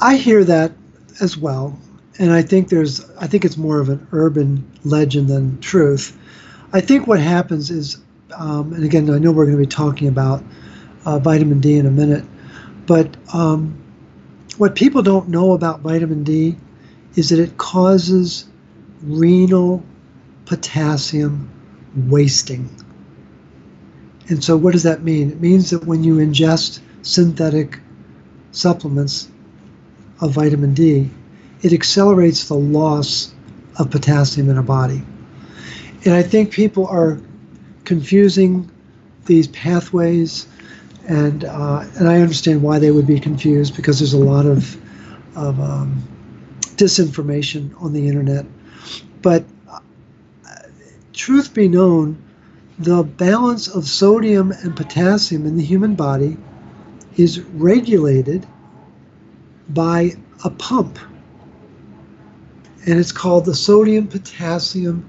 i 0.00 0.16
hear 0.16 0.44
that 0.44 0.72
as 1.20 1.36
well 1.36 1.78
and 2.18 2.32
i 2.32 2.42
think 2.42 2.68
there's 2.68 3.08
i 3.16 3.26
think 3.26 3.44
it's 3.44 3.56
more 3.56 3.80
of 3.80 3.88
an 3.88 4.06
urban 4.12 4.64
legend 4.84 5.28
than 5.28 5.58
truth 5.60 6.16
i 6.72 6.80
think 6.80 7.06
what 7.06 7.20
happens 7.20 7.70
is 7.70 7.98
um, 8.36 8.72
and 8.72 8.84
again 8.84 9.08
i 9.10 9.18
know 9.18 9.30
we're 9.30 9.46
going 9.46 9.56
to 9.56 9.62
be 9.62 9.66
talking 9.66 10.08
about 10.08 10.42
uh, 11.06 11.18
vitamin 11.18 11.60
d 11.60 11.76
in 11.76 11.86
a 11.86 11.90
minute 11.90 12.24
but 12.86 13.16
um, 13.32 13.76
what 14.58 14.74
people 14.74 15.02
don't 15.02 15.28
know 15.28 15.52
about 15.52 15.80
vitamin 15.80 16.24
d 16.24 16.56
is 17.16 17.28
that 17.30 17.38
it 17.38 17.56
causes 17.56 18.46
renal 19.02 19.84
potassium 20.46 21.50
wasting. 22.08 22.68
And 24.28 24.42
so, 24.42 24.56
what 24.56 24.72
does 24.72 24.82
that 24.84 25.02
mean? 25.02 25.30
It 25.30 25.40
means 25.40 25.70
that 25.70 25.84
when 25.84 26.02
you 26.02 26.16
ingest 26.16 26.80
synthetic 27.02 27.78
supplements 28.52 29.28
of 30.20 30.32
vitamin 30.32 30.74
D, 30.74 31.10
it 31.64 31.72
accelerates 31.72 32.46
the 32.48 32.54
loss 32.54 33.34
of 33.78 33.90
potassium 33.90 34.50
in 34.50 34.56
our 34.56 34.62
body. 34.62 35.02
And 36.04 36.14
I 36.14 36.22
think 36.22 36.52
people 36.52 36.86
are 36.86 37.18
confusing 37.84 38.70
these 39.24 39.48
pathways, 39.48 40.46
and 41.08 41.44
uh, 41.44 41.86
and 41.98 42.06
I 42.06 42.20
understand 42.20 42.62
why 42.62 42.78
they 42.78 42.90
would 42.90 43.06
be 43.06 43.18
confused 43.18 43.74
because 43.74 43.98
there's 43.98 44.12
a 44.12 44.18
lot 44.18 44.44
of 44.44 44.76
of 45.36 45.58
um, 45.58 46.02
disinformation 46.76 47.74
on 47.82 47.94
the 47.94 48.08
internet. 48.08 48.44
But 49.22 49.44
uh, 49.70 49.80
truth 51.14 51.54
be 51.54 51.66
known, 51.66 52.22
the 52.78 53.02
balance 53.02 53.68
of 53.68 53.88
sodium 53.88 54.52
and 54.52 54.76
potassium 54.76 55.46
in 55.46 55.56
the 55.56 55.64
human 55.64 55.94
body 55.94 56.36
is 57.16 57.40
regulated 57.40 58.46
by 59.70 60.16
a 60.44 60.50
pump. 60.50 60.98
And 62.86 62.98
it's 62.98 63.12
called 63.12 63.46
the 63.46 63.54
sodium 63.54 64.08
potassium 64.08 65.08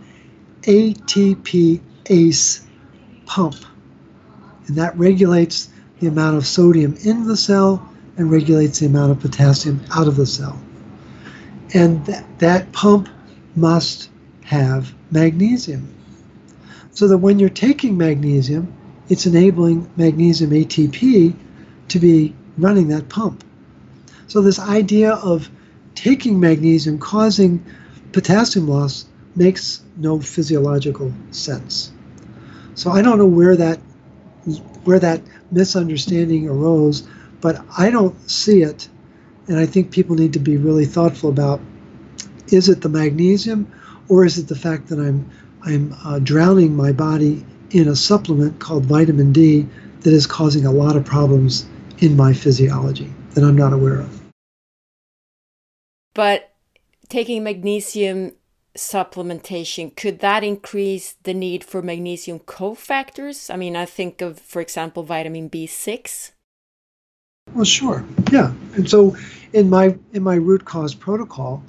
ATP 0.61 1.81
ACE 2.07 2.65
pump. 3.25 3.55
And 4.67 4.77
that 4.77 4.97
regulates 4.97 5.69
the 5.99 6.07
amount 6.07 6.37
of 6.37 6.45
sodium 6.45 6.95
in 7.03 7.27
the 7.27 7.37
cell 7.37 7.87
and 8.17 8.31
regulates 8.31 8.79
the 8.79 8.85
amount 8.85 9.11
of 9.11 9.19
potassium 9.19 9.81
out 9.91 10.07
of 10.07 10.15
the 10.15 10.25
cell. 10.25 10.59
And 11.73 12.05
that, 12.05 12.39
that 12.39 12.71
pump 12.71 13.09
must 13.55 14.09
have 14.43 14.93
magnesium. 15.11 15.93
So 16.91 17.07
that 17.09 17.17
when 17.17 17.39
you're 17.39 17.49
taking 17.49 17.97
magnesium, 17.97 18.73
it's 19.09 19.25
enabling 19.25 19.89
magnesium 19.97 20.51
ATP 20.51 21.35
to 21.89 21.99
be 21.99 22.33
running 22.57 22.87
that 22.87 23.09
pump. 23.09 23.43
So, 24.27 24.41
this 24.41 24.59
idea 24.59 25.13
of 25.13 25.49
taking 25.95 26.39
magnesium 26.39 26.99
causing 26.99 27.63
potassium 28.11 28.67
loss 28.67 29.05
makes 29.35 29.81
no 29.97 30.19
physiological 30.19 31.11
sense. 31.31 31.91
So, 32.75 32.91
I 32.91 33.01
don't 33.01 33.17
know 33.17 33.25
where 33.25 33.55
that 33.55 33.79
where 34.83 34.99
that 34.99 35.21
misunderstanding 35.51 36.47
arose, 36.47 37.07
but 37.41 37.65
I 37.77 37.89
don't 37.89 38.29
see 38.29 38.61
it 38.61 38.87
and 39.47 39.59
I 39.59 39.65
think 39.65 39.91
people 39.91 40.15
need 40.15 40.33
to 40.33 40.39
be 40.39 40.57
really 40.57 40.85
thoughtful 40.85 41.29
about 41.29 41.61
is 42.47 42.69
it 42.69 42.81
the 42.81 42.89
magnesium 42.89 43.71
or 44.09 44.25
is 44.25 44.37
it 44.37 44.47
the 44.47 44.55
fact 44.55 44.87
that 44.87 44.99
I'm 44.99 45.29
I'm 45.63 45.95
uh, 46.03 46.19
drowning 46.19 46.75
my 46.75 46.91
body 46.91 47.43
in 47.71 47.87
a 47.87 47.95
supplement 47.95 48.59
called 48.59 48.85
vitamin 48.85 49.31
D 49.31 49.67
that 50.01 50.13
is 50.13 50.27
causing 50.27 50.65
a 50.65 50.71
lot 50.71 50.95
of 50.95 51.03
problems 51.03 51.65
in 51.99 52.15
my 52.15 52.33
physiology 52.33 53.11
that 53.33 53.43
I'm 53.43 53.55
not 53.55 53.73
aware 53.73 53.99
of. 53.99 54.24
But 56.15 56.51
taking 57.07 57.43
magnesium 57.43 58.31
supplementation 58.75 59.95
could 59.95 60.19
that 60.19 60.43
increase 60.43 61.13
the 61.23 61.33
need 61.33 61.63
for 61.63 61.83
magnesium 61.83 62.39
cofactors? 62.39 63.53
I 63.53 63.55
mean, 63.55 63.75
I 63.75 63.85
think 63.85 64.21
of 64.21 64.39
for 64.39 64.61
example 64.61 65.03
vitamin 65.03 65.49
B6 65.49 66.31
well, 67.53 67.63
sure. 67.63 68.03
Yeah. 68.31 68.53
And 68.75 68.89
so 68.89 69.15
in 69.53 69.69
my 69.69 69.97
in 70.13 70.23
my 70.23 70.35
root 70.35 70.65
cause 70.65 70.95
protocol, 70.95 71.63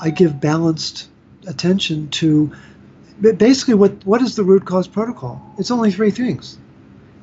I 0.00 0.10
give 0.10 0.40
balanced 0.40 1.08
attention 1.46 2.08
to 2.10 2.52
basically 3.20 3.74
what 3.74 4.04
what 4.04 4.20
is 4.20 4.36
the 4.36 4.42
root 4.42 4.64
cause 4.64 4.88
protocol? 4.88 5.40
It's 5.58 5.70
only 5.70 5.92
three 5.92 6.10
things. 6.10 6.58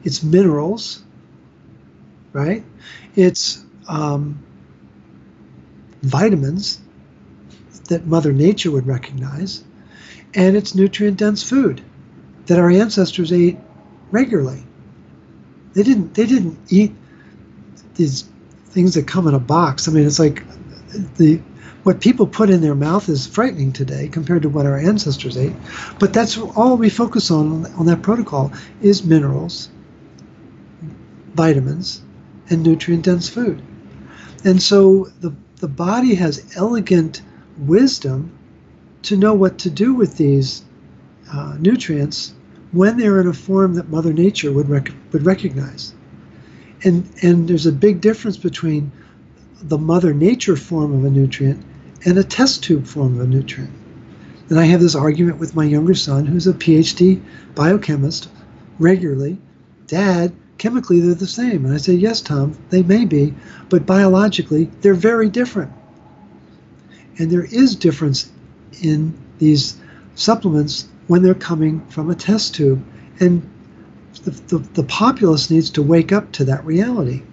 It's 0.03 0.23
minerals, 0.23 1.03
right? 2.31 2.63
It's 3.15 3.63
um, 3.87 4.43
vitamins 6.03 6.79
that 7.89 8.05
Mother 8.05 8.31
Nature 8.31 8.71
would 8.71 8.85
recognize, 8.85 9.63
and 10.33 10.55
it's 10.55 10.75
nutrient 10.75 11.17
dense 11.17 11.43
food 11.43 11.81
that 12.45 12.59
our 12.59 12.69
ancestors 12.69 13.31
ate 13.31 13.57
regularly. 14.11 14.63
They 15.73 15.83
didn't 15.83 16.13
they 16.13 16.25
didn't 16.25 16.59
eat 16.69 16.93
these 17.95 18.25
things 18.65 18.93
that 18.95 19.07
come 19.07 19.27
in 19.27 19.33
a 19.33 19.39
box. 19.39 19.87
I 19.87 19.91
mean, 19.91 20.05
it's 20.05 20.19
like 20.19 20.43
the 21.15 21.41
what 21.83 21.99
people 21.99 22.27
put 22.27 22.49
in 22.49 22.61
their 22.61 22.75
mouth 22.75 23.09
is 23.09 23.27
frightening 23.27 23.73
today 23.73 24.07
compared 24.07 24.41
to 24.43 24.49
what 24.49 24.65
our 24.65 24.77
ancestors 24.77 25.37
ate. 25.37 25.53
But 25.99 26.13
that's 26.13 26.37
all 26.37 26.77
we 26.77 26.89
focus 26.89 27.31
on 27.31 27.65
on 27.73 27.85
that 27.87 28.01
protocol 28.01 28.51
is 28.81 29.03
minerals, 29.03 29.69
vitamins, 31.33 32.01
and 32.49 32.63
nutrient 32.63 33.05
dense 33.05 33.29
food. 33.29 33.61
And 34.45 34.61
so 34.61 35.05
the 35.21 35.33
the 35.63 35.69
body 35.69 36.13
has 36.13 36.43
elegant 36.57 37.21
wisdom 37.57 38.29
to 39.01 39.15
know 39.15 39.33
what 39.33 39.57
to 39.59 39.69
do 39.69 39.93
with 39.93 40.17
these 40.17 40.61
uh, 41.31 41.55
nutrients 41.57 42.33
when 42.73 42.97
they're 42.97 43.21
in 43.21 43.27
a 43.27 43.33
form 43.33 43.75
that 43.75 43.87
Mother 43.87 44.11
Nature 44.11 44.51
would 44.51 44.67
rec- 44.67 44.91
would 45.13 45.25
recognize 45.25 45.93
and 46.83 47.09
and 47.21 47.47
there's 47.47 47.65
a 47.65 47.71
big 47.71 48.01
difference 48.01 48.35
between 48.35 48.91
the 49.61 49.77
mother 49.77 50.13
nature 50.13 50.57
form 50.57 50.93
of 50.93 51.05
a 51.05 51.09
nutrient 51.09 51.63
and 52.03 52.17
a 52.17 52.25
test 52.25 52.61
tube 52.61 52.85
form 52.85 53.15
of 53.15 53.21
a 53.21 53.27
nutrient. 53.27 53.71
And 54.49 54.59
I 54.59 54.65
have 54.65 54.81
this 54.81 54.95
argument 54.95 55.37
with 55.37 55.55
my 55.55 55.63
younger 55.63 55.95
son, 55.95 56.25
who's 56.25 56.45
a 56.45 56.53
PhD 56.53 57.21
biochemist, 57.55 58.27
regularly. 58.79 59.37
Dad, 59.87 60.33
chemically 60.57 60.99
they're 60.99 61.15
the 61.15 61.27
same. 61.27 61.65
And 61.65 61.73
I 61.73 61.77
say, 61.77 61.93
yes, 61.93 62.21
Tom, 62.21 62.57
they 62.69 62.83
may 62.83 63.05
be, 63.05 63.33
but 63.69 63.85
biologically 63.85 64.65
they're 64.81 64.93
very 64.93 65.29
different. 65.29 65.71
And 67.17 67.29
there 67.31 67.45
is 67.45 67.75
difference 67.75 68.31
in 68.81 69.13
these 69.39 69.77
supplements 70.15 70.87
when 71.07 71.21
they're 71.21 71.33
coming 71.33 71.85
from 71.87 72.09
a 72.09 72.15
test 72.15 72.55
tube. 72.55 72.83
And 73.19 73.47
the, 74.23 74.31
the, 74.31 74.57
the 74.57 74.83
populace 74.83 75.49
needs 75.49 75.69
to 75.71 75.81
wake 75.81 76.11
up 76.11 76.31
to 76.33 76.45
that 76.45 76.65
reality. 76.65 77.23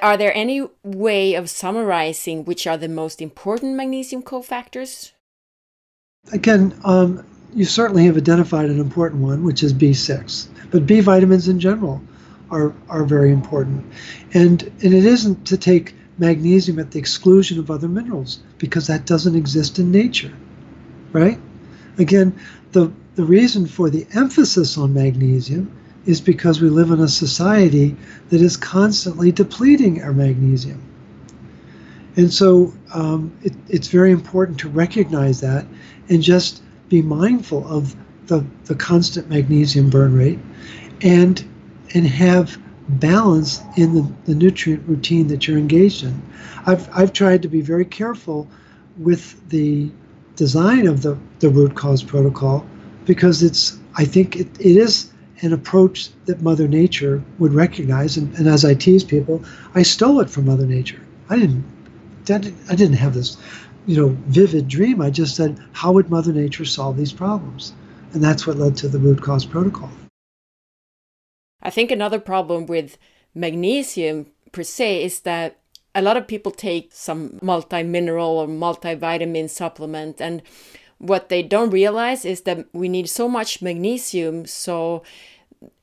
Are 0.00 0.16
there 0.16 0.36
any 0.36 0.66
way 0.82 1.34
of 1.34 1.48
summarizing 1.48 2.44
which 2.44 2.66
are 2.66 2.76
the 2.76 2.88
most 2.88 3.22
important 3.22 3.76
magnesium 3.76 4.22
cofactors? 4.22 5.12
Again, 6.32 6.74
um, 6.84 7.24
you 7.54 7.64
certainly 7.64 8.06
have 8.06 8.16
identified 8.16 8.70
an 8.70 8.80
important 8.80 9.22
one, 9.22 9.42
which 9.42 9.62
is 9.62 9.74
B6. 9.74 10.48
But 10.70 10.86
B 10.86 11.00
vitamins 11.00 11.48
in 11.48 11.60
general 11.60 12.00
are, 12.50 12.74
are 12.88 13.04
very 13.04 13.32
important. 13.32 13.84
And, 14.32 14.62
and 14.62 14.94
it 14.94 15.04
isn't 15.04 15.46
to 15.46 15.56
take 15.56 15.94
magnesium 16.18 16.78
at 16.78 16.90
the 16.90 16.98
exclusion 16.98 17.58
of 17.58 17.70
other 17.70 17.88
minerals, 17.88 18.40
because 18.58 18.86
that 18.86 19.06
doesn't 19.06 19.36
exist 19.36 19.78
in 19.78 19.90
nature, 19.90 20.32
right? 21.12 21.38
Again, 21.98 22.38
the, 22.72 22.92
the 23.16 23.24
reason 23.24 23.66
for 23.66 23.90
the 23.90 24.06
emphasis 24.14 24.78
on 24.78 24.94
magnesium 24.94 25.70
is 26.06 26.20
because 26.20 26.60
we 26.60 26.68
live 26.68 26.90
in 26.90 27.00
a 27.00 27.08
society 27.08 27.96
that 28.30 28.40
is 28.40 28.56
constantly 28.56 29.30
depleting 29.30 30.02
our 30.02 30.12
magnesium. 30.12 30.82
And 32.16 32.32
so 32.32 32.72
um, 32.92 33.32
it, 33.42 33.52
it's 33.68 33.88
very 33.88 34.10
important 34.10 34.58
to 34.60 34.68
recognize 34.68 35.40
that 35.40 35.66
and 36.08 36.22
just 36.22 36.62
be 36.92 37.00
mindful 37.00 37.66
of 37.68 37.96
the, 38.26 38.44
the 38.66 38.74
constant 38.74 39.26
magnesium 39.30 39.88
burn 39.88 40.14
rate 40.14 40.38
and 41.00 41.42
and 41.94 42.06
have 42.06 42.58
balance 42.86 43.62
in 43.78 43.94
the, 43.94 44.12
the 44.26 44.34
nutrient 44.34 44.86
routine 44.86 45.26
that 45.28 45.48
you're 45.48 45.56
engaged 45.56 46.04
in. 46.04 46.22
I've, 46.66 46.88
I've 46.94 47.14
tried 47.14 47.40
to 47.42 47.48
be 47.48 47.62
very 47.62 47.86
careful 47.86 48.46
with 48.98 49.48
the 49.48 49.90
design 50.36 50.86
of 50.86 51.00
the, 51.00 51.16
the 51.38 51.48
root 51.48 51.74
cause 51.74 52.02
protocol 52.02 52.66
because 53.06 53.42
it's 53.42 53.78
I 53.94 54.04
think 54.04 54.36
it, 54.36 54.48
it 54.60 54.76
is 54.76 55.12
an 55.40 55.54
approach 55.54 56.10
that 56.26 56.42
Mother 56.42 56.68
Nature 56.68 57.22
would 57.38 57.54
recognize. 57.54 58.18
And, 58.18 58.34
and 58.36 58.46
as 58.46 58.66
I 58.66 58.74
tease 58.74 59.02
people, 59.02 59.42
I 59.74 59.82
stole 59.82 60.20
it 60.20 60.28
from 60.28 60.44
Mother 60.44 60.66
Nature. 60.66 61.00
I 61.30 61.36
didn't, 61.38 61.64
I 62.28 62.74
didn't 62.74 62.94
have 62.94 63.14
this, 63.14 63.38
you 63.86 63.96
know, 63.96 64.16
vivid 64.26 64.68
dream. 64.68 65.00
I 65.00 65.10
just 65.10 65.36
said, 65.36 65.58
how 65.72 65.92
would 65.92 66.10
Mother 66.10 66.32
Nature 66.32 66.64
solve 66.64 66.96
these 66.96 67.12
problems? 67.12 67.74
And 68.12 68.22
that's 68.22 68.46
what 68.46 68.56
led 68.56 68.76
to 68.78 68.88
the 68.88 68.98
root 68.98 69.22
cause 69.22 69.44
protocol. 69.44 69.90
I 71.62 71.70
think 71.70 71.90
another 71.90 72.18
problem 72.18 72.66
with 72.66 72.98
magnesium 73.34 74.26
per 74.50 74.62
se 74.62 75.04
is 75.04 75.20
that 75.20 75.58
a 75.94 76.02
lot 76.02 76.16
of 76.16 76.26
people 76.26 76.52
take 76.52 76.90
some 76.92 77.38
multi-mineral 77.42 78.38
or 78.38 78.46
multivitamin 78.46 79.48
supplement 79.48 80.20
and 80.20 80.42
what 80.98 81.28
they 81.28 81.42
don't 81.42 81.70
realize 81.70 82.24
is 82.24 82.42
that 82.42 82.66
we 82.72 82.88
need 82.88 83.08
so 83.08 83.28
much 83.28 83.60
magnesium 83.60 84.46
so 84.46 85.02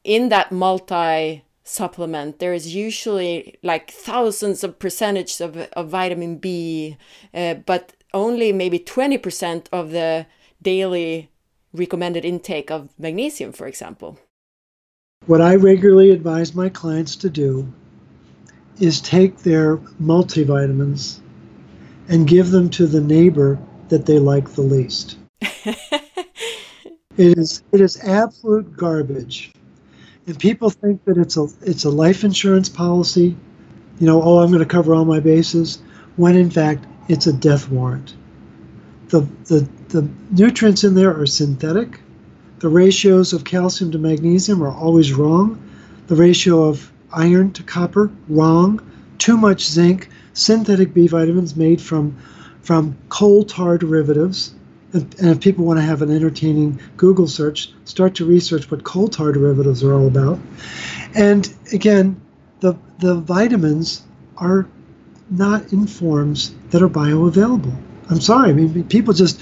in 0.03 0.29
that 0.29 0.51
multi 0.51 1.43
supplement. 1.69 2.39
There 2.39 2.53
is 2.53 2.73
usually 2.73 3.57
like 3.63 3.91
thousands 3.91 4.63
of 4.63 4.79
percentage 4.79 5.39
of, 5.39 5.57
of 5.57 5.89
vitamin 5.89 6.37
b 6.37 6.97
uh, 7.33 7.55
but 7.65 7.93
only 8.13 8.51
maybe 8.51 8.79
20% 8.79 9.67
of 9.71 9.91
the 9.91 10.25
daily 10.61 11.29
recommended 11.73 12.25
intake 12.25 12.71
of 12.71 12.89
magnesium 12.97 13.51
for 13.51 13.67
example. 13.67 14.19
What 15.25 15.41
i 15.41 15.55
regularly 15.55 16.11
advise 16.11 16.55
my 16.55 16.69
clients 16.69 17.15
to 17.17 17.29
do 17.29 17.71
is 18.79 19.01
take 19.01 19.37
their 19.39 19.77
multivitamins 20.01 21.19
and 22.07 22.27
give 22.27 22.49
them 22.49 22.69
to 22.71 22.87
the 22.87 23.01
neighbor 23.01 23.59
that 23.89 24.05
they 24.05 24.17
like 24.17 24.49
the 24.49 24.61
least. 24.61 25.17
It 27.19 27.37
is 27.37 27.63
it 27.73 27.81
is 27.81 28.01
absolute 28.01 28.77
garbage 28.77 29.51
and 30.29 30.37
people 30.37 30.69
think 30.69 31.03
that 31.05 31.17
it's 31.17 31.37
a 31.37 31.47
it's 31.61 31.85
a 31.85 31.89
life 31.89 32.23
insurance 32.23 32.69
policy, 32.69 33.35
you 33.99 34.05
know, 34.05 34.21
oh, 34.21 34.39
I'm 34.39 34.49
going 34.49 34.59
to 34.59 34.65
cover 34.65 34.93
all 34.93 35.03
my 35.03 35.19
bases, 35.19 35.81
when 36.17 36.35
in 36.35 36.51
fact 36.51 36.85
it's 37.07 37.25
a 37.25 37.33
death 37.33 37.67
warrant. 37.69 38.13
The 39.07 39.21
the 39.45 39.67
the 39.87 40.07
nutrients 40.29 40.83
in 40.83 40.93
there 40.93 41.19
are 41.19 41.25
synthetic. 41.25 41.99
The 42.59 42.69
ratios 42.69 43.33
of 43.33 43.43
calcium 43.43 43.89
to 43.91 43.97
magnesium 43.97 44.61
are 44.61 44.71
always 44.71 45.13
wrong. 45.13 45.59
The 46.05 46.15
ratio 46.15 46.61
of 46.61 46.91
iron 47.11 47.51
to 47.53 47.63
copper 47.63 48.11
wrong. 48.27 48.79
Too 49.17 49.35
much 49.35 49.65
zinc. 49.65 50.09
Synthetic 50.33 50.93
B 50.93 51.07
vitamins 51.07 51.55
made 51.55 51.81
from 51.81 52.15
from 52.61 52.95
coal 53.09 53.45
tar 53.45 53.79
derivatives 53.79 54.53
and, 54.93 55.15
if 55.19 55.39
people 55.39 55.65
want 55.65 55.77
to 55.77 55.83
have 55.83 56.01
an 56.01 56.11
entertaining 56.11 56.79
Google 56.97 57.27
search, 57.27 57.71
start 57.85 58.15
to 58.15 58.25
research 58.25 58.69
what 58.71 58.83
coal 58.83 59.07
tar 59.07 59.31
derivatives 59.31 59.83
are 59.83 59.93
all 59.93 60.07
about. 60.07 60.39
And 61.15 61.53
again, 61.71 62.19
the 62.59 62.75
the 62.99 63.15
vitamins 63.15 64.03
are 64.37 64.67
not 65.29 65.71
in 65.71 65.85
forms 65.87 66.53
that 66.71 66.81
are 66.81 66.89
bioavailable. 66.89 67.75
I'm 68.09 68.21
sorry. 68.21 68.49
I 68.49 68.53
mean, 68.53 68.83
people 68.85 69.13
just 69.13 69.39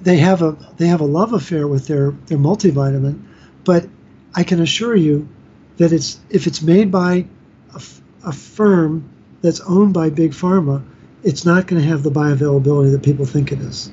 they 0.00 0.16
have 0.16 0.42
a 0.42 0.56
they 0.76 0.86
have 0.86 1.00
a 1.00 1.06
love 1.06 1.32
affair 1.32 1.68
with 1.68 1.86
their 1.86 2.12
their 2.26 2.38
multivitamin, 2.38 3.22
but 3.64 3.86
I 4.34 4.44
can 4.44 4.60
assure 4.60 4.96
you 4.96 5.28
that 5.76 5.92
it's 5.92 6.18
if 6.30 6.46
it's 6.46 6.62
made 6.62 6.90
by 6.90 7.26
a, 7.74 7.82
a 8.24 8.32
firm 8.32 9.08
that's 9.42 9.60
owned 9.60 9.94
by 9.94 10.10
big 10.10 10.32
pharma, 10.32 10.82
it's 11.22 11.44
not 11.44 11.66
going 11.66 11.80
to 11.80 11.88
have 11.88 12.02
the 12.02 12.10
bioavailability 12.10 12.92
that 12.92 13.02
people 13.02 13.24
think 13.24 13.52
it 13.52 13.60
is. 13.60 13.92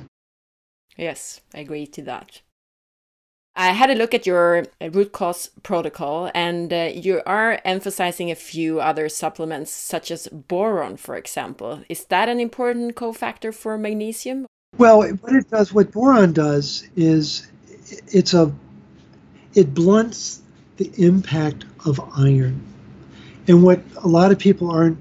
Yes, 0.96 1.40
I 1.54 1.60
agree 1.60 1.86
to 1.88 2.02
that. 2.02 2.40
I 3.58 3.72
had 3.72 3.88
a 3.88 3.94
look 3.94 4.12
at 4.12 4.26
your 4.26 4.66
uh, 4.82 4.90
root 4.90 5.12
cause 5.12 5.48
protocol, 5.62 6.30
and 6.34 6.70
uh, 6.72 6.90
you 6.94 7.22
are 7.24 7.58
emphasizing 7.64 8.30
a 8.30 8.34
few 8.34 8.80
other 8.80 9.08
supplements, 9.08 9.70
such 9.70 10.10
as 10.10 10.28
boron, 10.28 10.98
for 10.98 11.16
example. 11.16 11.82
Is 11.88 12.04
that 12.06 12.28
an 12.28 12.38
important 12.38 12.96
cofactor 12.96 13.54
for 13.54 13.78
magnesium? 13.78 14.46
Well, 14.76 15.02
what 15.02 15.32
it 15.32 15.50
does, 15.50 15.72
what 15.72 15.90
boron 15.90 16.34
does, 16.34 16.86
is 16.96 17.48
it's 18.08 18.34
a 18.34 18.52
it 19.54 19.72
blunts 19.72 20.42
the 20.76 20.92
impact 20.98 21.64
of 21.86 21.98
iron. 22.14 22.60
And 23.48 23.62
what 23.62 23.80
a 23.96 24.08
lot 24.08 24.32
of 24.32 24.38
people 24.38 24.70
aren't 24.70 24.98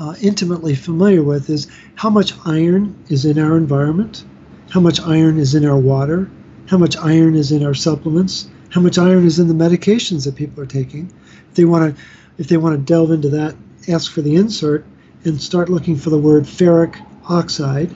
uh, 0.00 0.14
intimately 0.22 0.74
familiar 0.74 1.22
with 1.22 1.50
is 1.50 1.70
how 1.94 2.08
much 2.08 2.32
iron 2.46 2.96
is 3.08 3.26
in 3.26 3.38
our 3.38 3.58
environment 3.58 4.24
how 4.72 4.80
much 4.80 5.02
iron 5.02 5.38
is 5.38 5.54
in 5.54 5.66
our 5.66 5.76
water, 5.76 6.30
how 6.66 6.78
much 6.78 6.96
iron 6.96 7.34
is 7.34 7.52
in 7.52 7.62
our 7.62 7.74
supplements, 7.74 8.48
how 8.70 8.80
much 8.80 8.96
iron 8.96 9.26
is 9.26 9.38
in 9.38 9.46
the 9.46 9.52
medications 9.52 10.24
that 10.24 10.34
people 10.34 10.62
are 10.62 10.66
taking. 10.66 11.12
If 11.50 11.56
they 11.56 11.66
want 11.66 11.94
to, 11.94 12.02
if 12.38 12.48
they 12.48 12.56
want 12.56 12.78
to 12.78 12.82
delve 12.82 13.10
into 13.10 13.28
that, 13.28 13.54
ask 13.88 14.10
for 14.10 14.22
the 14.22 14.34
insert 14.34 14.86
and 15.24 15.38
start 15.38 15.68
looking 15.68 15.94
for 15.94 16.08
the 16.08 16.16
word 16.16 16.44
ferric 16.44 16.96
oxide. 17.28 17.94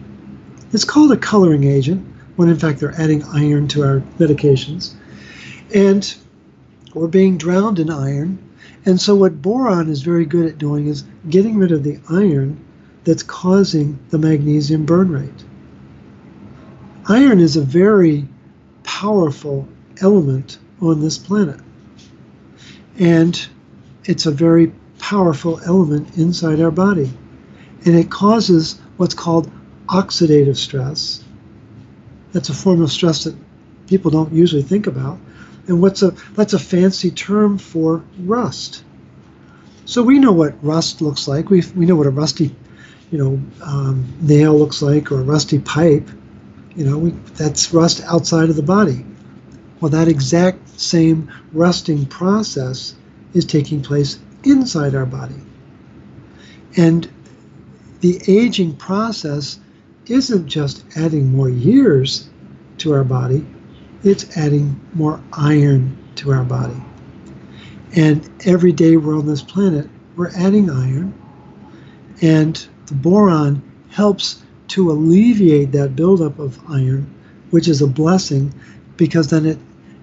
It's 0.75 0.85
called 0.85 1.13
a 1.13 1.17
coloring 1.17 1.65
agent 1.65 2.07
when 2.37 2.51
in 2.51 2.59
fact 2.59 2.79
they're 2.79 3.01
adding 3.01 3.25
iron 3.25 3.69
to 3.69 3.83
our 3.83 4.01
medications. 4.19 4.93
And 5.75 6.15
we're 6.93 7.07
being 7.07 7.39
drowned 7.39 7.79
in 7.79 7.89
iron. 7.89 8.39
And 8.85 9.01
so 9.01 9.15
what 9.17 9.41
boron 9.41 9.89
is 9.89 10.03
very 10.03 10.27
good 10.27 10.45
at 10.45 10.59
doing 10.59 10.89
is 10.89 11.05
getting 11.31 11.57
rid 11.57 11.73
of 11.73 11.85
the 11.85 11.99
iron 12.11 12.63
that's 13.05 13.23
causing 13.23 13.99
the 14.11 14.19
magnesium 14.19 14.85
burn 14.85 15.11
rate. 15.11 15.45
Iron 17.09 17.39
is 17.39 17.57
a 17.57 17.63
very 17.63 18.27
powerful 18.83 19.69
element 20.01 20.59
on 20.81 21.01
this 21.01 21.19
planet. 21.19 21.61
And 22.99 23.49
it's 24.05 24.27
a 24.27 24.33
very 24.33 24.73
powerful 24.99 25.61
element 25.65 26.17
inside 26.17 26.61
our 26.61 26.73
body. 26.73 27.11
And 27.85 27.95
it 27.95 28.11
causes 28.11 28.81
what's 28.97 29.15
called 29.15 29.51
oxidative 29.87 30.57
stress. 30.57 31.23
That's 32.33 32.49
a 32.49 32.55
form 32.55 32.83
of 32.83 32.91
stress 32.91 33.25
that 33.25 33.37
people 33.87 34.11
don't 34.11 34.33
usually 34.33 34.63
think 34.63 34.89
about. 34.89 35.19
And 35.69 35.81
what's 35.81 36.03
a 36.03 36.11
that's 36.35 36.55
a 36.55 36.59
fancy 36.59 37.11
term 37.11 37.59
for 37.59 38.03
rust. 38.21 38.83
So 39.85 40.03
we 40.03 40.19
know 40.19 40.33
what 40.33 40.63
rust 40.65 41.01
looks 41.01 41.29
like. 41.29 41.51
We 41.51 41.63
we 41.77 41.87
know 41.87 41.97
what 41.97 42.07
a 42.07 42.11
rusty, 42.11 42.55
you 43.11 43.19
know, 43.19 43.41
um, 43.63 44.13
nail 44.21 44.59
looks 44.59 44.83
like 44.83 45.13
or 45.13 45.21
a 45.21 45.25
rusty 45.25 45.59
pipe. 45.61 46.09
You 46.77 46.85
know, 46.85 46.99
we, 46.99 47.11
that's 47.35 47.73
rust 47.73 48.03
outside 48.07 48.51
of 48.51 48.57
the 48.57 48.63
body. 48.63 49.05
Well, 49.81 49.91
that 49.91 50.09
exact 50.09 50.69
same 50.79 51.31
rusting 51.53 52.07
process 52.07 52.95
is 53.33 53.45
taking 53.45 53.83
place 53.83 54.19
inside 54.45 54.95
our 54.95 55.07
body. 55.07 55.41
And 56.77 57.11
the 58.01 58.21
aging 58.29 58.77
process 58.77 59.59
isn't 60.07 60.47
just 60.47 60.85
adding 60.97 61.33
more 61.33 61.49
years 61.49 62.29
to 62.79 62.93
our 62.93 63.05
body, 63.05 63.47
it's 64.05 64.37
adding 64.37 64.79
more 64.93 65.21
iron 65.33 65.97
to 66.17 66.31
our 66.31 66.45
body. 66.45 66.81
And 67.97 68.29
every 68.45 68.73
day 68.73 68.99
we're 68.99 69.19
on 69.19 69.27
this 69.27 69.43
planet, 69.43 69.89
we're 70.17 70.31
adding 70.37 70.71
iron. 70.71 71.15
And 72.21 72.67
the 72.87 72.95
boron 72.95 73.63
helps 73.89 74.43
to 74.69 74.91
alleviate 74.91 75.73
that 75.73 75.97
buildup 75.97 76.39
of 76.39 76.59
iron, 76.71 77.13
which 77.51 77.69
is 77.69 77.83
a 77.83 77.87
blessing 77.87 78.53
because 78.97 79.29
then 79.29 79.47
it, 79.47 79.59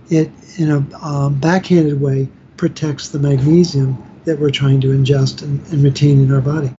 it 0.09 0.31
in 0.57 0.71
a 0.71 1.05
um, 1.05 1.39
backhanded 1.39 1.99
way, 1.99 2.27
protects 2.57 3.09
the 3.09 3.19
magnesium 3.19 4.01
that 4.25 4.39
we're 4.39 4.49
trying 4.49 4.79
to 4.81 4.87
ingest 4.87 5.41
and, 5.41 5.65
and 5.67 5.83
retain 5.83 6.21
in 6.21 6.31
our 6.31 6.41
body. 6.41 6.71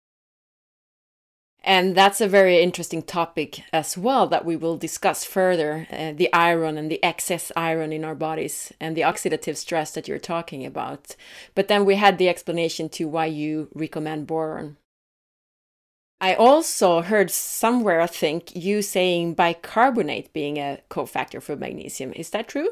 And 1.66 1.96
that's 1.96 2.20
a 2.20 2.28
very 2.28 2.60
interesting 2.60 3.02
topic 3.02 3.62
as 3.72 3.96
well 3.96 4.26
that 4.26 4.44
we 4.44 4.54
will 4.54 4.76
discuss 4.76 5.24
further 5.24 5.86
uh, 5.90 6.12
the 6.12 6.30
iron 6.32 6.76
and 6.76 6.90
the 6.90 7.02
excess 7.02 7.50
iron 7.56 7.90
in 7.90 8.04
our 8.04 8.14
bodies 8.14 8.70
and 8.78 8.94
the 8.94 9.00
oxidative 9.00 9.56
stress 9.56 9.90
that 9.92 10.06
you're 10.06 10.18
talking 10.18 10.66
about. 10.66 11.16
But 11.54 11.68
then 11.68 11.86
we 11.86 11.94
had 11.94 12.18
the 12.18 12.28
explanation 12.28 12.90
to 12.90 13.08
why 13.08 13.26
you 13.26 13.68
recommend 13.74 14.26
boron. 14.26 14.76
I 16.20 16.34
also 16.34 17.02
heard 17.02 17.30
somewhere, 17.30 18.00
I 18.00 18.06
think, 18.06 18.54
you 18.56 18.82
saying 18.82 19.34
bicarbonate 19.34 20.32
being 20.32 20.58
a 20.58 20.80
cofactor 20.90 21.42
for 21.42 21.56
magnesium. 21.56 22.12
Is 22.14 22.30
that 22.30 22.48
true? 22.48 22.70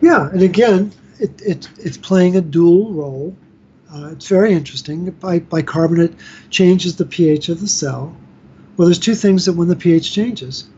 Yeah, 0.00 0.30
and 0.30 0.42
again, 0.42 0.92
it, 1.20 1.40
it, 1.42 1.68
it's 1.78 1.96
playing 1.96 2.36
a 2.36 2.40
dual 2.40 2.92
role. 2.92 3.36
Uh, 3.92 4.08
it's 4.12 4.28
very 4.28 4.52
interesting. 4.52 5.10
Bi- 5.10 5.38
bicarbonate 5.40 6.14
changes 6.50 6.96
the 6.96 7.06
pH 7.06 7.48
of 7.48 7.60
the 7.60 7.68
cell. 7.68 8.16
Well, 8.76 8.86
there's 8.86 8.98
two 8.98 9.14
things 9.14 9.44
that 9.44 9.52
when 9.52 9.68
the 9.68 9.76
pH 9.76 10.12
changes 10.12 10.68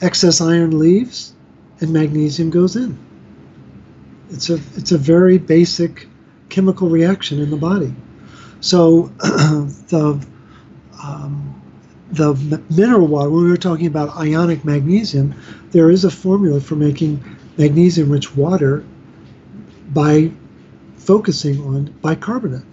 excess 0.00 0.40
iron 0.40 0.78
leaves 0.78 1.34
and 1.80 1.92
magnesium 1.92 2.50
goes 2.50 2.76
in. 2.76 2.96
It's 4.30 4.48
a, 4.50 4.60
it's 4.76 4.92
a 4.92 4.98
very 4.98 5.38
basic 5.38 6.06
chemical 6.50 6.88
reaction 6.88 7.40
in 7.40 7.50
the 7.50 7.56
body. 7.56 7.94
So 8.60 9.02
the 9.18 10.26
um, 11.02 11.62
the 12.10 12.62
mineral 12.70 13.06
water, 13.06 13.30
when 13.30 13.44
we 13.44 13.50
were 13.50 13.56
talking 13.56 13.86
about 13.86 14.16
ionic 14.16 14.64
magnesium, 14.64 15.34
there 15.70 15.90
is 15.90 16.04
a 16.04 16.10
formula 16.10 16.60
for 16.60 16.74
making 16.74 17.22
magnesium 17.58 18.10
rich 18.10 18.34
water 18.34 18.84
by 19.90 20.30
focusing 20.96 21.60
on 21.62 21.86
bicarbonate. 22.02 22.64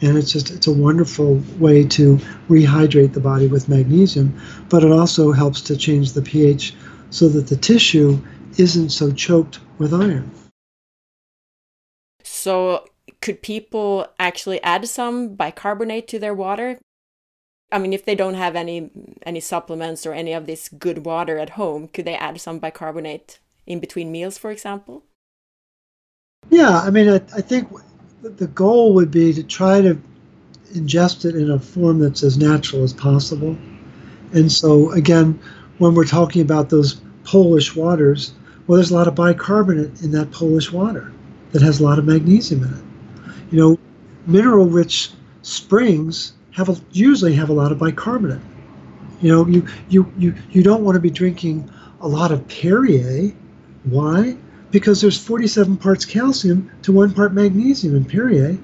And 0.00 0.18
it's 0.18 0.32
just 0.32 0.50
it's 0.50 0.66
a 0.66 0.72
wonderful 0.72 1.42
way 1.58 1.84
to 1.88 2.16
rehydrate 2.48 3.12
the 3.12 3.20
body 3.20 3.46
with 3.46 3.68
magnesium, 3.68 4.38
but 4.68 4.82
it 4.82 4.90
also 4.90 5.32
helps 5.32 5.60
to 5.62 5.76
change 5.76 6.12
the 6.12 6.22
pH 6.22 6.74
so 7.10 7.28
that 7.28 7.46
the 7.46 7.56
tissue 7.56 8.18
isn't 8.58 8.90
so 8.90 9.12
choked 9.12 9.60
with 9.78 9.94
iron. 9.94 10.30
So 12.22 12.84
could 13.20 13.42
people 13.42 14.06
actually 14.18 14.62
add 14.62 14.88
some 14.88 15.34
bicarbonate 15.34 16.08
to 16.08 16.18
their 16.18 16.34
water? 16.34 16.78
I 17.72 17.78
mean, 17.78 17.92
if 17.92 18.04
they 18.04 18.14
don't 18.14 18.34
have 18.34 18.54
any 18.54 18.90
any 19.24 19.40
supplements 19.40 20.06
or 20.06 20.12
any 20.12 20.32
of 20.32 20.46
this 20.46 20.68
good 20.68 21.04
water 21.04 21.38
at 21.38 21.50
home, 21.50 21.88
could 21.88 22.04
they 22.04 22.14
add 22.14 22.40
some 22.40 22.58
bicarbonate 22.58 23.40
in 23.66 23.80
between 23.80 24.12
meals, 24.12 24.38
for 24.38 24.50
example? 24.50 25.02
Yeah, 26.50 26.78
I 26.80 26.90
mean, 26.90 27.08
I, 27.08 27.16
I 27.34 27.40
think 27.40 27.68
the 28.22 28.46
goal 28.46 28.94
would 28.94 29.10
be 29.10 29.32
to 29.32 29.42
try 29.42 29.80
to 29.80 29.98
ingest 30.74 31.24
it 31.24 31.36
in 31.36 31.50
a 31.50 31.58
form 31.58 31.98
that's 31.98 32.22
as 32.22 32.38
natural 32.38 32.82
as 32.82 32.92
possible. 32.92 33.56
And 34.32 34.50
so, 34.50 34.90
again, 34.92 35.38
when 35.78 35.94
we're 35.94 36.04
talking 36.04 36.42
about 36.42 36.68
those 36.68 37.00
Polish 37.24 37.74
waters, 37.74 38.34
well, 38.66 38.76
there's 38.76 38.90
a 38.90 38.94
lot 38.94 39.08
of 39.08 39.14
bicarbonate 39.14 40.02
in 40.02 40.10
that 40.12 40.30
Polish 40.30 40.72
water 40.72 41.12
that 41.52 41.62
has 41.62 41.80
a 41.80 41.84
lot 41.84 41.98
of 41.98 42.04
magnesium 42.04 42.64
in 42.64 42.74
it. 42.74 42.83
You 43.50 43.58
know, 43.58 43.78
mineral 44.26 44.66
rich 44.66 45.12
springs 45.42 46.32
have 46.52 46.68
a, 46.68 46.76
usually 46.92 47.34
have 47.34 47.50
a 47.50 47.52
lot 47.52 47.72
of 47.72 47.78
bicarbonate. 47.78 48.40
You 49.20 49.28
know, 49.28 49.46
you, 49.46 49.66
you, 49.88 50.12
you, 50.18 50.34
you 50.50 50.62
don't 50.62 50.84
want 50.84 50.96
to 50.96 51.00
be 51.00 51.10
drinking 51.10 51.70
a 52.00 52.08
lot 52.08 52.32
of 52.32 52.46
Perrier. 52.48 53.32
Why? 53.84 54.36
Because 54.70 55.00
there's 55.00 55.18
47 55.18 55.76
parts 55.76 56.04
calcium 56.04 56.70
to 56.82 56.92
one 56.92 57.12
part 57.12 57.32
magnesium 57.32 57.96
in 57.96 58.04
Perrier. 58.04 58.58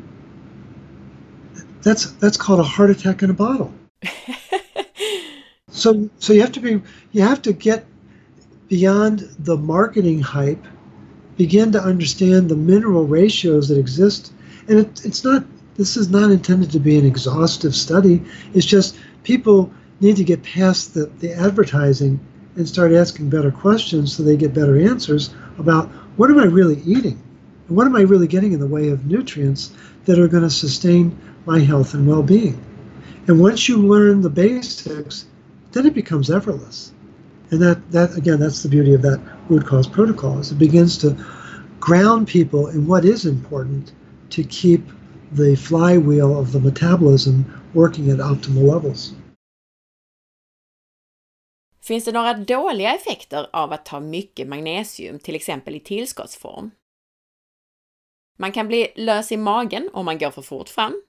That's 1.83 2.11
that's 2.13 2.37
called 2.37 2.61
a 2.61 2.65
heart 2.65 2.91
attack 2.91 3.23
in 3.23 3.31
a 3.31 3.35
bottle. 3.35 3.73
so 5.71 6.11
so 6.19 6.33
you 6.35 6.43
have 6.43 6.53
to 6.53 6.61
be 6.61 6.83
you 7.13 7.23
have 7.23 7.41
to 7.43 7.55
get 7.55 7.87
beyond 8.69 9.21
the 9.39 9.57
marketing 9.57 10.21
hype, 10.21 10.65
begin 11.39 11.73
to 11.73 11.83
understand 11.83 12.49
the 12.49 12.57
mineral 12.57 13.07
ratios 13.07 13.69
that 13.69 13.79
exist 13.79 14.33
and 14.71 14.79
it, 14.79 15.05
it's 15.05 15.25
not 15.25 15.45
this 15.75 15.97
is 15.97 16.11
not 16.11 16.31
intended 16.31 16.71
to 16.71 16.79
be 16.79 16.97
an 16.99 17.05
exhaustive 17.05 17.75
study. 17.75 18.23
It's 18.55 18.67
just 18.67 18.97
people 19.25 19.73
need 20.01 20.17
to 20.17 20.25
get 20.25 20.43
past 20.43 20.95
the, 20.95 21.07
the 21.19 21.33
advertising 21.33 22.21
and 22.57 22.69
start 22.69 22.93
asking 22.93 23.31
better 23.31 23.51
questions 23.51 24.15
so 24.15 24.23
they 24.23 24.37
get 24.37 24.55
better 24.55 24.79
answers 24.79 25.35
about 25.59 25.89
what 26.17 26.31
am 26.31 26.39
i 26.39 26.45
really 26.45 26.81
eating? 26.83 27.21
And 27.67 27.77
what 27.77 27.87
am 27.87 27.97
i 27.97 28.03
really 28.03 28.29
getting 28.29 28.53
in 28.53 28.61
the 28.61 28.67
way 28.67 28.91
of 28.91 29.07
nutrients 29.07 29.73
that 30.05 30.19
are 30.19 30.29
going 30.29 30.43
to 30.43 30.51
sustain 30.51 31.19
my 31.47 31.59
health 31.59 31.95
and 31.95 32.07
well-being? 32.07 32.63
And 33.27 33.41
once 33.41 33.69
you 33.69 33.79
learn 33.79 34.21
the 34.21 34.31
basics 34.31 35.27
then 35.73 35.87
it 35.87 35.95
becomes 35.95 36.31
effortless. 36.31 36.93
And 37.51 37.61
that, 37.63 37.91
that 37.91 38.17
again 38.17 38.39
that's 38.39 38.63
the 38.63 38.69
beauty 38.69 38.95
of 38.95 39.03
that 39.03 39.21
root 39.49 39.67
cause 39.67 39.89
protocol 39.89 40.39
is 40.39 40.53
it 40.53 40.59
begins 40.59 40.97
to 40.99 41.17
ground 41.81 42.29
people 42.29 42.69
in 42.69 42.87
what 42.87 43.05
is 43.05 43.27
important 43.27 43.93
to 44.31 44.43
keep 44.43 44.81
the 45.37 45.57
flywheel 45.57 46.37
of 46.37 46.53
the 46.53 46.61
metabolism 46.61 47.43
working 47.73 48.11
at 48.11 48.21
optimal 48.21 48.67
levels. 48.75 49.15
Finns 51.83 52.05
det 52.05 52.13
några 52.13 52.35
dåliga 52.35 52.95
effekter 52.95 53.51
av 53.53 53.73
att 53.73 53.85
ta 53.85 54.01
mycket 54.01 54.49
magnesium, 54.49 55.19
till 55.19 55.35
exempel 55.35 55.75
i 55.77 55.81
tillskottsform? 55.81 56.71
Man 58.39 58.53
kan 58.53 58.69
bli 58.69 58.93
lös 58.97 59.33
i 59.33 59.37
magen 59.37 59.91
om 59.93 60.05
man 60.05 60.19
går 60.19 60.31
för 60.31 60.43
fort 60.43 60.69
fram. 60.69 61.03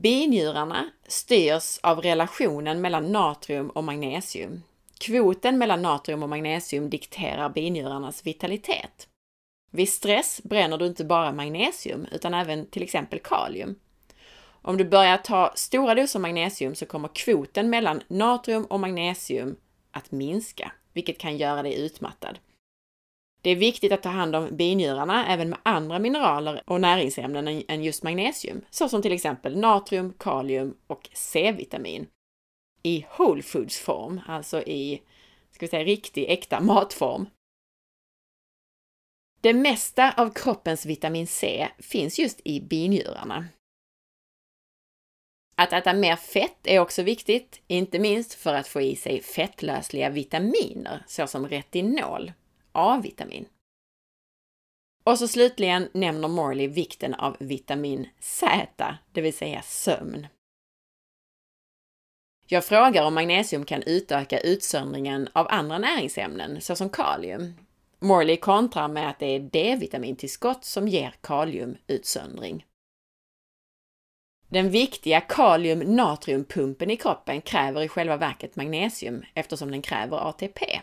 Binjurarna 0.00 0.90
styrs 1.06 1.78
av 1.82 2.00
relationen 2.02 2.80
mellan 2.80 3.12
natrium 3.12 3.70
och 3.70 3.84
magnesium. 3.84 4.62
Kvoten 4.98 5.58
mellan 5.58 5.82
natrium 5.82 6.22
och 6.22 6.28
magnesium 6.28 6.90
dikterar 6.90 7.48
binjurarnas 7.48 8.26
vitalitet. 8.26 9.09
Vid 9.70 9.88
stress 9.88 10.40
bränner 10.44 10.78
du 10.78 10.86
inte 10.86 11.04
bara 11.04 11.32
magnesium 11.32 12.06
utan 12.12 12.34
även 12.34 12.66
till 12.66 12.82
exempel 12.82 13.18
kalium. 13.18 13.74
Om 14.62 14.76
du 14.76 14.84
börjar 14.84 15.16
ta 15.16 15.52
stora 15.54 15.94
doser 15.94 16.18
magnesium 16.18 16.74
så 16.74 16.86
kommer 16.86 17.08
kvoten 17.08 17.70
mellan 17.70 18.02
natrium 18.08 18.64
och 18.64 18.80
magnesium 18.80 19.56
att 19.90 20.10
minska, 20.10 20.72
vilket 20.92 21.18
kan 21.18 21.36
göra 21.36 21.62
dig 21.62 21.80
utmattad. 21.80 22.38
Det 23.42 23.50
är 23.50 23.56
viktigt 23.56 23.92
att 23.92 24.02
ta 24.02 24.08
hand 24.08 24.36
om 24.36 24.56
binjurarna 24.56 25.26
även 25.26 25.50
med 25.50 25.58
andra 25.62 25.98
mineraler 25.98 26.62
och 26.66 26.80
näringsämnen 26.80 27.62
än 27.68 27.84
just 27.84 28.02
magnesium, 28.02 28.60
såsom 28.70 29.02
till 29.02 29.12
exempel 29.12 29.58
natrium, 29.58 30.12
kalium 30.18 30.76
och 30.86 31.08
C-vitamin. 31.12 32.06
I 32.82 33.06
whole 33.18 33.42
foods 33.42 33.78
form, 33.78 34.20
alltså 34.26 34.62
i 34.62 35.02
ska 35.50 35.66
vi 35.66 35.70
säga, 35.70 35.84
riktig, 35.84 36.24
äkta 36.28 36.60
matform. 36.60 37.26
Det 39.42 39.54
mesta 39.54 40.12
av 40.12 40.30
kroppens 40.34 40.86
vitamin 40.86 41.26
C 41.26 41.68
finns 41.78 42.18
just 42.18 42.40
i 42.44 42.60
binjurarna. 42.60 43.48
Att 45.54 45.72
äta 45.72 45.94
mer 45.94 46.16
fett 46.16 46.58
är 46.66 46.78
också 46.78 47.02
viktigt, 47.02 47.62
inte 47.66 47.98
minst 47.98 48.34
för 48.34 48.54
att 48.54 48.68
få 48.68 48.80
i 48.80 48.96
sig 48.96 49.22
fettlösliga 49.22 50.10
vitaminer 50.10 51.04
såsom 51.06 51.48
retinol, 51.48 52.32
A-vitamin. 52.72 53.48
Och 55.04 55.18
så 55.18 55.28
slutligen 55.28 55.88
nämner 55.94 56.28
Morley 56.28 56.68
vikten 56.68 57.14
av 57.14 57.36
vitamin 57.40 58.08
Z, 58.18 58.96
det 59.12 59.20
vill 59.20 59.34
säga 59.34 59.62
sömn. 59.62 60.26
Jag 62.46 62.64
frågar 62.64 63.06
om 63.06 63.14
magnesium 63.14 63.64
kan 63.64 63.82
utöka 63.82 64.40
utsöndringen 64.40 65.28
av 65.32 65.46
andra 65.50 65.78
näringsämnen 65.78 66.60
såsom 66.60 66.90
kalium, 66.90 67.54
Morley 68.02 68.36
kontrar 68.36 68.88
med 68.88 69.10
att 69.10 69.18
det 69.18 69.26
är 69.26 69.40
D-vitamintillskott 69.40 70.64
som 70.64 70.88
ger 70.88 71.14
kaliumutsöndring. 71.20 72.66
Den 74.48 74.70
viktiga 74.70 75.20
kalium-natriumpumpen 75.20 76.90
i 76.90 76.96
kroppen 76.96 77.40
kräver 77.40 77.82
i 77.82 77.88
själva 77.88 78.16
verket 78.16 78.56
magnesium 78.56 79.22
eftersom 79.34 79.70
den 79.70 79.82
kräver 79.82 80.28
ATP. 80.28 80.80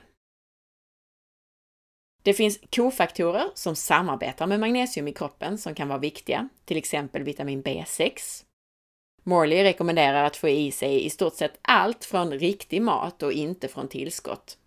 Det 2.24 2.34
finns 2.34 2.60
kofaktorer 2.70 3.46
som 3.54 3.76
samarbetar 3.76 4.48
med 4.48 4.60
magnesium 4.60 5.08
i 5.08 5.14
kroppen 5.14 5.58
som 5.58 5.76
kan 5.76 5.88
vara 5.88 6.00
viktiga, 6.00 6.50
till 6.66 6.78
exempel 6.78 7.24
vitamin 7.24 7.64
B6. 7.64 8.44
Morley 9.24 9.64
rekommenderar 9.64 10.24
att 10.24 10.38
få 10.38 10.50
i 10.50 10.72
sig 10.72 11.06
i 11.06 11.10
stort 11.10 11.36
sett 11.36 11.60
allt 11.62 12.06
från 12.06 12.32
riktig 12.32 12.82
mat 12.82 13.24
och 13.24 13.32
inte 13.32 13.68
från 13.68 13.88
tillskott, 13.88 14.58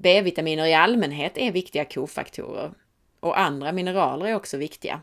B-vitaminer 0.00 0.66
i 0.66 0.74
allmänhet 0.74 1.38
är 1.38 1.52
viktiga 1.52 1.84
kofaktorer 1.84 2.72
och 3.20 3.38
andra 3.38 3.72
mineraler 3.72 4.26
är 4.26 4.34
också 4.34 4.56
viktiga. 4.56 5.02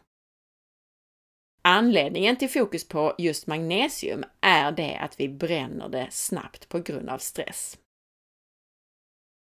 Anledningen 1.62 2.36
till 2.36 2.50
fokus 2.50 2.88
på 2.88 3.16
just 3.18 3.48
magnesium 3.48 4.24
är 4.42 4.72
det 4.72 4.98
att 4.98 5.20
vi 5.20 5.30
bränner 5.30 5.90
det 5.90 6.08
snabbt 6.12 6.70
på 6.70 6.80
grund 6.80 7.10
av 7.10 7.18
stress. 7.18 7.78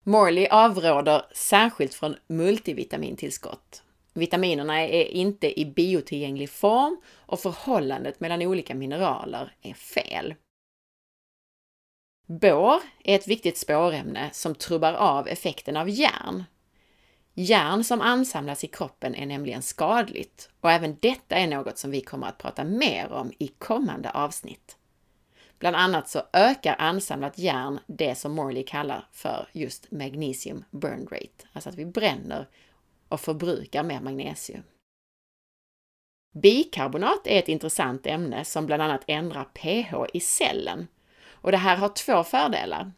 Morley 0.03 0.47
avråder 0.47 1.25
särskilt 1.31 1.93
från 1.93 2.15
multivitamintillskott. 2.27 3.83
Vitaminerna 4.13 4.81
är 4.81 5.03
inte 5.03 5.59
i 5.59 5.65
biotillgänglig 5.65 6.49
form 6.49 7.01
och 7.15 7.39
förhållandet 7.39 8.19
mellan 8.19 8.41
olika 8.41 8.75
mineraler 8.75 9.53
är 9.61 9.73
fel. 9.73 10.35
Bor 12.29 12.81
är 13.03 13.15
ett 13.15 13.27
viktigt 13.27 13.57
spårämne 13.57 14.29
som 14.33 14.55
trubbar 14.55 14.93
av 14.93 15.27
effekten 15.27 15.77
av 15.77 15.89
järn. 15.89 16.43
Järn 17.33 17.83
som 17.83 18.01
ansamlas 18.01 18.63
i 18.63 18.67
kroppen 18.67 19.15
är 19.15 19.25
nämligen 19.25 19.61
skadligt 19.61 20.49
och 20.61 20.71
även 20.71 20.97
detta 20.99 21.35
är 21.35 21.47
något 21.47 21.77
som 21.77 21.91
vi 21.91 22.01
kommer 22.01 22.27
att 22.27 22.37
prata 22.37 22.63
mer 22.63 23.11
om 23.11 23.31
i 23.39 23.47
kommande 23.47 24.09
avsnitt. 24.09 24.77
Bland 25.59 25.75
annat 25.75 26.09
så 26.09 26.21
ökar 26.33 26.75
ansamlat 26.79 27.37
järn 27.37 27.79
det 27.87 28.15
som 28.15 28.35
Morley 28.35 28.63
kallar 28.63 29.07
för 29.11 29.49
just 29.53 29.91
magnesium 29.91 30.65
burn 30.71 31.07
rate, 31.11 31.47
alltså 31.53 31.69
att 31.69 31.75
vi 31.75 31.85
bränner 31.85 32.47
och 33.09 33.21
förbrukar 33.21 33.83
mer 33.83 34.01
magnesium. 34.01 34.63
Bikarbonat 36.33 37.27
är 37.27 37.39
ett 37.39 37.49
intressant 37.49 38.05
ämne 38.05 38.45
som 38.45 38.65
bland 38.65 38.81
annat 38.81 39.03
ändrar 39.07 39.43
pH 39.43 39.95
i 40.13 40.19
cellen. 40.19 40.87
Och 41.41 41.51
det 41.51 41.57
här 41.57 41.75
har 41.77 41.89
två 41.89 42.23
fördelar. 42.23 42.91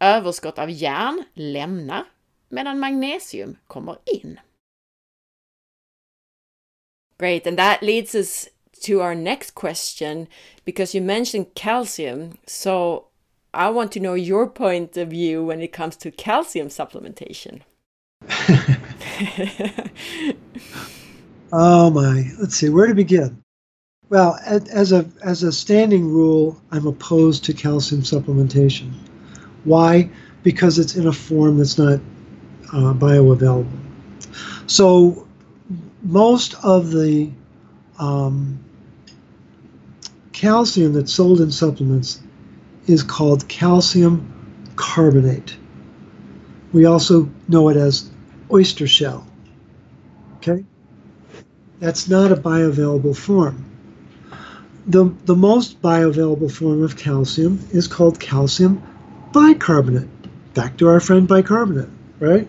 Överskott 0.00 0.58
av 0.58 0.70
järn 0.70 1.24
lämnar 1.34 2.04
medan 2.48 2.78
magnesium 2.78 3.56
kommer 3.66 3.96
in. 4.06 4.40
Great, 7.18 7.46
and 7.46 7.58
that 7.58 7.82
leads 7.82 8.14
us 8.14 8.48
to 8.82 9.02
our 9.02 9.14
next 9.14 9.54
question 9.54 10.26
because 10.64 10.94
you 10.94 11.02
mentioned 11.04 11.54
calcium. 11.54 12.38
So 12.46 13.04
I 13.52 13.68
want 13.70 13.92
to 13.92 14.00
know 14.00 14.14
your 14.14 14.46
point 14.46 14.96
of 14.96 15.08
view 15.08 15.44
when 15.44 15.60
it 15.60 15.72
comes 15.72 15.96
to 15.98 16.10
calcium 16.10 16.68
supplementation. 16.68 17.60
oh 21.52 21.90
my, 21.90 22.30
let's 22.40 22.56
see, 22.56 22.68
where 22.70 22.86
to 22.86 22.94
begin? 22.94 23.42
Well, 24.10 24.40
as 24.44 24.90
a 24.90 25.08
as 25.22 25.44
a 25.44 25.52
standing 25.52 26.10
rule, 26.10 26.60
I'm 26.72 26.88
opposed 26.88 27.44
to 27.44 27.54
calcium 27.54 28.02
supplementation. 28.02 28.92
Why? 29.62 30.10
Because 30.42 30.80
it's 30.80 30.96
in 30.96 31.06
a 31.06 31.12
form 31.12 31.58
that's 31.58 31.78
not 31.78 32.00
uh, 32.72 32.92
bioavailable. 32.92 33.70
So 34.66 35.28
most 36.02 36.56
of 36.64 36.90
the 36.90 37.30
um, 38.00 38.58
calcium 40.32 40.92
that's 40.92 41.12
sold 41.12 41.40
in 41.40 41.52
supplements 41.52 42.20
is 42.88 43.04
called 43.04 43.46
calcium 43.46 44.26
carbonate. 44.74 45.56
We 46.72 46.84
also 46.84 47.30
know 47.46 47.68
it 47.68 47.76
as 47.76 48.10
oyster 48.50 48.88
shell. 48.88 49.24
Okay? 50.38 50.64
That's 51.78 52.08
not 52.08 52.32
a 52.32 52.36
bioavailable 52.36 53.16
form. 53.16 53.69
The, 54.86 55.14
the 55.24 55.36
most 55.36 55.80
bioavailable 55.82 56.50
form 56.50 56.82
of 56.82 56.96
calcium 56.96 57.60
is 57.72 57.86
called 57.86 58.18
calcium 58.18 58.82
bicarbonate. 59.32 60.08
Back 60.54 60.76
to 60.78 60.88
our 60.88 61.00
friend 61.00 61.28
bicarbonate, 61.28 61.90
right? 62.18 62.48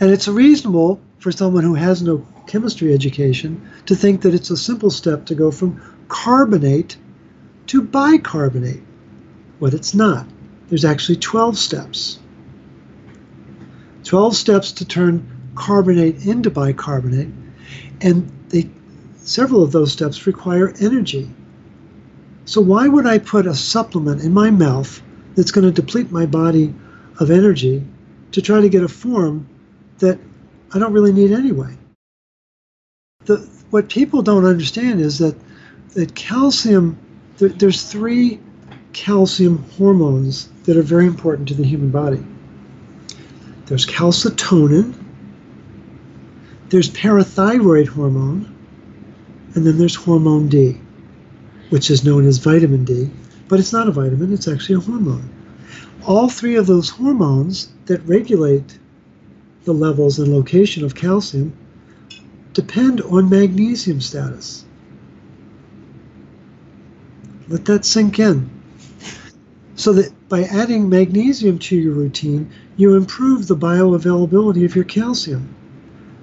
And 0.00 0.10
it's 0.10 0.28
reasonable 0.28 1.00
for 1.18 1.32
someone 1.32 1.64
who 1.64 1.74
has 1.74 2.02
no 2.02 2.26
chemistry 2.46 2.92
education 2.92 3.70
to 3.86 3.94
think 3.94 4.22
that 4.22 4.34
it's 4.34 4.50
a 4.50 4.56
simple 4.56 4.90
step 4.90 5.26
to 5.26 5.34
go 5.34 5.50
from 5.50 5.80
carbonate 6.08 6.96
to 7.68 7.82
bicarbonate. 7.82 8.82
But 9.60 9.74
it's 9.74 9.94
not. 9.94 10.26
There's 10.68 10.84
actually 10.84 11.16
12 11.16 11.58
steps. 11.58 12.18
12 14.04 14.36
steps 14.36 14.72
to 14.72 14.84
turn 14.84 15.26
carbonate 15.54 16.26
into 16.26 16.50
bicarbonate, 16.50 17.28
and 18.00 18.30
they, 18.48 18.68
several 19.24 19.62
of 19.62 19.72
those 19.72 19.92
steps 19.92 20.26
require 20.26 20.74
energy. 20.80 21.30
So, 22.44 22.60
why 22.60 22.88
would 22.88 23.06
I 23.06 23.18
put 23.18 23.46
a 23.46 23.54
supplement 23.54 24.22
in 24.22 24.32
my 24.32 24.50
mouth 24.50 25.00
that's 25.34 25.52
going 25.52 25.64
to 25.64 25.72
deplete 25.72 26.10
my 26.10 26.26
body 26.26 26.74
of 27.20 27.30
energy 27.30 27.84
to 28.32 28.42
try 28.42 28.60
to 28.60 28.68
get 28.68 28.82
a 28.82 28.88
form 28.88 29.48
that 29.98 30.18
I 30.74 30.78
don't 30.78 30.92
really 30.92 31.12
need 31.12 31.32
anyway? 31.32 31.76
The, 33.24 33.36
what 33.70 33.88
people 33.88 34.22
don't 34.22 34.44
understand 34.44 35.00
is 35.00 35.18
that, 35.18 35.36
that 35.90 36.14
calcium, 36.14 36.98
there, 37.38 37.50
there's 37.50 37.84
three 37.84 38.40
calcium 38.92 39.58
hormones 39.76 40.48
that 40.64 40.76
are 40.76 40.82
very 40.82 41.06
important 41.06 41.48
to 41.48 41.54
the 41.54 41.64
human 41.64 41.90
body. 41.90 42.22
There's 43.66 43.86
calcitonin, 43.86 44.94
there's 46.68 46.90
parathyroid 46.90 47.86
hormone, 47.86 48.51
and 49.54 49.66
then 49.66 49.78
there's 49.78 49.94
hormone 49.94 50.48
D, 50.48 50.80
which 51.70 51.90
is 51.90 52.04
known 52.04 52.26
as 52.26 52.38
vitamin 52.38 52.84
D, 52.84 53.10
but 53.48 53.60
it's 53.60 53.72
not 53.72 53.88
a 53.88 53.92
vitamin, 53.92 54.32
it's 54.32 54.48
actually 54.48 54.76
a 54.76 54.80
hormone. 54.80 55.28
All 56.06 56.28
three 56.28 56.56
of 56.56 56.66
those 56.66 56.88
hormones 56.88 57.72
that 57.86 58.06
regulate 58.06 58.78
the 59.64 59.72
levels 59.72 60.18
and 60.18 60.32
location 60.32 60.84
of 60.84 60.94
calcium 60.94 61.52
depend 62.52 63.00
on 63.02 63.30
magnesium 63.30 64.00
status. 64.00 64.64
Let 67.48 67.64
that 67.66 67.84
sink 67.84 68.18
in. 68.18 68.50
So 69.74 69.92
that 69.94 70.12
by 70.28 70.44
adding 70.44 70.88
magnesium 70.88 71.58
to 71.60 71.76
your 71.76 71.92
routine, 71.92 72.50
you 72.76 72.94
improve 72.94 73.46
the 73.46 73.56
bioavailability 73.56 74.64
of 74.64 74.74
your 74.74 74.84
calcium 74.84 75.54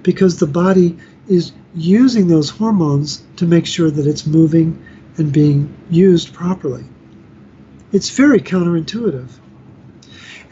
because 0.02 0.38
the 0.38 0.46
body 0.46 0.96
is 1.30 1.52
using 1.76 2.26
those 2.26 2.50
hormones 2.50 3.22
to 3.36 3.46
make 3.46 3.64
sure 3.64 3.88
that 3.88 4.06
it's 4.06 4.26
moving 4.26 4.84
and 5.16 5.32
being 5.32 5.72
used 5.88 6.34
properly. 6.34 6.84
It's 7.92 8.10
very 8.10 8.40
counterintuitive. 8.40 9.30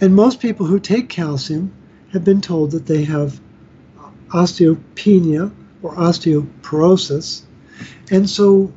And 0.01 0.15
most 0.15 0.41
people 0.41 0.67
who 0.67 0.79
take 0.79 1.09
calcium 1.09 1.73
have 2.13 2.23
been 2.23 2.41
told 2.41 2.71
that 2.71 2.87
they 2.87 3.03
have 3.05 3.41
osteopenia 4.29 5.51
or 5.83 5.97
osteoporosis. 5.97 7.43
And 8.13 8.31
so, 8.31 8.73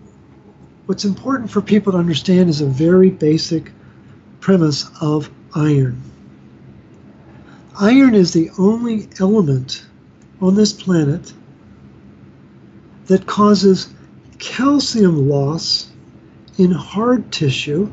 what's 0.88 1.06
important 1.06 1.52
for 1.52 1.62
people 1.62 1.92
to 1.92 2.00
understand 2.00 2.50
is 2.50 2.62
a 2.62 2.66
very 2.66 3.12
basic 3.12 3.72
premise 4.40 4.90
of 5.02 5.30
iron. 5.54 6.02
Iron 7.80 8.16
is 8.16 8.34
the 8.34 8.50
only 8.58 9.08
element 9.20 9.86
on 10.42 10.56
this 10.56 10.74
planet 10.74 11.32
that 13.06 13.26
causes 13.26 13.94
calcium 14.40 15.30
loss 15.30 15.92
in 16.58 16.72
hard 16.72 17.32
tissue 17.32 17.92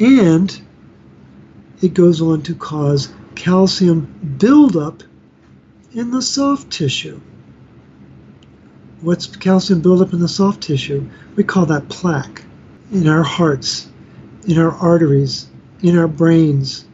and 0.00 0.60
it 1.82 1.94
goes 1.94 2.20
on 2.20 2.42
to 2.42 2.54
cause 2.54 3.12
calcium 3.34 4.36
buildup 4.38 5.02
in 5.92 6.10
the 6.10 6.22
soft 6.22 6.70
tissue. 6.70 7.20
What's 9.00 9.26
calcium 9.26 9.80
buildup 9.80 10.12
in 10.12 10.20
the 10.20 10.28
soft 10.28 10.62
tissue? 10.62 11.08
We 11.36 11.44
call 11.44 11.66
that 11.66 11.88
plaque 11.88 12.42
in 12.92 13.06
our 13.06 13.22
hearts, 13.22 13.88
in 14.48 14.58
our 14.58 14.72
arteries, 14.72 15.48
in 15.82 15.98
our 15.98 16.08
brains, 16.08 16.86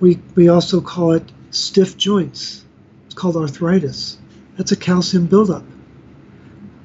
we, 0.00 0.18
we 0.34 0.48
also 0.48 0.80
call 0.80 1.12
it 1.12 1.30
stiff 1.50 1.96
joints. 1.96 2.64
It's 3.06 3.14
called 3.14 3.36
arthritis. 3.36 4.18
That's 4.56 4.72
a 4.72 4.76
calcium 4.76 5.26
buildup. 5.26 5.64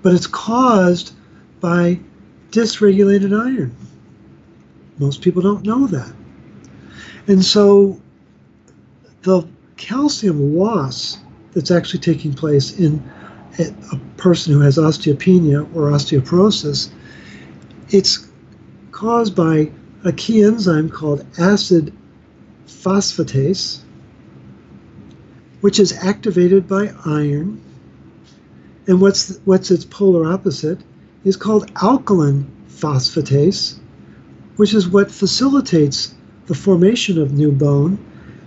But 0.02 0.14
it's 0.14 0.28
caused 0.28 1.14
by 1.60 2.00
dysregulated 2.52 3.38
iron. 3.40 3.76
Most 4.98 5.22
people 5.22 5.42
don't 5.42 5.66
know 5.66 5.88
that. 5.88 6.14
And 7.28 7.44
so 7.44 8.00
the 9.24 9.48
calcium 9.78 10.58
loss 10.58 11.20
that's 11.54 11.72
actually 11.72 12.00
taking 12.00 12.34
place 12.34 12.78
in 12.78 13.02
a 13.60 13.98
person 14.18 14.54
who 14.54 14.60
has 14.62 14.78
osteopenia 14.78 15.64
or 15.76 15.92
osteoporosis, 15.92 16.90
it's 17.90 18.28
caused 18.92 19.36
by 19.36 19.72
a 20.04 20.12
key 20.12 20.44
enzyme 20.44 20.90
called 20.90 21.26
acid 21.40 21.96
phosphatase, 22.68 23.82
which 25.62 25.80
is 25.80 25.94
activated 26.04 26.68
by 26.68 26.94
iron. 27.06 27.62
And 28.88 29.00
what's, 29.00 29.38
what's 29.46 29.72
its 29.72 29.86
polar 29.86 30.32
opposite 30.32 30.80
is 31.24 31.38
called 31.38 31.72
alkaline 31.82 32.50
phosphatase, 32.68 33.78
which 34.58 34.74
is 34.74 34.90
what 34.90 35.12
facilitates 35.12 36.16
the 36.48 36.56
formation 36.56 37.22
of 37.22 37.34
new 37.34 37.52
bone. 37.52 37.98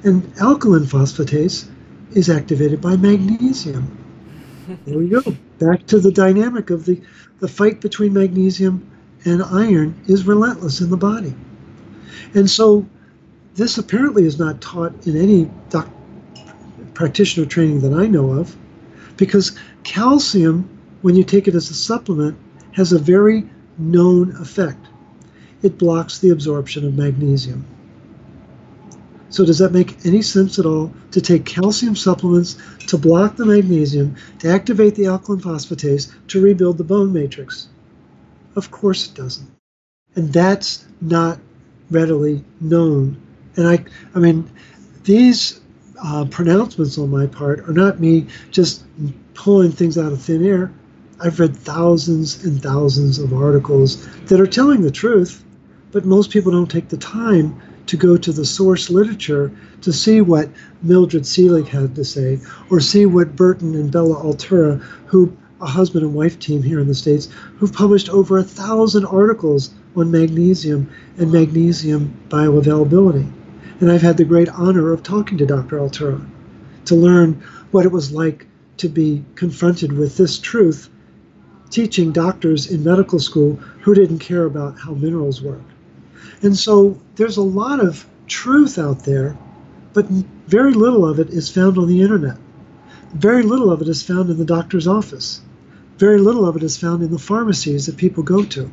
And 0.02 0.30
alkaline 0.40 0.82
phosphatase 0.84 1.68
is 2.12 2.28
activated 2.28 2.80
by 2.80 2.96
magnesium. 2.96 3.96
there 4.84 4.98
we 4.98 5.08
go. 5.08 5.22
Back 5.58 5.86
to 5.86 6.00
the 6.00 6.12
dynamic 6.12 6.70
of 6.70 6.84
the, 6.84 7.00
the 7.38 7.48
fight 7.48 7.80
between 7.80 8.12
magnesium 8.12 8.90
and 9.24 9.42
iron 9.42 9.94
is 10.06 10.26
relentless 10.26 10.80
in 10.80 10.90
the 10.90 10.96
body. 10.96 11.34
And 12.34 12.50
so 12.50 12.84
this 13.54 13.78
apparently 13.78 14.24
is 14.24 14.38
not 14.38 14.60
taught 14.60 15.06
in 15.06 15.16
any 15.16 15.50
doc- 15.70 15.88
practitioner 16.94 17.46
training 17.46 17.80
that 17.80 17.92
I 17.92 18.06
know 18.06 18.32
of, 18.32 18.56
because 19.16 19.58
calcium, 19.82 20.68
when 21.02 21.14
you 21.14 21.24
take 21.24 21.48
it 21.48 21.54
as 21.54 21.70
a 21.70 21.74
supplement, 21.74 22.38
has 22.72 22.92
a 22.92 22.98
very 22.98 23.48
known 23.78 24.34
effect. 24.36 24.86
It 25.62 25.78
blocks 25.78 26.18
the 26.18 26.30
absorption 26.30 26.86
of 26.86 26.94
magnesium. 26.94 27.66
So, 29.30 29.44
does 29.44 29.58
that 29.58 29.72
make 29.72 30.06
any 30.06 30.22
sense 30.22 30.60
at 30.60 30.66
all 30.66 30.92
to 31.10 31.20
take 31.20 31.44
calcium 31.44 31.96
supplements 31.96 32.56
to 32.86 32.96
block 32.96 33.36
the 33.36 33.46
magnesium, 33.46 34.14
to 34.38 34.48
activate 34.48 34.94
the 34.94 35.06
alkaline 35.06 35.40
phosphatase, 35.40 36.12
to 36.28 36.40
rebuild 36.40 36.78
the 36.78 36.84
bone 36.84 37.12
matrix? 37.12 37.68
Of 38.54 38.70
course 38.70 39.08
it 39.08 39.14
doesn't. 39.14 39.50
And 40.14 40.32
that's 40.32 40.86
not 41.00 41.40
readily 41.90 42.44
known. 42.60 43.20
And 43.56 43.66
I, 43.66 43.84
I 44.14 44.20
mean, 44.20 44.48
these 45.02 45.60
uh, 46.02 46.24
pronouncements 46.26 46.98
on 46.98 47.10
my 47.10 47.26
part 47.26 47.60
are 47.68 47.72
not 47.72 48.00
me 48.00 48.26
just 48.50 48.84
pulling 49.34 49.72
things 49.72 49.98
out 49.98 50.12
of 50.12 50.20
thin 50.20 50.44
air. 50.44 50.72
I've 51.20 51.38
read 51.38 51.56
thousands 51.56 52.44
and 52.44 52.62
thousands 52.62 53.18
of 53.18 53.32
articles 53.32 54.06
that 54.26 54.40
are 54.40 54.46
telling 54.46 54.82
the 54.82 54.90
truth, 54.90 55.44
but 55.92 56.04
most 56.04 56.30
people 56.30 56.52
don't 56.52 56.70
take 56.70 56.88
the 56.88 56.96
time 56.96 57.60
to 57.86 57.96
go 57.96 58.16
to 58.16 58.32
the 58.32 58.44
source 58.44 58.90
literature 58.90 59.52
to 59.82 59.92
see 59.92 60.20
what 60.20 60.48
Mildred 60.82 61.24
Seelig 61.24 61.68
had 61.68 61.94
to 61.94 62.04
say, 62.04 62.40
or 62.70 62.80
see 62.80 63.06
what 63.06 63.36
Burton 63.36 63.74
and 63.74 63.92
Bella 63.92 64.16
Altura, 64.16 64.80
who 65.06 65.36
a 65.60 65.66
husband 65.66 66.04
and 66.04 66.14
wife 66.14 66.38
team 66.38 66.62
here 66.62 66.80
in 66.80 66.88
the 66.88 66.94
States, 66.94 67.28
who've 67.58 67.72
published 67.72 68.08
over 68.08 68.38
a 68.38 68.42
thousand 68.42 69.04
articles 69.06 69.70
on 69.96 70.10
magnesium 70.10 70.90
and 71.18 71.30
magnesium 71.30 72.14
bioavailability. 72.28 73.30
And 73.80 73.90
I've 73.90 74.02
had 74.02 74.16
the 74.16 74.24
great 74.24 74.48
honor 74.48 74.92
of 74.92 75.02
talking 75.02 75.38
to 75.38 75.46
Dr. 75.46 75.78
Altura 75.78 76.24
to 76.86 76.94
learn 76.94 77.42
what 77.70 77.84
it 77.84 77.92
was 77.92 78.12
like 78.12 78.46
to 78.76 78.88
be 78.88 79.24
confronted 79.34 79.92
with 79.92 80.16
this 80.16 80.38
truth, 80.38 80.88
teaching 81.70 82.12
doctors 82.12 82.70
in 82.70 82.84
medical 82.84 83.18
school 83.18 83.56
who 83.82 83.94
didn't 83.94 84.20
care 84.20 84.44
about 84.44 84.78
how 84.78 84.92
minerals 84.92 85.42
work. 85.42 85.62
And 86.42 86.56
so 86.56 87.00
there's 87.16 87.36
a 87.36 87.42
lot 87.42 87.80
of 87.80 88.06
truth 88.26 88.78
out 88.78 89.04
there, 89.04 89.36
but 89.92 90.06
very 90.46 90.72
little 90.72 91.06
of 91.06 91.18
it 91.18 91.30
is 91.30 91.50
found 91.50 91.78
on 91.78 91.88
the 91.88 92.02
internet. 92.02 92.36
Very 93.14 93.42
little 93.42 93.70
of 93.70 93.80
it 93.80 93.88
is 93.88 94.02
found 94.02 94.30
in 94.30 94.38
the 94.38 94.44
doctor's 94.44 94.86
office. 94.86 95.40
Very 95.98 96.18
little 96.18 96.46
of 96.46 96.56
it 96.56 96.62
is 96.62 96.76
found 96.76 97.02
in 97.02 97.10
the 97.10 97.18
pharmacies 97.18 97.86
that 97.86 97.96
people 97.96 98.22
go 98.22 98.44
to. 98.44 98.70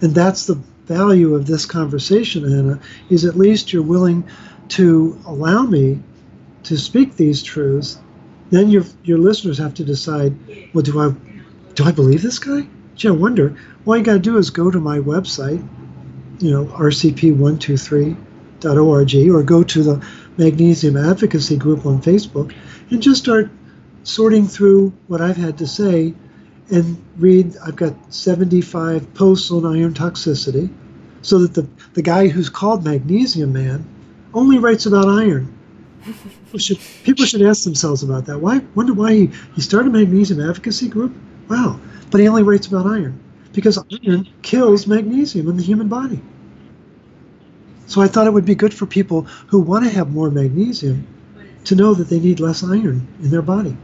And 0.00 0.14
that's 0.14 0.46
the 0.46 0.60
value 0.90 1.34
of 1.36 1.46
this 1.46 1.66
conversation, 1.66 2.44
Anna, 2.44 2.80
is 3.10 3.24
at 3.24 3.38
least 3.38 3.72
you're 3.72 3.82
willing 3.82 4.24
to 4.70 5.16
allow 5.24 5.62
me 5.62 6.02
to 6.64 6.76
speak 6.76 7.16
these 7.16 7.44
truths. 7.44 8.00
Then 8.50 8.70
your 8.70 8.82
your 9.04 9.18
listeners 9.18 9.58
have 9.58 9.74
to 9.74 9.84
decide, 9.84 10.34
well, 10.74 10.82
do 10.82 11.00
I 11.00 11.14
do 11.74 11.84
I 11.84 11.92
believe 11.92 12.22
this 12.22 12.40
guy? 12.40 12.66
Gee, 12.96 13.08
I 13.08 13.12
wonder. 13.12 13.56
All 13.86 13.96
you 13.96 14.02
got 14.02 14.14
to 14.14 14.18
do 14.18 14.36
is 14.36 14.50
go 14.50 14.68
to 14.70 14.80
my 14.80 14.98
website, 14.98 15.64
you 16.40 16.50
know, 16.50 16.64
rcp123.org, 16.66 19.14
or 19.30 19.42
go 19.44 19.62
to 19.62 19.82
the 19.82 20.04
Magnesium 20.36 20.96
Advocacy 20.96 21.56
Group 21.56 21.86
on 21.86 22.02
Facebook, 22.02 22.52
and 22.90 23.00
just 23.00 23.22
start 23.22 23.48
sorting 24.02 24.48
through 24.48 24.92
what 25.06 25.20
I've 25.20 25.36
had 25.36 25.58
to 25.58 25.66
say 25.66 26.14
and 26.70 27.02
read. 27.16 27.56
I've 27.64 27.76
got 27.76 28.12
75 28.12 29.14
posts 29.14 29.50
on 29.50 29.64
iron 29.64 29.94
toxicity, 29.94 30.70
so 31.22 31.38
that 31.38 31.54
the, 31.54 31.68
the 31.94 32.02
guy 32.02 32.28
who's 32.28 32.48
called 32.48 32.84
Magnesium 32.84 33.52
Man 33.52 33.84
only 34.34 34.58
writes 34.58 34.86
about 34.86 35.06
iron. 35.08 35.56
People 36.04 36.58
should, 36.58 36.78
people 37.04 37.24
should 37.26 37.42
ask 37.42 37.64
themselves 37.64 38.02
about 38.02 38.24
that. 38.26 38.38
Why? 38.38 38.58
Wonder 38.74 38.94
why 38.94 39.12
he, 39.14 39.30
he 39.54 39.60
started 39.60 39.88
a 39.88 39.98
magnesium 39.98 40.40
advocacy 40.40 40.88
group? 40.88 41.14
Wow. 41.48 41.78
But 42.10 42.20
he 42.20 42.28
only 42.28 42.42
writes 42.42 42.66
about 42.66 42.86
iron 42.86 43.20
because 43.52 43.78
iron 43.78 44.28
kills 44.42 44.86
magnesium 44.86 45.48
in 45.48 45.56
the 45.56 45.62
human 45.62 45.88
body. 45.88 46.20
So 47.86 48.00
I 48.00 48.06
thought 48.06 48.26
it 48.26 48.32
would 48.32 48.44
be 48.44 48.54
good 48.54 48.72
for 48.72 48.86
people 48.86 49.22
who 49.48 49.60
want 49.60 49.84
to 49.84 49.90
have 49.90 50.10
more 50.10 50.30
magnesium 50.30 51.06
to 51.64 51.74
know 51.74 51.92
that 51.94 52.08
they 52.08 52.20
need 52.20 52.40
less 52.40 52.62
iron 52.62 53.06
in 53.22 53.30
their 53.30 53.42
body. 53.42 53.76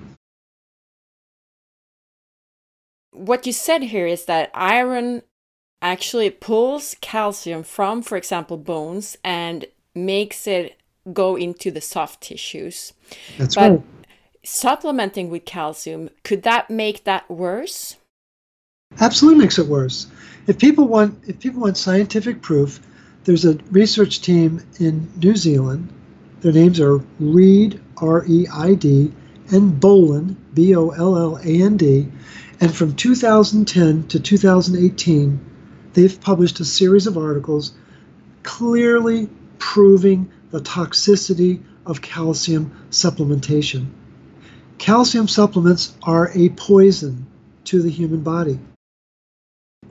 what 3.17 3.47
you 3.47 3.53
said 3.53 3.83
here 3.83 4.07
is 4.07 4.27
that 4.27 4.51
iron 4.55 5.23
actually 5.83 6.31
pulls 6.31 6.97
calcium 7.01 7.63
from, 7.63 8.03
for 8.03 8.17
example, 8.17 8.57
bones 8.57 9.17
and 9.23 9.67
makes 9.95 10.47
it 10.47 10.79
go 11.13 11.37
into 11.37 11.71
the 11.71 11.81
soft 11.81 12.21
tissues. 12.21 12.93
That's 13.39 13.55
but 13.55 13.71
right. 13.71 13.83
Supplementing 14.45 15.31
with 15.31 15.45
calcium, 15.45 16.11
could 16.23 16.45
that 16.45 16.71
make 16.71 17.05
that 17.05 17.29
worse? 17.29 17.97
Absolutely 19.01 19.41
makes 19.41 19.59
it 19.59 19.67
worse. 19.67 20.07
If 20.47 20.59
people 20.59 20.87
want 20.87 21.19
if 21.27 21.41
people 21.41 21.63
want 21.63 21.77
scientific 21.77 22.43
proof, 22.43 22.81
there's 23.25 23.45
a 23.45 23.59
research 23.73 24.21
team 24.21 24.63
in 24.79 25.11
New 25.17 25.35
Zealand. 25.35 25.93
Their 26.41 26.53
names 26.53 26.79
are 26.79 26.99
Reid 27.19 27.81
R 27.97 28.25
E 28.29 28.47
I 28.53 28.75
D 28.75 29.13
and 29.51 29.81
Bolland 29.81 30.37
B 30.55 30.77
O 30.77 30.91
L 30.91 31.17
L 31.17 31.37
A 31.39 31.63
N 31.63 31.77
D 31.77 32.09
and 32.61 32.75
from 32.75 32.95
2010 32.95 34.09
to 34.09 34.21
2018, 34.21 35.46
they've 35.97 36.21
published 36.21 36.61
a 36.61 36.65
series 36.65 37.07
of 37.07 37.17
articles 37.17 37.73
clearly 38.43 39.29
proving 39.59 40.31
the 40.51 40.61
toxicity 40.61 41.63
of 41.87 42.03
calcium 42.03 42.71
supplementation. 42.91 43.87
Calcium 44.77 45.27
supplements 45.27 45.97
are 46.03 46.31
a 46.35 46.51
poison 46.51 47.27
to 47.65 47.81
the 47.81 47.91
human 47.91 48.21
body. 48.21 48.59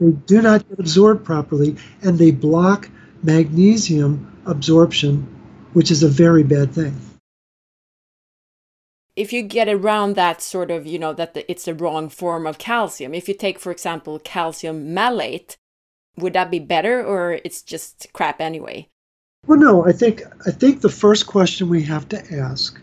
They 0.00 0.12
do 0.12 0.40
not 0.40 0.68
get 0.68 0.78
absorbed 0.78 1.24
properly 1.24 1.76
and 2.02 2.16
they 2.16 2.30
block 2.30 2.88
magnesium 3.22 4.40
absorption, 4.46 5.26
which 5.72 5.90
is 5.90 6.04
a 6.04 6.08
very 6.08 6.44
bad 6.44 6.72
thing 6.72 6.94
if 9.16 9.32
you 9.32 9.42
get 9.42 9.66
around 9.66 10.14
that 10.14 10.42
sort 10.42 10.70
of, 10.70 10.86
you 10.86 10.98
know, 10.98 11.14
that 11.14 11.32
the, 11.32 11.50
it's 11.50 11.64
the 11.64 11.72
wrong 11.72 12.10
form 12.10 12.46
of 12.46 12.58
calcium, 12.58 13.14
if 13.14 13.28
you 13.28 13.34
take, 13.34 13.58
for 13.58 13.72
example, 13.72 14.18
calcium 14.18 14.92
malate, 14.92 15.56
would 16.16 16.32
that 16.32 16.50
be 16.50 16.58
better 16.58 17.04
or 17.04 17.40
it's 17.44 17.62
just 17.62 18.06
crap 18.12 18.40
anyway? 18.40 18.88
Well, 19.46 19.58
no, 19.58 19.86
I 19.86 19.92
think 19.92 20.22
I 20.46 20.50
think 20.50 20.80
the 20.80 20.88
first 20.88 21.26
question 21.26 21.68
we 21.68 21.82
have 21.84 22.08
to 22.08 22.34
ask 22.34 22.80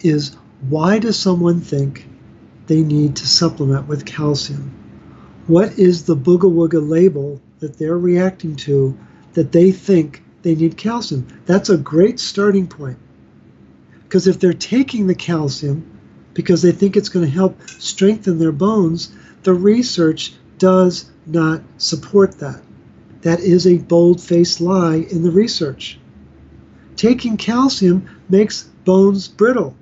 is 0.00 0.36
why 0.68 0.98
does 0.98 1.18
someone 1.18 1.60
think 1.60 2.06
they 2.66 2.82
need 2.82 3.16
to 3.16 3.26
supplement 3.26 3.88
with 3.88 4.04
calcium? 4.04 4.72
What 5.46 5.78
is 5.78 6.04
the 6.04 6.16
booga 6.16 6.52
wooga 6.52 6.86
label 6.86 7.40
that 7.60 7.78
they're 7.78 7.98
reacting 7.98 8.56
to 8.56 8.96
that 9.32 9.52
they 9.52 9.72
think 9.72 10.22
they 10.42 10.54
need 10.54 10.76
calcium? 10.76 11.26
That's 11.46 11.70
a 11.70 11.78
great 11.78 12.20
starting 12.20 12.66
point. 12.66 12.98
Because 14.02 14.26
if 14.26 14.38
they're 14.38 14.52
taking 14.52 15.06
the 15.06 15.14
calcium 15.14 15.98
because 16.34 16.62
they 16.62 16.72
think 16.72 16.96
it's 16.96 17.08
going 17.08 17.24
to 17.24 17.30
help 17.30 17.60
strengthen 17.68 18.38
their 18.38 18.52
bones, 18.52 19.12
the 19.42 19.54
research 19.54 20.34
does 20.58 21.09
not 21.26 21.62
support 21.78 22.38
that. 22.38 22.60
That 23.22 23.40
is 23.40 23.66
a 23.66 23.78
bold 23.78 24.20
faced 24.20 24.60
lie 24.60 25.06
in 25.10 25.22
the 25.22 25.30
research. 25.30 25.98
Taking 26.96 27.36
calcium 27.36 28.08
makes 28.28 28.64
bones 28.84 29.28
brittle, 29.28 29.74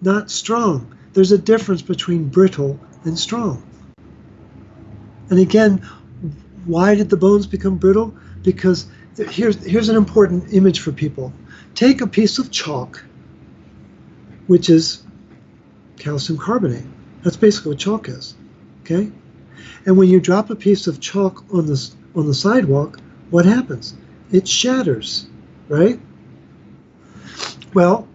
not 0.00 0.30
strong. 0.30 0.94
There's 1.12 1.32
a 1.32 1.38
difference 1.38 1.82
between 1.82 2.28
brittle 2.28 2.78
and 3.04 3.18
strong. 3.18 3.62
And 5.30 5.38
again, 5.38 5.78
why 6.64 6.94
did 6.94 7.10
the 7.10 7.16
bones 7.16 7.46
become 7.46 7.76
brittle? 7.76 8.14
Because 8.42 8.86
here's, 9.16 9.62
here's 9.64 9.88
an 9.88 9.96
important 9.96 10.52
image 10.52 10.80
for 10.80 10.92
people. 10.92 11.32
Take 11.74 12.00
a 12.00 12.06
piece 12.06 12.38
of 12.38 12.50
chalk 12.50 13.04
which 14.48 14.70
is 14.70 15.04
calcium 15.98 16.38
carbonate. 16.38 16.86
That's 17.22 17.36
basically 17.36 17.72
what 17.72 17.78
chalk 17.78 18.08
is. 18.08 18.34
Okay? 18.82 19.12
And 19.88 19.96
when 19.96 20.10
you 20.10 20.20
drop 20.20 20.50
a 20.50 20.54
piece 20.54 20.86
of 20.86 21.00
chalk 21.00 21.42
on 21.50 21.64
the, 21.64 21.90
on 22.14 22.26
the 22.26 22.34
sidewalk, 22.34 23.00
what 23.30 23.46
happens? 23.46 23.94
It 24.30 24.46
shatters, 24.46 25.26
right? 25.70 25.98
Well, 27.72 28.06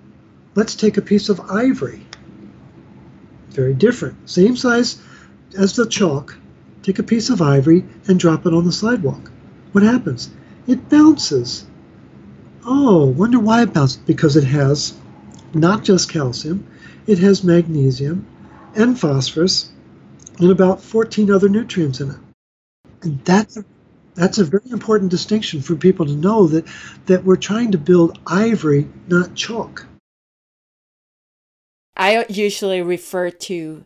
let's 0.54 0.76
take 0.76 0.98
a 0.98 1.02
piece 1.02 1.30
of 1.30 1.42
ivory. 1.50 2.06
Very 3.50 3.74
different. 3.74 4.30
Same 4.30 4.56
size 4.56 5.02
as 5.58 5.76
the 5.76 5.88
chalk. 5.88 6.38
Take 6.84 7.00
a 7.00 7.04
piece 7.04 7.32
of 7.32 7.42
ivory 7.42 7.84
and 8.08 8.20
drop 8.20 8.46
it 8.46 8.54
on 8.54 8.66
the 8.66 8.72
sidewalk. 8.72 9.32
What 9.72 9.84
happens? 9.84 10.30
It 10.68 10.90
bounces. 10.90 11.66
Oh, 12.68 13.06
wonder 13.08 13.40
why 13.40 13.64
it 13.64 13.74
bounces? 13.74 13.98
Because 13.98 14.36
it 14.36 14.44
has 14.44 14.94
not 15.56 15.84
just 15.84 16.08
calcium, 16.08 16.68
it 17.08 17.18
has 17.18 17.44
magnesium 17.44 18.28
and 18.76 19.00
phosphorus 19.00 19.73
and 20.40 20.52
about 20.52 20.82
14 20.82 21.32
other 21.32 21.50
nutrients 21.50 22.00
in 22.00 22.12
it. 22.12 22.18
And 23.02 23.24
that's 23.26 23.58
a, 23.58 23.66
that's 24.16 24.38
a 24.38 24.44
very 24.44 24.70
important 24.72 25.12
distinction 25.12 25.62
for 25.62 25.76
people 25.76 26.06
to 26.06 26.16
know 26.16 26.48
that, 26.48 26.66
that 27.06 27.24
we're 27.24 27.36
trying 27.36 27.72
to 27.72 27.78
build 27.78 28.20
ivory, 28.28 28.88
not 29.08 29.36
chalk. 29.36 29.86
I 31.96 32.26
usually 32.30 32.82
refer 32.82 33.30
to 33.30 33.86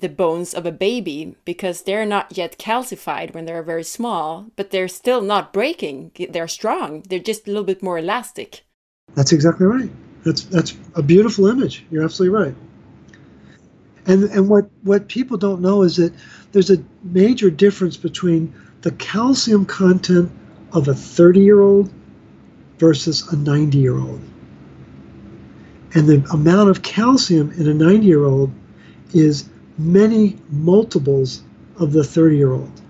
the 0.00 0.08
bones 0.08 0.52
of 0.52 0.66
a 0.66 0.72
baby 0.72 1.36
because 1.44 1.82
they're 1.82 2.06
not 2.06 2.36
yet 2.36 2.58
calcified 2.58 3.34
when 3.34 3.44
they're 3.44 3.62
very 3.62 3.84
small, 3.84 4.46
but 4.56 4.70
they're 4.70 4.88
still 4.88 5.20
not 5.20 5.52
breaking. 5.52 6.12
They're 6.30 6.48
strong. 6.48 7.02
They're 7.08 7.18
just 7.18 7.46
a 7.46 7.50
little 7.50 7.64
bit 7.64 7.82
more 7.82 7.98
elastic. 7.98 8.64
That's 9.14 9.32
exactly 9.32 9.66
right. 9.66 9.90
That's 10.24 10.42
that's 10.44 10.76
a 10.96 11.02
beautiful 11.02 11.46
image. 11.46 11.84
You're 11.90 12.02
absolutely 12.04 12.36
right. 12.36 12.54
And 14.06 14.24
and 14.24 14.48
what 14.48 14.70
what 14.82 15.08
people 15.08 15.36
don't 15.36 15.60
know 15.60 15.82
is 15.82 15.96
that 15.96 16.12
there's 16.52 16.70
a 16.70 16.82
major 17.02 17.50
difference 17.50 17.96
between 17.96 18.54
the 18.82 18.92
calcium 18.92 19.66
content 19.66 20.30
of 20.72 20.88
a 20.88 20.94
30 20.94 21.40
year 21.40 21.60
old 21.60 21.92
versus 22.78 23.30
a 23.32 23.36
90 23.36 23.78
year 23.78 23.96
old. 23.96 24.20
And 25.94 26.06
the 26.06 26.24
amount 26.30 26.70
of 26.70 26.82
calcium 26.82 27.50
in 27.52 27.68
a 27.68 27.74
90 27.74 28.06
year 28.06 28.24
old 28.24 28.52
is 29.12 29.48
many 29.78 30.36
multiples 30.50 31.42
of 31.78 31.92
the 31.92 32.04
30 32.04 32.36
year 32.36 32.52
old. 32.52 32.80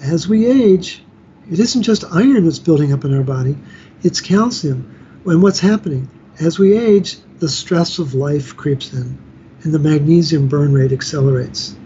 As 0.00 0.28
we 0.28 0.46
age, 0.46 1.02
it 1.50 1.58
isn't 1.58 1.82
just 1.82 2.04
iron 2.12 2.44
that's 2.44 2.58
building 2.58 2.92
up 2.92 3.04
in 3.04 3.14
our 3.14 3.22
body, 3.22 3.56
it's 4.02 4.20
calcium. 4.20 4.94
And 5.26 5.42
what's 5.42 5.60
happening? 5.60 6.08
As 6.40 6.58
we 6.58 6.78
age, 6.78 7.18
the 7.40 7.48
stress 7.48 7.98
of 7.98 8.14
life 8.14 8.56
creeps 8.56 8.92
in 8.92 9.18
and 9.62 9.72
the 9.72 9.78
magnesium 9.78 10.48
burn 10.48 10.72
rate 10.72 10.92
accelerates. 10.92 11.76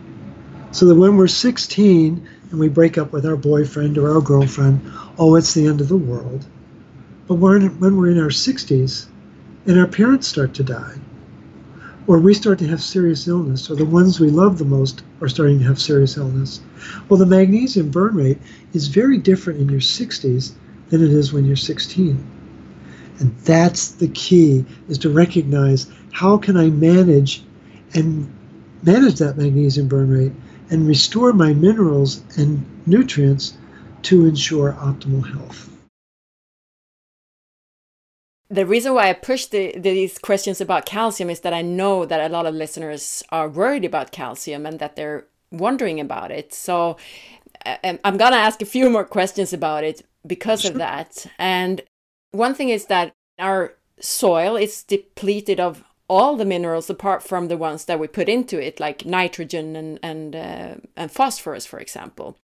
So 0.73 0.87
that 0.87 0.95
when 0.95 1.17
we're 1.17 1.27
16 1.27 2.29
and 2.51 2.61
we 2.61 2.69
break 2.69 2.99
up 2.99 3.13
with 3.13 3.27
our 3.27 3.37
boyfriend 3.37 3.99
or 3.99 4.15
our 4.15 4.21
girlfriend, 4.21 4.81
oh, 5.19 5.37
it's 5.37 5.55
the 5.55 5.67
end 5.67 5.81
of 5.81 5.89
the 5.89 5.97
world. 5.97 6.45
But 7.27 7.35
when, 7.35 7.79
when 7.79 7.97
we're 7.97 8.11
in 8.11 8.19
our 8.19 8.29
60s 8.29 9.07
and 9.67 9.79
our 9.79 9.87
parents 9.87 10.29
start 10.29 10.55
to 10.55 10.65
die, 10.65 10.97
or 12.07 12.19
we 12.19 12.35
start 12.35 12.59
to 12.59 12.67
have 12.67 12.83
serious 12.83 13.29
illness, 13.29 13.71
or 13.71 13.77
the 13.77 13.85
ones 13.85 14.19
we 14.19 14.29
love 14.29 14.59
the 14.59 14.65
most 14.65 15.03
are 15.21 15.29
starting 15.29 15.59
to 15.61 15.65
have 15.65 15.81
serious 15.81 16.17
illness, 16.17 16.61
well, 17.09 17.19
the 17.19 17.27
magnesium 17.27 17.91
burn 17.91 18.15
rate 18.17 18.39
is 18.73 18.89
very 18.89 19.19
different 19.19 19.61
in 19.61 19.69
your 19.69 19.81
60s 19.81 20.53
than 20.89 21.03
it 21.03 21.11
is 21.11 21.33
when 21.33 21.45
you're 21.45 21.57
16. 21.57 22.27
And 23.19 23.37
that's 23.39 23.93
the 23.93 24.09
key 24.09 24.65
is 24.89 24.99
to 24.99 25.11
recognize 25.11 25.87
how 26.11 26.37
can 26.37 26.57
I 26.57 26.71
manage 26.71 27.45
and 27.95 28.33
manage 28.83 29.17
that 29.17 29.37
magnesium 29.37 29.89
burn 29.89 30.11
rate 30.11 30.33
and 30.71 30.87
restore 30.89 31.33
my 31.33 31.53
minerals 31.53 32.23
and 32.39 32.65
nutrients 32.87 33.55
to 34.03 34.27
ensure 34.27 34.73
optimal 34.73 35.27
health. 35.31 35.69
The 38.49 38.67
reason 38.67 38.93
why 38.95 39.09
I 39.09 39.15
push 39.15 39.47
the, 39.47 39.79
these 39.79 40.19
questions 40.19 40.61
about 40.61 40.85
calcium 40.85 41.31
is 41.31 41.41
that 41.41 41.55
I 41.55 41.63
know 41.63 42.05
that 42.05 42.21
a 42.21 42.33
lot 42.33 42.45
of 42.45 42.55
listeners 42.55 43.23
are 43.31 43.49
worried 43.49 43.85
about 43.85 44.13
calcium 44.13 44.67
and 44.67 44.79
that 44.79 44.95
they're 44.95 45.27
wondering 45.51 46.01
about 46.01 46.31
it. 46.31 46.53
So 46.53 46.99
um, 47.65 47.99
I'm 48.05 48.17
going 48.19 48.33
to 48.33 48.39
ask 48.39 48.61
a 48.61 48.67
few 48.67 48.91
more 48.91 49.05
questions 49.05 49.53
about 49.53 49.85
it 49.85 50.07
because 50.27 50.63
sure. 50.63 50.73
of 50.73 50.79
that. 50.79 51.27
And 51.39 51.81
one 52.33 52.55
thing 52.55 52.69
is 52.69 52.87
that 52.87 53.13
our 53.39 53.75
soil 54.01 54.57
is 54.57 54.83
depleted 54.83 55.61
of 55.61 55.83
all 56.09 56.37
the 56.37 56.45
minerals 56.45 56.91
apart 56.91 57.23
from 57.23 57.49
the 57.49 57.57
ones 57.57 57.85
that 57.87 57.99
we 57.99 58.07
put 58.07 58.29
into 58.29 58.61
it, 58.61 58.81
like 58.81 59.07
nitrogen 59.07 59.77
and 59.77 59.99
and 60.03 60.37
uh, 60.37 60.75
and 60.97 61.11
phosphorus, 61.11 61.67
for 61.67 61.79
example. 61.79 62.37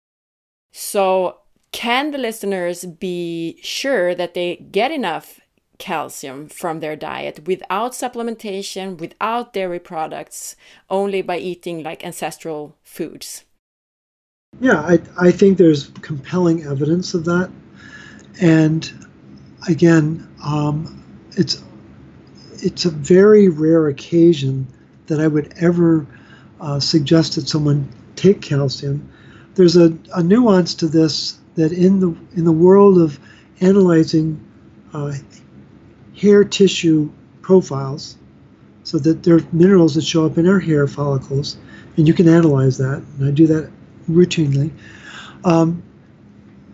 So, 0.72 1.38
can 1.72 2.10
the 2.10 2.18
listeners 2.18 2.84
be 2.84 3.58
sure 3.62 4.14
that 4.14 4.34
they 4.34 4.56
get 4.56 4.90
enough 4.90 5.40
calcium 5.78 6.48
from 6.48 6.80
their 6.80 6.96
diet 6.96 7.46
without 7.46 7.92
supplementation, 7.92 8.98
without 8.98 9.52
dairy 9.52 9.78
products, 9.78 10.56
only 10.90 11.22
by 11.22 11.38
eating 11.38 11.82
like 11.82 12.04
ancestral 12.04 12.76
foods? 12.82 13.44
Yeah, 14.60 14.80
I, 14.80 14.98
I 15.20 15.30
think 15.30 15.58
there's 15.58 15.88
compelling 16.02 16.64
evidence 16.64 17.14
of 17.14 17.24
that. 17.26 17.50
And 18.40 18.90
again, 19.68 20.28
um, 20.44 21.04
it's 21.36 21.62
it's 22.62 22.84
a 22.84 22.90
very 22.90 23.48
rare 23.48 23.88
occasion 23.88 24.66
that 25.06 25.20
I 25.20 25.26
would 25.26 25.52
ever 25.58 26.06
uh, 26.60 26.80
suggest 26.80 27.34
that 27.36 27.48
someone 27.48 27.88
take 28.16 28.42
calcium. 28.42 29.08
There's 29.54 29.76
a, 29.76 29.96
a, 30.14 30.22
nuance 30.22 30.74
to 30.76 30.86
this 30.86 31.38
that 31.54 31.72
in 31.72 32.00
the 32.00 32.14
in 32.36 32.44
the 32.44 32.52
world 32.52 32.98
of 32.98 33.18
analyzing 33.60 34.44
uh, 34.92 35.14
hair 36.16 36.44
tissue 36.44 37.10
profiles, 37.42 38.16
so 38.84 38.98
that 38.98 39.22
there 39.22 39.36
are 39.36 39.42
minerals 39.52 39.94
that 39.94 40.02
show 40.02 40.26
up 40.26 40.38
in 40.38 40.48
our 40.48 40.60
hair 40.60 40.86
follicles, 40.86 41.56
and 41.96 42.06
you 42.06 42.14
can 42.14 42.28
analyze 42.28 42.78
that, 42.78 43.02
and 43.18 43.28
I 43.28 43.30
do 43.30 43.46
that 43.46 43.70
routinely. 44.08 44.70
Um, 45.44 45.82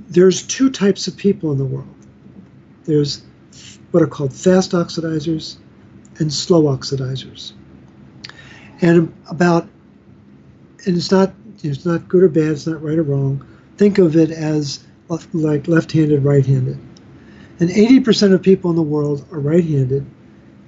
there's 0.09 0.43
two 0.43 0.70
types 0.70 1.07
of 1.07 1.16
people 1.16 1.53
in 1.53 1.59
the 1.59 1.64
world. 1.64 1.89
There's 2.85 3.22
what 3.91 4.03
are 4.03 4.07
called 4.07 4.32
fast 4.32 4.72
oxidizers 4.72 5.57
and 6.18 6.32
slow 6.32 6.64
oxidizers. 6.64 7.52
And 8.80 9.14
about, 9.28 9.68
and 10.86 10.96
it's 10.96 11.10
not 11.10 11.32
it's 11.64 11.86
not 11.86 12.08
good 12.08 12.22
or 12.22 12.28
bad, 12.28 12.48
it's 12.48 12.66
not 12.66 12.82
right 12.82 12.98
or 12.98 13.02
wrong. 13.02 13.44
Think 13.76 13.98
of 13.98 14.16
it 14.16 14.30
as 14.30 14.84
like 15.32 15.68
left-handed, 15.68 16.22
right-handed. 16.24 16.78
And 17.60 17.70
80% 17.70 18.32
of 18.32 18.42
people 18.42 18.70
in 18.70 18.76
the 18.76 18.82
world 18.82 19.26
are 19.32 19.38
right-handed, 19.38 20.04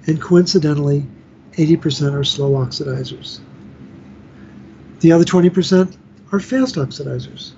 and 0.07 0.21
coincidentally, 0.21 1.05
80% 1.53 2.13
are 2.13 2.23
slow 2.23 2.51
oxidizers. 2.51 3.39
The 5.01 5.11
other 5.11 5.25
20% 5.25 5.97
are 6.31 6.39
fast 6.39 6.75
oxidizers. 6.75 7.51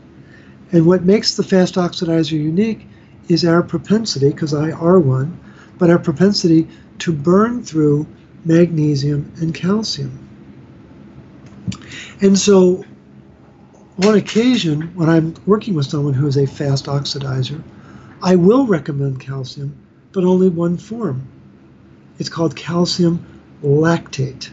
And 0.72 0.86
what 0.86 1.04
makes 1.04 1.36
the 1.36 1.44
fast 1.44 1.76
oxidizer 1.76 2.32
unique 2.32 2.88
is 3.28 3.46
our 3.46 3.62
propensity, 3.62 4.30
because 4.30 4.54
I 4.54 4.72
are 4.72 5.00
one, 5.00 5.40
but 5.80 5.90
our 5.90 5.98
propensity 5.98 6.68
to 7.00 7.12
burn 7.12 7.64
through 7.64 8.06
magnesium 8.46 9.32
and 9.38 9.56
calcium. 9.56 10.28
And 12.22 12.38
so, 12.38 12.86
on 14.04 14.16
occasion, 14.16 14.94
when 14.96 15.10
I'm 15.10 15.34
working 15.46 15.74
with 15.74 15.88
someone 15.88 16.14
who 16.14 16.28
is 16.28 16.38
a 16.38 16.46
fast 16.46 16.86
oxidizer, 16.86 17.64
I 18.22 18.36
will 18.36 18.68
recommend 18.68 19.22
calcium, 19.22 19.76
but 20.12 20.26
only 20.26 20.50
one 20.50 20.78
form. 20.78 21.28
It's 22.20 22.30
called 22.30 22.56
calcium 22.56 23.26
lactate. 23.64 24.50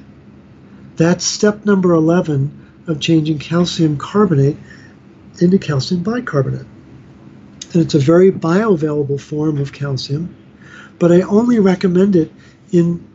That's 0.95 1.25
step 1.25 1.65
number 1.67 1.93
11 1.93 2.85
of 2.87 3.01
changing 3.01 3.41
calcium 3.41 3.99
carbonate 3.99 4.57
into 5.41 5.59
calcium 5.59 6.03
bicarbonate. 6.03 6.67
And 7.73 7.83
it's 7.83 7.95
a 7.95 7.99
very 7.99 8.31
bioavailable 8.31 9.21
form 9.21 9.59
of 9.59 9.73
calcium 9.73 10.35
but 10.99 11.13
I 11.13 11.23
only 11.23 11.59
recommend 11.59 12.17
it 12.17 12.33
in 12.73 13.07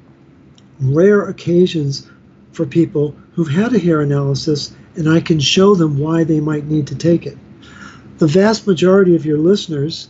rare 0.79 1.23
occasions 1.23 2.09
for 2.51 2.65
people 2.65 3.15
who've 3.33 3.47
had 3.49 3.73
a 3.73 3.79
hair 3.79 4.01
analysis 4.01 4.73
and 4.95 5.07
I 5.07 5.21
can 5.21 5.39
show 5.39 5.75
them 5.75 5.97
why 5.97 6.23
they 6.23 6.39
might 6.39 6.65
need 6.65 6.87
to 6.87 6.95
take 6.95 7.25
it. 7.25 7.37
The 8.17 8.27
vast 8.27 8.67
majority 8.67 9.15
of 9.15 9.25
your 9.25 9.37
listeners 9.37 10.09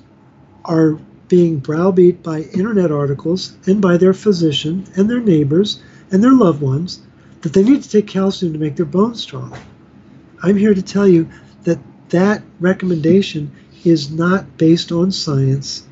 are 0.65 0.99
being 1.27 1.59
browbeat 1.59 2.21
by 2.23 2.41
internet 2.41 2.91
articles 2.91 3.55
and 3.65 3.81
by 3.81 3.97
their 3.97 4.13
physician 4.13 4.85
and 4.95 5.09
their 5.09 5.21
neighbors 5.21 5.81
and 6.11 6.23
their 6.23 6.33
loved 6.33 6.61
ones 6.61 7.01
that 7.41 7.53
they 7.53 7.63
need 7.63 7.81
to 7.83 7.89
take 7.89 8.07
calcium 8.07 8.53
to 8.53 8.59
make 8.59 8.75
their 8.75 8.85
bones 8.85 9.21
strong. 9.21 9.57
I'm 10.43 10.57
here 10.57 10.73
to 10.73 10.81
tell 10.81 11.07
you 11.07 11.29
that 11.63 11.79
that 12.09 12.43
recommendation 12.59 13.51
is 13.85 14.11
not 14.11 14.57
based 14.57 14.91
on 14.91 15.11
science 15.11 15.87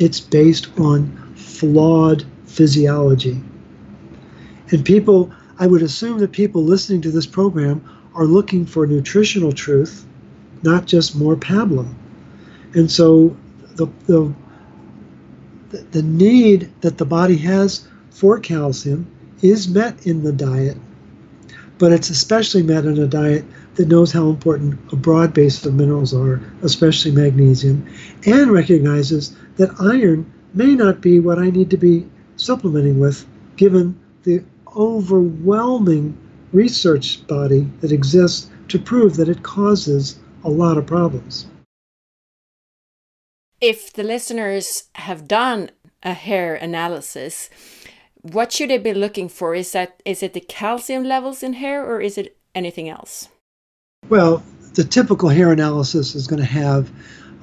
it's 0.00 0.18
based 0.18 0.68
on 0.80 1.34
flawed 1.36 2.24
physiology. 2.46 3.40
And 4.70 4.84
people, 4.84 5.32
I 5.58 5.66
would 5.66 5.82
assume 5.82 6.18
that 6.18 6.32
people 6.32 6.64
listening 6.64 7.02
to 7.02 7.10
this 7.10 7.26
program 7.26 7.84
are 8.14 8.24
looking 8.24 8.64
for 8.66 8.86
nutritional 8.86 9.52
truth, 9.52 10.04
not 10.62 10.86
just 10.86 11.14
more 11.14 11.36
pablum. 11.36 11.94
And 12.74 12.90
so 12.90 13.36
the, 13.74 13.86
the, 14.06 14.34
the 15.92 16.02
need 16.02 16.72
that 16.80 16.98
the 16.98 17.04
body 17.04 17.36
has 17.36 17.86
for 18.10 18.40
calcium 18.40 19.06
is 19.42 19.68
met 19.68 20.06
in 20.06 20.22
the 20.22 20.32
diet, 20.32 20.78
but 21.78 21.92
it's 21.92 22.10
especially 22.10 22.62
met 22.62 22.86
in 22.86 22.98
a 22.98 23.06
diet 23.06 23.44
that 23.74 23.88
knows 23.88 24.12
how 24.12 24.28
important 24.28 24.78
a 24.92 24.96
broad 24.96 25.34
base 25.34 25.64
of 25.64 25.74
minerals 25.74 26.14
are, 26.14 26.40
especially 26.62 27.10
magnesium, 27.10 27.86
and 28.26 28.50
recognizes 28.50 29.36
that 29.60 29.78
iron 29.78 30.24
may 30.54 30.74
not 30.74 31.02
be 31.02 31.20
what 31.20 31.38
I 31.38 31.50
need 31.50 31.68
to 31.68 31.76
be 31.76 32.06
supplementing 32.36 32.98
with, 32.98 33.26
given 33.56 33.94
the 34.22 34.42
overwhelming 34.74 36.16
research 36.52 37.26
body 37.26 37.68
that 37.80 37.92
exists 37.92 38.50
to 38.68 38.78
prove 38.78 39.16
that 39.16 39.28
it 39.28 39.42
causes 39.42 40.18
a 40.44 40.48
lot 40.48 40.78
of 40.78 40.86
problems. 40.86 41.46
If 43.60 43.92
the 43.92 44.02
listeners 44.02 44.84
have 44.94 45.28
done 45.28 45.70
a 46.02 46.14
hair 46.14 46.54
analysis, 46.54 47.50
what 48.22 48.52
should 48.52 48.70
they 48.70 48.78
be 48.78 48.94
looking 48.94 49.28
for? 49.28 49.54
Is 49.54 49.72
that 49.72 50.00
is 50.06 50.22
it 50.22 50.32
the 50.32 50.40
calcium 50.40 51.04
levels 51.04 51.42
in 51.42 51.52
hair 51.52 51.84
or 51.84 52.00
is 52.00 52.16
it 52.16 52.38
anything 52.54 52.88
else? 52.88 53.28
Well, 54.08 54.42
the 54.72 54.84
typical 54.84 55.28
hair 55.28 55.52
analysis 55.52 56.14
is 56.14 56.26
going 56.26 56.40
to 56.40 56.48
have, 56.48 56.90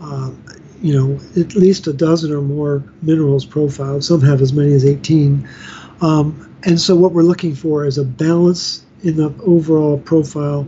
um, 0.01 0.43
you 0.81 0.93
know, 0.93 1.19
at 1.39 1.55
least 1.55 1.87
a 1.87 1.93
dozen 1.93 2.31
or 2.31 2.41
more 2.41 2.83
minerals 3.01 3.45
profiled. 3.45 4.03
Some 4.03 4.21
have 4.21 4.41
as 4.41 4.53
many 4.53 4.73
as 4.73 4.85
18. 4.85 5.47
Um, 6.01 6.55
and 6.63 6.79
so 6.79 6.95
what 6.95 7.11
we're 7.13 7.23
looking 7.23 7.55
for 7.55 7.85
is 7.85 7.97
a 7.97 8.03
balance 8.03 8.85
in 9.03 9.17
the 9.17 9.33
overall 9.43 9.99
profile, 9.99 10.67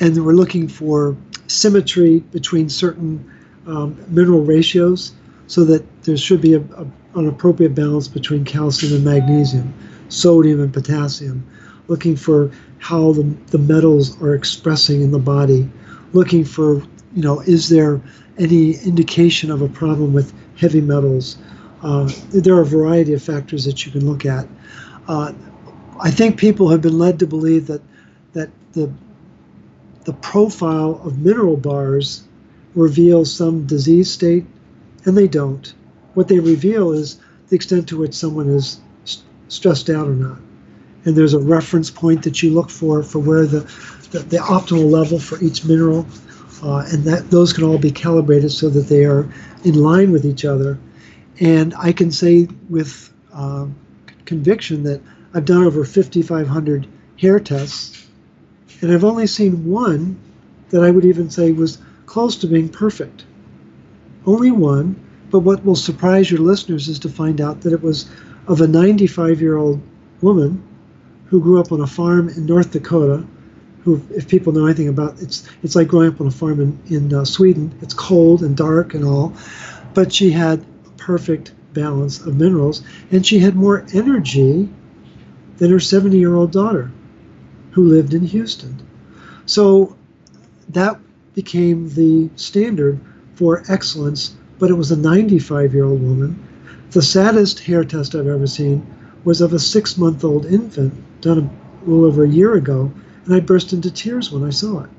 and 0.00 0.24
we're 0.24 0.32
looking 0.32 0.68
for 0.68 1.16
symmetry 1.46 2.20
between 2.20 2.68
certain 2.68 3.30
um, 3.66 3.96
mineral 4.08 4.42
ratios 4.42 5.12
so 5.46 5.64
that 5.64 6.02
there 6.02 6.16
should 6.16 6.40
be 6.40 6.54
a, 6.54 6.60
a, 6.60 6.86
an 7.14 7.28
appropriate 7.28 7.74
balance 7.74 8.08
between 8.08 8.44
calcium 8.44 8.94
and 8.94 9.04
magnesium, 9.04 9.72
sodium 10.08 10.60
and 10.60 10.72
potassium, 10.72 11.46
looking 11.88 12.16
for 12.16 12.50
how 12.78 13.12
the, 13.12 13.22
the 13.48 13.58
metals 13.58 14.20
are 14.22 14.34
expressing 14.34 15.02
in 15.02 15.12
the 15.12 15.18
body, 15.18 15.68
looking 16.12 16.44
for, 16.44 16.76
you 17.14 17.22
know, 17.22 17.40
is 17.40 17.68
there 17.68 18.00
any 18.38 18.72
indication 18.84 19.50
of 19.50 19.62
a 19.62 19.68
problem 19.68 20.12
with 20.12 20.32
heavy 20.56 20.80
metals? 20.80 21.38
Uh, 21.82 22.10
there 22.32 22.54
are 22.54 22.62
a 22.62 22.66
variety 22.66 23.12
of 23.12 23.22
factors 23.22 23.64
that 23.64 23.84
you 23.84 23.92
can 23.92 24.08
look 24.08 24.26
at. 24.26 24.46
Uh, 25.08 25.32
I 26.00 26.10
think 26.10 26.38
people 26.38 26.68
have 26.68 26.82
been 26.82 26.98
led 26.98 27.18
to 27.20 27.26
believe 27.26 27.66
that 27.68 27.82
that 28.32 28.50
the 28.72 28.90
the 30.04 30.12
profile 30.14 31.00
of 31.04 31.18
mineral 31.18 31.56
bars 31.56 32.22
reveals 32.74 33.34
some 33.34 33.66
disease 33.66 34.10
state, 34.10 34.44
and 35.04 35.16
they 35.16 35.26
don't. 35.26 35.74
What 36.14 36.28
they 36.28 36.38
reveal 36.38 36.92
is 36.92 37.18
the 37.48 37.56
extent 37.56 37.88
to 37.88 37.98
which 37.98 38.14
someone 38.14 38.48
is 38.48 38.80
st- 39.04 39.24
stressed 39.48 39.90
out 39.90 40.06
or 40.06 40.14
not. 40.14 40.38
And 41.04 41.16
there's 41.16 41.34
a 41.34 41.38
reference 41.38 41.90
point 41.90 42.22
that 42.24 42.42
you 42.42 42.50
look 42.50 42.70
for 42.70 43.02
for 43.02 43.18
where 43.18 43.46
the, 43.46 43.60
the, 44.10 44.20
the 44.20 44.38
optimal 44.38 44.90
level 44.90 45.18
for 45.18 45.42
each 45.42 45.64
mineral, 45.64 46.06
uh, 46.62 46.84
and 46.90 47.04
that 47.04 47.30
those 47.30 47.52
can 47.52 47.64
all 47.64 47.78
be 47.78 47.90
calibrated 47.90 48.50
so 48.52 48.68
that 48.70 48.88
they 48.88 49.04
are 49.04 49.28
in 49.64 49.74
line 49.74 50.12
with 50.12 50.24
each 50.24 50.44
other. 50.44 50.78
And 51.40 51.74
I 51.76 51.92
can 51.92 52.10
say 52.10 52.48
with 52.68 53.12
uh, 53.32 53.66
conviction 54.24 54.82
that 54.84 55.00
I've 55.34 55.44
done 55.44 55.64
over 55.64 55.84
5,500 55.84 56.86
hair 57.18 57.40
tests, 57.40 58.06
and 58.80 58.92
I've 58.92 59.04
only 59.04 59.26
seen 59.26 59.70
one 59.70 60.18
that 60.70 60.82
I 60.82 60.90
would 60.90 61.04
even 61.04 61.30
say 61.30 61.52
was 61.52 61.78
close 62.06 62.36
to 62.36 62.46
being 62.46 62.68
perfect. 62.68 63.24
Only 64.24 64.50
one, 64.50 64.96
but 65.30 65.40
what 65.40 65.64
will 65.64 65.76
surprise 65.76 66.30
your 66.30 66.40
listeners 66.40 66.88
is 66.88 66.98
to 67.00 67.08
find 67.08 67.40
out 67.40 67.60
that 67.62 67.72
it 67.72 67.82
was 67.82 68.08
of 68.46 68.60
a 68.60 68.66
95 68.66 69.40
year 69.40 69.56
old 69.56 69.80
woman 70.20 70.62
who 71.26 71.40
grew 71.40 71.60
up 71.60 71.72
on 71.72 71.80
a 71.80 71.86
farm 71.86 72.28
in 72.28 72.46
North 72.46 72.70
Dakota. 72.72 73.24
Who, 73.86 74.02
if 74.10 74.26
people 74.26 74.52
know 74.52 74.66
anything 74.66 74.88
about 74.88 75.22
it's, 75.22 75.48
it's 75.62 75.76
like 75.76 75.86
growing 75.86 76.08
up 76.08 76.20
on 76.20 76.26
a 76.26 76.30
farm 76.32 76.60
in, 76.60 76.78
in 76.88 77.14
uh, 77.14 77.24
Sweden. 77.24 77.72
It's 77.80 77.94
cold 77.94 78.42
and 78.42 78.56
dark 78.56 78.94
and 78.94 79.04
all, 79.04 79.32
but 79.94 80.12
she 80.12 80.32
had 80.32 80.58
a 80.84 80.90
perfect 80.98 81.52
balance 81.72 82.20
of 82.20 82.36
minerals, 82.36 82.82
and 83.12 83.24
she 83.24 83.38
had 83.38 83.54
more 83.54 83.86
energy 83.94 84.68
than 85.58 85.70
her 85.70 85.78
70 85.78 86.18
year 86.18 86.34
old 86.34 86.50
daughter 86.50 86.90
who 87.70 87.84
lived 87.84 88.12
in 88.12 88.24
Houston. 88.26 88.76
So 89.46 89.96
that 90.70 90.98
became 91.34 91.88
the 91.90 92.28
standard 92.34 92.98
for 93.36 93.62
excellence, 93.68 94.34
but 94.58 94.68
it 94.68 94.74
was 94.74 94.90
a 94.90 94.96
95 94.96 95.74
year 95.74 95.84
old 95.84 96.02
woman. 96.02 96.42
The 96.90 97.02
saddest 97.02 97.60
hair 97.60 97.84
test 97.84 98.16
I've 98.16 98.26
ever 98.26 98.48
seen 98.48 98.84
was 99.22 99.40
of 99.40 99.52
a 99.52 99.60
six 99.60 99.96
month 99.96 100.24
old 100.24 100.46
infant 100.46 100.92
done 101.20 101.38
a 101.38 101.88
little 101.88 102.06
over 102.06 102.24
a 102.24 102.28
year 102.28 102.54
ago, 102.54 102.90
and 103.26 103.34
I 103.34 103.40
burst 103.40 103.72
into 103.72 103.90
tears 103.90 104.30
when 104.30 104.44
I 104.44 104.50
saw 104.50 104.84
it 104.84 104.90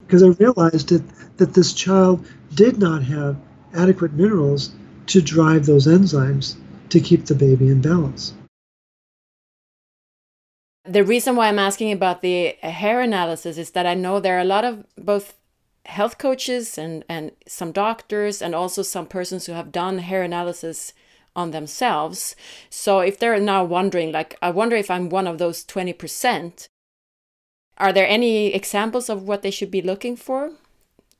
because 0.00 0.22
I 0.22 0.28
realized 0.28 0.88
that, 0.88 1.36
that 1.36 1.54
this 1.54 1.72
child 1.72 2.26
did 2.54 2.78
not 2.78 3.02
have 3.04 3.36
adequate 3.74 4.12
minerals 4.12 4.74
to 5.06 5.20
drive 5.20 5.66
those 5.66 5.86
enzymes 5.86 6.56
to 6.90 7.00
keep 7.00 7.26
the 7.26 7.34
baby 7.34 7.68
in 7.68 7.80
balance. 7.80 8.34
The 10.84 11.04
reason 11.04 11.36
why 11.36 11.48
I'm 11.48 11.58
asking 11.58 11.92
about 11.92 12.20
the 12.20 12.56
hair 12.62 13.00
analysis 13.00 13.56
is 13.56 13.70
that 13.70 13.86
I 13.86 13.94
know 13.94 14.20
there 14.20 14.36
are 14.36 14.40
a 14.40 14.44
lot 14.44 14.64
of 14.64 14.84
both 14.96 15.34
health 15.86 16.18
coaches 16.18 16.78
and, 16.78 17.04
and 17.08 17.32
some 17.46 17.72
doctors 17.72 18.42
and 18.42 18.54
also 18.54 18.82
some 18.82 19.06
persons 19.06 19.46
who 19.46 19.52
have 19.52 19.72
done 19.72 19.98
hair 19.98 20.22
analysis 20.22 20.92
on 21.36 21.50
themselves. 21.50 22.36
So 22.70 23.00
if 23.00 23.18
they're 23.18 23.40
now 23.40 23.64
wondering, 23.64 24.12
like, 24.12 24.36
I 24.40 24.50
wonder 24.50 24.76
if 24.76 24.90
I'm 24.90 25.08
one 25.08 25.26
of 25.26 25.38
those 25.38 25.64
20%, 25.64 26.68
are 27.78 27.92
there 27.92 28.06
any 28.06 28.54
examples 28.54 29.08
of 29.08 29.22
what 29.22 29.42
they 29.42 29.50
should 29.50 29.70
be 29.70 29.82
looking 29.82 30.16
for? 30.16 30.52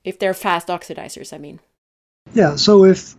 If 0.04 0.18
they're 0.18 0.34
fast 0.34 0.68
oxidizers, 0.68 1.32
I 1.32 1.38
mean. 1.38 1.60
Yeah, 2.34 2.56
so 2.56 2.84
if 2.84 3.16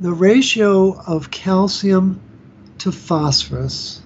the 0.00 0.12
ratio 0.12 1.00
of 1.06 1.30
calcium 1.30 2.20
to 2.78 2.92
phosphorus 2.92 4.02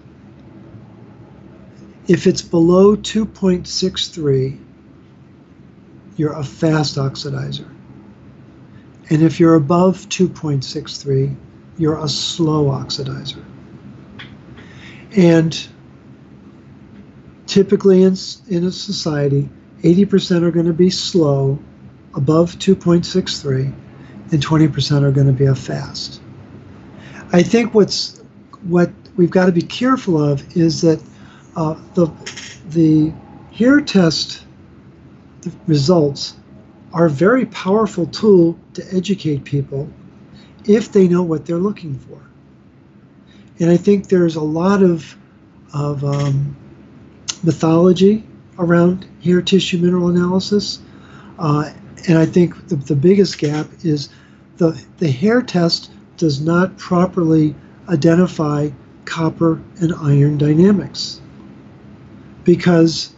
if 2.08 2.26
it's 2.26 2.42
below 2.42 2.96
2.63, 2.96 4.58
you're 6.16 6.32
a 6.32 6.44
fast 6.44 6.96
oxidizer. 6.96 7.68
And 9.10 9.22
if 9.22 9.38
you're 9.38 9.54
above 9.54 10.08
2.63, 10.08 11.36
you're 11.78 11.98
a 11.98 12.08
slow 12.08 12.66
oxidizer. 12.66 13.42
And 15.16 15.68
typically 17.46 18.02
in, 18.02 18.16
in 18.48 18.64
a 18.64 18.72
society, 18.72 19.48
80% 19.82 20.42
are 20.42 20.50
going 20.50 20.66
to 20.66 20.72
be 20.72 20.90
slow, 20.90 21.58
above 22.14 22.56
2.63, 22.56 23.72
and 24.32 24.44
20% 24.44 25.02
are 25.02 25.10
going 25.10 25.26
to 25.26 25.32
be 25.32 25.46
a 25.46 25.54
fast. 25.54 26.20
I 27.32 27.42
think 27.42 27.74
what's 27.74 28.20
what 28.64 28.90
we've 29.16 29.30
got 29.30 29.46
to 29.46 29.52
be 29.52 29.62
careful 29.62 30.22
of 30.22 30.56
is 30.56 30.82
that 30.82 31.02
uh, 31.56 31.74
the, 31.94 32.06
the 32.68 33.12
hair 33.52 33.80
test 33.80 34.44
results 35.66 36.36
are 36.92 37.06
a 37.06 37.10
very 37.10 37.46
powerful 37.46 38.06
tool 38.06 38.58
to 38.74 38.84
educate 38.94 39.44
people 39.44 39.90
if 40.66 40.92
they 40.92 41.08
know 41.08 41.22
what 41.22 41.44
they're 41.46 41.56
looking 41.56 41.98
for. 41.98 42.20
And 43.58 43.70
I 43.70 43.76
think 43.76 44.08
there's 44.08 44.36
a 44.36 44.42
lot 44.42 44.82
of, 44.82 45.16
of 45.74 46.04
um, 46.04 46.56
mythology 47.42 48.24
around 48.58 49.06
hair 49.22 49.42
tissue 49.42 49.78
mineral 49.78 50.08
analysis. 50.08 50.80
Uh, 51.38 51.72
and 52.08 52.18
I 52.18 52.26
think 52.26 52.68
the, 52.68 52.76
the 52.76 52.96
biggest 52.96 53.38
gap 53.38 53.66
is 53.82 54.08
the, 54.56 54.80
the 54.98 55.10
hair 55.10 55.42
test 55.42 55.90
does 56.16 56.40
not 56.40 56.76
properly 56.78 57.54
identify 57.88 58.70
copper 59.04 59.60
and 59.80 59.92
iron 59.94 60.38
dynamics 60.38 61.20
because 62.44 63.14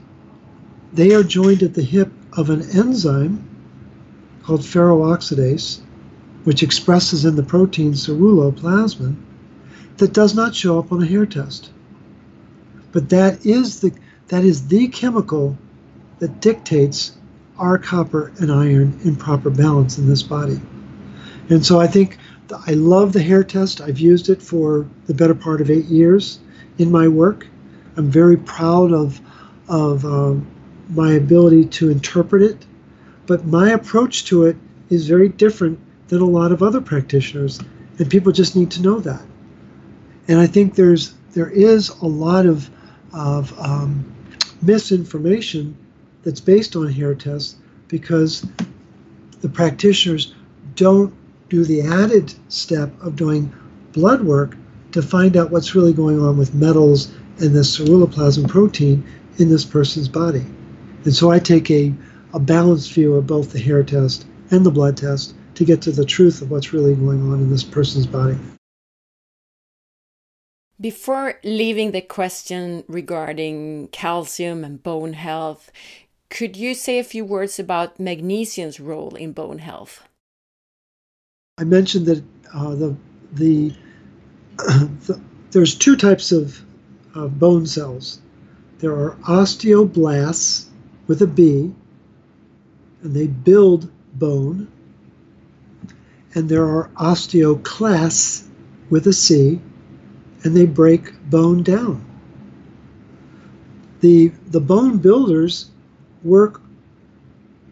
they 0.92 1.14
are 1.14 1.22
joined 1.22 1.62
at 1.62 1.74
the 1.74 1.82
hip 1.82 2.10
of 2.32 2.50
an 2.50 2.62
enzyme 2.70 3.48
called 4.42 4.60
ferroxidase, 4.60 5.80
which 6.44 6.62
expresses 6.62 7.24
in 7.24 7.36
the 7.36 7.42
protein 7.42 7.92
ceruloplasmin, 7.92 9.16
that 9.96 10.12
does 10.12 10.34
not 10.34 10.54
show 10.54 10.78
up 10.78 10.92
on 10.92 11.02
a 11.02 11.06
hair 11.06 11.26
test. 11.26 11.70
But 12.92 13.08
that 13.08 13.44
is 13.44 13.80
the 13.80 13.92
that 14.28 14.44
is 14.44 14.68
the 14.68 14.88
chemical 14.88 15.56
that 16.18 16.40
dictates 16.40 17.16
our 17.58 17.78
copper 17.78 18.32
and 18.40 18.50
iron 18.50 18.98
in 19.04 19.16
proper 19.16 19.50
balance 19.50 19.98
in 19.98 20.08
this 20.08 20.22
body. 20.22 20.60
And 21.50 21.64
so 21.64 21.80
I 21.80 21.86
think 21.86 22.18
I 22.66 22.72
love 22.72 23.12
the 23.12 23.22
hair 23.22 23.44
test. 23.44 23.80
I've 23.80 23.98
used 23.98 24.28
it 24.28 24.42
for 24.42 24.88
the 25.06 25.14
better 25.14 25.34
part 25.34 25.60
of 25.60 25.70
eight 25.70 25.86
years 25.86 26.40
in 26.78 26.90
my 26.90 27.08
work. 27.08 27.46
I'm 27.96 28.10
very 28.10 28.36
proud 28.36 28.92
of 28.92 29.20
of 29.68 30.04
um, 30.04 30.46
my 30.90 31.12
ability 31.12 31.64
to 31.64 31.90
interpret 31.90 32.42
it, 32.42 32.66
but 33.26 33.46
my 33.46 33.70
approach 33.70 34.26
to 34.26 34.44
it 34.44 34.56
is 34.90 35.08
very 35.08 35.28
different 35.28 35.78
than 36.08 36.20
a 36.20 36.26
lot 36.26 36.52
of 36.52 36.62
other 36.62 36.82
practitioners, 36.82 37.60
and 37.98 38.10
people 38.10 38.30
just 38.30 38.56
need 38.56 38.70
to 38.72 38.82
know 38.82 39.00
that. 39.00 39.22
And 40.28 40.38
I 40.38 40.46
think 40.46 40.74
there's 40.74 41.14
there 41.32 41.48
is 41.48 41.88
a 41.88 42.06
lot 42.06 42.46
of 42.46 42.68
of 43.12 43.58
um, 43.58 44.13
misinformation 44.62 45.76
that's 46.22 46.40
based 46.40 46.76
on 46.76 46.90
hair 46.90 47.14
tests 47.14 47.56
because 47.88 48.46
the 49.40 49.48
practitioners 49.48 50.34
don't 50.74 51.14
do 51.48 51.64
the 51.64 51.82
added 51.82 52.34
step 52.48 52.90
of 53.02 53.16
doing 53.16 53.52
blood 53.92 54.22
work 54.22 54.56
to 54.92 55.02
find 55.02 55.36
out 55.36 55.50
what's 55.50 55.74
really 55.74 55.92
going 55.92 56.20
on 56.20 56.38
with 56.38 56.54
metals 56.54 57.12
and 57.38 57.54
the 57.54 57.60
ceruloplasmin 57.60 58.48
protein 58.48 59.04
in 59.38 59.48
this 59.48 59.64
person's 59.64 60.08
body. 60.08 60.44
And 61.04 61.14
so 61.14 61.30
I 61.30 61.38
take 61.38 61.70
a, 61.70 61.92
a 62.32 62.38
balanced 62.38 62.92
view 62.92 63.14
of 63.14 63.26
both 63.26 63.52
the 63.52 63.58
hair 63.58 63.82
test 63.82 64.26
and 64.50 64.64
the 64.64 64.70
blood 64.70 64.96
test 64.96 65.34
to 65.54 65.64
get 65.64 65.82
to 65.82 65.92
the 65.92 66.04
truth 66.04 66.42
of 66.42 66.50
what's 66.50 66.72
really 66.72 66.94
going 66.94 67.20
on 67.30 67.40
in 67.40 67.50
this 67.50 67.64
person's 67.64 68.06
body. 68.06 68.36
Before 70.80 71.38
leaving 71.44 71.92
the 71.92 72.00
question 72.00 72.82
regarding 72.88 73.88
calcium 73.88 74.64
and 74.64 74.82
bone 74.82 75.12
health, 75.12 75.70
could 76.30 76.56
you 76.56 76.74
say 76.74 76.98
a 76.98 77.04
few 77.04 77.24
words 77.24 77.60
about 77.60 78.00
magnesium's 78.00 78.80
role 78.80 79.14
in 79.14 79.32
bone 79.32 79.58
health? 79.58 80.02
I 81.58 81.64
mentioned 81.64 82.06
that 82.06 82.24
uh, 82.52 82.74
the, 82.74 82.96
the, 83.34 83.72
the, 84.56 85.20
there's 85.52 85.76
two 85.76 85.94
types 85.94 86.32
of 86.32 86.60
uh, 87.14 87.28
bone 87.28 87.66
cells. 87.66 88.20
There 88.78 88.94
are 88.94 89.14
osteoblasts 89.28 90.66
with 91.06 91.22
a 91.22 91.28
B, 91.28 91.72
and 93.02 93.14
they 93.14 93.28
build 93.28 93.92
bone, 94.14 94.66
and 96.34 96.48
there 96.48 96.64
are 96.64 96.90
osteoclasts 96.96 98.48
with 98.90 99.06
a 99.06 99.12
C, 99.12 99.60
and 100.44 100.54
they 100.54 100.66
break 100.66 101.12
bone 101.30 101.62
down. 101.62 102.04
The, 104.00 104.28
the 104.48 104.60
bone 104.60 104.98
builders 104.98 105.70
work 106.22 106.60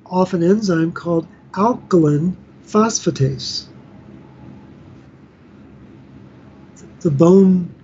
off 0.07 0.33
an 0.33 0.43
enzyme 0.43 0.93
called 0.93 1.27
alkaline 1.55 2.37
phosphatase. 2.65 3.67
The 7.01 7.11
bone 7.11 7.75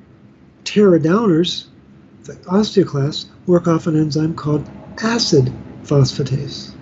tear 0.64 0.98
downers, 0.98 1.66
the 2.24 2.34
osteoclasts, 2.34 3.26
work 3.46 3.68
off 3.68 3.86
an 3.86 3.96
enzyme 3.96 4.34
called 4.34 4.68
acid 5.02 5.52
phosphatase. 5.82 6.74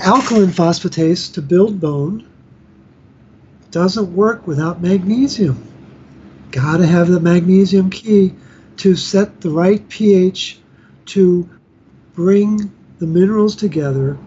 Alkaline 0.00 0.48
phosphatase 0.48 1.32
to 1.34 1.42
build 1.42 1.80
bone 1.80 2.29
doesn't 3.70 4.14
work 4.14 4.46
without 4.46 4.82
magnesium. 4.82 5.66
Got 6.50 6.78
to 6.78 6.86
have 6.86 7.08
the 7.08 7.20
magnesium 7.20 7.90
key 7.90 8.34
to 8.78 8.96
set 8.96 9.40
the 9.40 9.50
right 9.50 9.86
pH 9.88 10.58
to 11.06 11.48
bring 12.14 12.72
the 12.98 13.06
minerals 13.06 13.54
together 13.56 14.18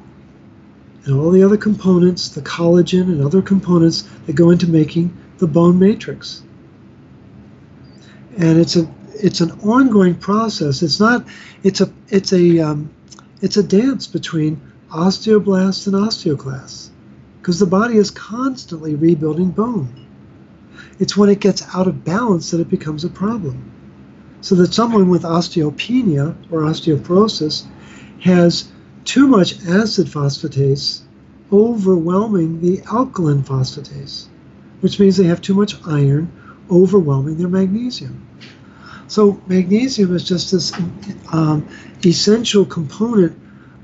and 1.05 1.15
all 1.15 1.31
the 1.31 1.43
other 1.43 1.57
components, 1.57 2.29
the 2.29 2.41
collagen 2.41 3.03
and 3.03 3.21
other 3.21 3.41
components 3.41 4.03
that 4.25 4.35
go 4.35 4.51
into 4.51 4.67
making 4.67 5.15
the 5.37 5.47
bone 5.47 5.77
matrix. 5.77 6.43
And 8.37 8.57
it's 8.57 8.75
a 8.77 8.89
it's 9.15 9.41
an 9.41 9.51
ongoing 9.61 10.15
process. 10.15 10.81
It's 10.81 10.99
not 10.99 11.27
it's 11.61 11.81
a 11.81 11.91
it's 12.07 12.31
a 12.31 12.59
um, 12.59 12.89
it's 13.41 13.57
a 13.57 13.63
dance 13.63 14.07
between 14.07 14.61
osteoblasts 14.89 15.87
and 15.87 15.95
osteoclasts 15.95 16.89
because 17.43 17.59
the 17.59 17.65
body 17.65 17.97
is 17.97 18.09
constantly 18.09 18.95
rebuilding 18.95 19.51
bone. 19.51 19.93
It's 20.97 21.17
when 21.17 21.27
it 21.27 21.41
gets 21.41 21.61
out 21.75 21.87
of 21.87 22.05
balance 22.05 22.51
that 22.51 22.61
it 22.61 22.69
becomes 22.69 23.03
a 23.03 23.09
problem. 23.09 23.69
So 24.39 24.55
that 24.55 24.73
someone 24.73 25.09
with 25.09 25.23
osteopenia 25.23 26.37
or 26.49 26.61
osteoporosis 26.61 27.65
has 28.21 28.71
too 29.03 29.27
much 29.27 29.61
acid 29.67 30.07
phosphatase 30.07 31.01
overwhelming 31.51 32.61
the 32.61 32.81
alkaline 32.89 33.43
phosphatase, 33.43 34.27
which 34.79 34.97
means 35.01 35.17
they 35.17 35.25
have 35.25 35.41
too 35.41 35.53
much 35.53 35.75
iron 35.85 36.31
overwhelming 36.71 37.35
their 37.35 37.49
magnesium. 37.49 38.25
So 39.07 39.41
magnesium 39.47 40.15
is 40.15 40.23
just 40.23 40.53
this 40.53 40.71
um, 41.33 41.67
essential 42.05 42.63
component 42.63 43.37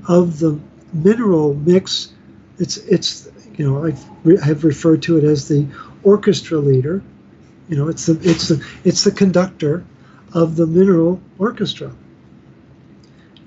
of 0.08 0.38
the 0.38 0.58
mineral 0.94 1.52
mix. 1.52 2.14
It's 2.58 2.78
it's 2.78 3.29
you 3.60 3.70
know, 3.70 3.84
I've 3.84 4.40
have 4.42 4.64
referred 4.64 5.02
to 5.02 5.18
it 5.18 5.24
as 5.24 5.46
the 5.46 5.66
orchestra 6.02 6.56
leader. 6.56 7.02
You 7.68 7.76
know, 7.76 7.88
it's 7.88 8.06
the 8.06 8.18
it's 8.22 8.48
the 8.48 8.66
it's 8.84 9.04
the 9.04 9.10
conductor 9.10 9.84
of 10.32 10.56
the 10.56 10.66
mineral 10.66 11.20
orchestra 11.38 11.94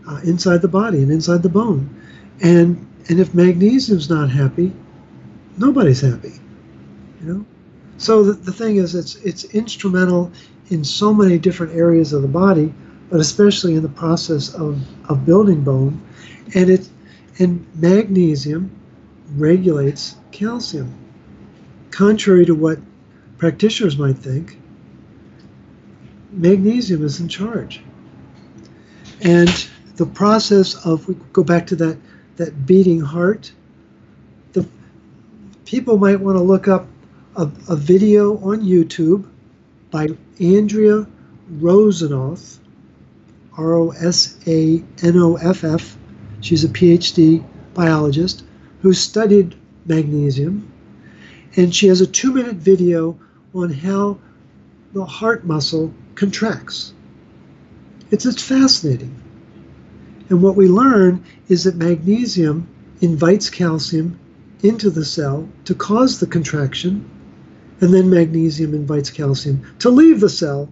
uh, 0.08 0.22
inside 0.24 0.62
the 0.62 0.68
body 0.68 1.02
and 1.02 1.12
inside 1.12 1.42
the 1.42 1.50
bone. 1.50 1.90
And 2.42 2.88
and 3.10 3.20
if 3.20 3.34
magnesium's 3.34 4.08
not 4.08 4.30
happy, 4.30 4.72
nobody's 5.58 6.02
happy. 6.02 6.34
You 7.20 7.34
know. 7.34 7.46
So 7.98 8.24
the, 8.24 8.34
the 8.34 8.54
thing 8.54 8.76
is, 8.76 8.94
it's 8.94 9.16
it's 9.16 9.46
instrumental 9.46 10.32
in 10.70 10.84
so 10.84 11.12
many 11.12 11.40
different 11.40 11.74
areas 11.74 12.14
of 12.14 12.22
the 12.22 12.28
body, 12.28 12.72
but 13.10 13.20
especially 13.20 13.74
in 13.74 13.82
the 13.82 13.90
process 13.90 14.54
of, 14.54 14.80
of 15.10 15.26
building 15.26 15.64
bone. 15.64 16.00
And 16.54 16.70
it 16.70 16.88
and 17.40 17.66
magnesium 17.74 18.70
regulates 19.36 20.16
calcium. 20.32 20.94
Contrary 21.92 22.46
to 22.46 22.56
what 22.56 22.80
practitioners 23.38 23.98
might 23.98 24.18
think, 24.18 24.58
magnesium 26.32 27.04
is 27.04 27.20
in 27.20 27.28
charge. 27.28 27.82
And 29.22 29.50
the 29.96 30.06
process 30.06 30.86
of, 30.86 31.08
we 31.08 31.16
go 31.34 31.44
back 31.44 31.68
to 31.68 31.76
that, 31.78 31.98
that 32.38 32.66
beating 32.66 33.00
heart, 33.00 33.52
the 34.54 34.68
people 35.66 35.98
might 35.98 36.20
want 36.20 36.38
to 36.38 36.44
look 36.44 36.68
up 36.68 36.88
a, 37.36 37.50
a 37.70 37.76
video 37.76 38.38
on 38.38 38.62
YouTube 38.62 39.28
by 39.92 40.08
Andrea 40.40 41.08
Rosanoff, 41.52 42.58
R 43.58 43.74
O 43.74 43.90
S 43.92 44.38
A 44.48 44.84
N 45.04 45.18
O 45.18 45.36
F 45.36 45.64
F. 45.64 45.96
She's 46.42 46.64
a 46.64 46.70
PhD 46.70 47.46
biologist 47.74 48.44
who 48.84 48.94
studied 48.94 49.56
magnesium, 49.86 50.70
and 51.56 51.74
she 51.74 51.88
has 51.88 52.02
a 52.02 52.06
two 52.06 52.34
minute 52.34 52.58
video 52.58 53.18
on 53.56 53.72
how 53.72 54.20
the 54.92 55.06
heart 55.06 55.46
muscle 55.46 55.92
contracts. 56.16 56.94
It's, 58.12 58.26
it's 58.26 58.44
fascinating. 58.44 59.16
And 60.30 60.44
what 60.44 60.58
we 60.58 60.68
learn 60.68 61.24
is 61.48 61.64
that 61.64 61.78
magnesium 61.78 62.68
invites 63.00 63.50
calcium 63.50 64.20
into 64.64 64.90
the 64.90 65.06
cell 65.06 65.48
to 65.64 65.74
cause 65.74 66.20
the 66.20 66.28
contraction, 66.28 67.10
and 67.80 67.94
then 67.94 68.10
magnesium 68.10 68.74
invites 68.74 69.10
calcium 69.10 69.66
to 69.80 69.90
leave 69.90 70.20
the 70.20 70.30
cell 70.30 70.68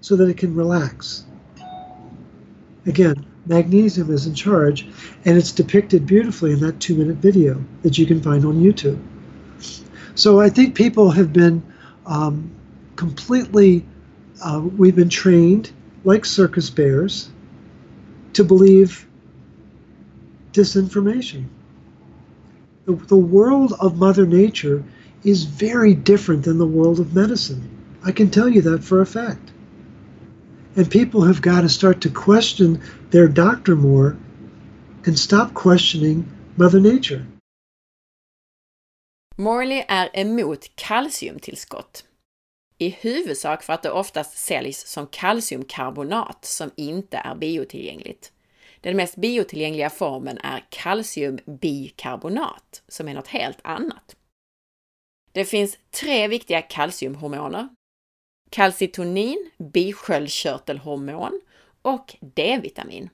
so 0.00 0.16
that 0.16 0.28
it 0.28 0.38
can 0.38 0.54
relax. 0.54 1.24
Again, 2.86 3.26
magnesium 3.46 4.12
is 4.12 4.26
in 4.26 4.34
charge, 4.34 4.86
and 5.24 5.36
it's 5.36 5.52
depicted 5.52 6.06
beautifully 6.06 6.52
in 6.52 6.60
that 6.60 6.80
two 6.80 6.96
minute 6.96 7.16
video 7.16 7.62
that 7.82 7.98
you 7.98 8.06
can 8.06 8.22
find 8.22 8.44
on 8.44 8.62
YouTube. 8.62 9.00
So 10.14 10.40
I 10.40 10.48
think 10.48 10.74
people 10.74 11.10
have 11.10 11.32
been 11.32 11.62
um, 12.06 12.50
completely, 12.96 13.84
uh, 14.44 14.60
we've 14.60 14.96
been 14.96 15.08
trained 15.08 15.72
like 16.04 16.24
circus 16.24 16.70
bears 16.70 17.30
to 18.34 18.44
believe 18.44 19.06
disinformation. 20.52 21.46
The, 22.84 22.94
the 22.94 23.16
world 23.16 23.74
of 23.80 23.96
Mother 23.96 24.26
Nature 24.26 24.84
is 25.24 25.44
very 25.44 25.94
different 25.94 26.44
than 26.44 26.58
the 26.58 26.66
world 26.66 26.98
of 26.98 27.14
medicine. 27.14 27.68
I 28.04 28.10
can 28.10 28.30
tell 28.30 28.48
you 28.48 28.60
that 28.62 28.82
for 28.82 29.00
a 29.00 29.06
fact. 29.06 29.51
And 30.76 30.90
people 30.90 31.20
have 31.20 31.42
got 31.42 31.60
to 31.60 31.68
start 31.68 32.00
to 32.00 32.08
question 32.08 32.80
their 33.10 33.28
doctor 33.28 33.76
more 33.76 34.16
and 35.06 35.18
stop 35.18 35.54
questioning 35.54 36.24
Mother 36.56 36.80
Nature. 36.80 37.26
Morley 39.36 39.84
är 39.88 40.10
emot 40.14 40.70
kalciumtillskott. 40.74 42.04
I 42.78 42.88
huvudsak 42.88 43.62
för 43.62 43.72
att 43.72 43.82
det 43.82 43.90
oftast 43.90 44.38
säljs 44.38 44.86
som 44.86 45.06
kalciumkarbonat 45.06 46.44
som 46.44 46.70
inte 46.76 47.16
är 47.16 47.34
biotillgängligt. 47.34 48.32
Den 48.80 48.96
mest 48.96 49.16
biotillgängliga 49.16 49.90
formen 49.90 50.38
är 50.38 50.66
kalciumbikarbonat, 50.70 52.82
som 52.88 53.08
är 53.08 53.14
något 53.14 53.28
helt 53.28 53.58
annat. 53.64 54.16
Det 55.32 55.44
finns 55.44 55.78
tre 55.90 56.28
viktiga 56.28 56.62
kalciumhormoner 56.62 57.68
kalcitonin, 58.52 59.50
bisköldkörtelhormon 59.58 61.40
och 61.82 62.16
D-vitamin. 62.20 63.10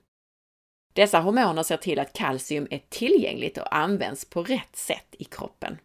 Dessa 0.93 1.19
hormoner 1.19 1.63
ser 1.63 1.77
till 1.77 1.99
att 1.99 2.13
kalcium 2.13 2.67
är 2.71 2.81
tillgängligt 2.89 3.57
och 3.57 3.75
används 3.75 4.25
på 4.25 4.43
rätt 4.43 4.75
sätt 4.75 5.15
i 5.19 5.23
kroppen. 5.23 5.77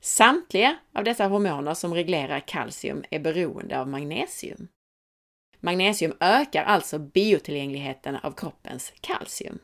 Samtliga 0.00 0.78
av 0.92 1.04
dessa 1.04 1.26
hormoner 1.26 1.74
som 1.74 1.94
reglerar 1.94 2.40
kalcium 2.40 3.04
är 3.10 3.18
beroende 3.18 3.80
av 3.80 3.88
magnesium. 3.88 4.68
Magnesium 5.60 6.16
ökar 6.20 6.64
alltså 6.64 6.98
biotillgängligheten 6.98 8.16
av 8.16 8.32
kroppens 8.32 8.92
kalcium. 9.00 9.58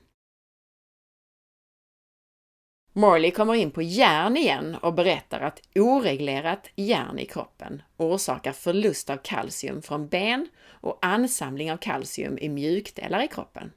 Morley 2.97 3.31
kommer 3.31 3.55
in 3.55 3.71
på 3.71 3.83
järn 3.83 4.37
igen 4.37 4.75
och 4.75 4.95
berättar 4.95 5.41
att 5.41 5.61
oreglerat 5.75 6.71
järn 6.77 7.19
i 7.19 7.27
kroppen 7.27 7.83
orsakar 7.97 8.53
förlust 8.53 9.11
av 9.11 9.17
kalcium 9.17 9.83
från 9.83 10.09
ben 10.09 10.49
och 10.67 10.99
ansamling 11.03 11.73
av 11.73 11.77
kalcium 11.77 12.39
i 12.39 12.49
mjukdelar 12.49 13.23
i 13.23 13.29
kroppen. 13.29 13.73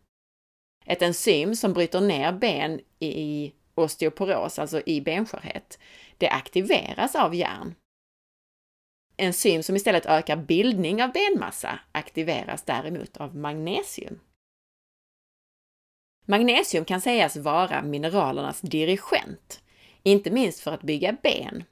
Ett 0.85 1.01
enzym 1.01 1.55
som 1.55 1.73
bryter 1.73 2.01
ner 2.01 2.31
ben 2.31 2.81
i 2.99 3.53
osteoporos, 3.75 4.59
alltså 4.59 4.81
i 4.85 5.01
benskörhet, 5.01 5.79
det 6.17 6.29
aktiveras 6.29 7.15
av 7.15 7.35
järn. 7.35 7.75
enzym 9.17 9.63
som 9.63 9.75
istället 9.75 10.05
ökar 10.05 10.35
bildning 10.35 11.03
av 11.03 11.11
benmassa 11.11 11.79
aktiveras 11.91 12.63
däremot 12.63 13.17
av 13.17 13.35
magnesium. 13.35 14.19
Magnesium 16.29 16.85
kan 16.85 17.01
sägas 17.01 17.35
vara 17.35 17.81
mineralernas 17.81 18.61
dirigent, 18.61 19.61
inte 20.03 20.31
minst 20.31 20.59
för 20.59 20.71
att 20.71 20.81
bygga 20.81 21.17
ben. 21.23 21.63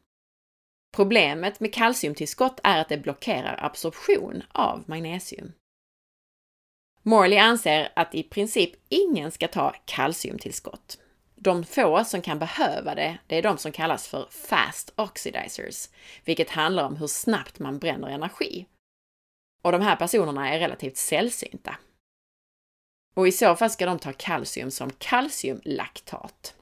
Problemet 0.95 1.59
med 1.59 1.73
kalciumtillskott 1.73 2.59
är 2.63 2.81
att 2.81 2.89
det 2.89 2.97
blockerar 2.97 3.59
absorption 3.61 4.43
av 4.51 4.83
magnesium. 4.87 5.51
Morley 7.01 7.39
anser 7.39 7.91
att 7.95 8.15
i 8.15 8.23
princip 8.23 8.71
ingen 8.89 9.31
ska 9.31 9.47
ta 9.47 9.75
kalciumtillskott. 9.85 10.97
De 11.35 11.63
få 11.63 12.03
som 12.03 12.21
kan 12.21 12.39
behöva 12.39 12.95
det, 12.95 13.17
det 13.27 13.35
är 13.35 13.41
de 13.41 13.57
som 13.57 13.71
kallas 13.71 14.07
för 14.07 14.27
fast 14.29 14.93
oxidizers, 14.95 15.89
vilket 16.25 16.49
handlar 16.49 16.83
om 16.83 16.95
hur 16.95 17.07
snabbt 17.07 17.59
man 17.59 17.79
bränner 17.79 18.07
energi. 18.07 18.65
Och 19.61 19.71
de 19.71 19.81
här 19.81 19.95
personerna 19.95 20.53
är 20.53 20.59
relativt 20.59 20.97
sällsynta. 20.97 21.75
Och 23.15 23.27
i 23.27 23.31
så 23.31 23.55
fall 23.55 23.69
ska 23.69 23.85
de 23.85 23.99
ta 23.99 24.13
kalcium 24.13 24.71
som 24.71 24.89
kalciumlaktat. 24.97 26.55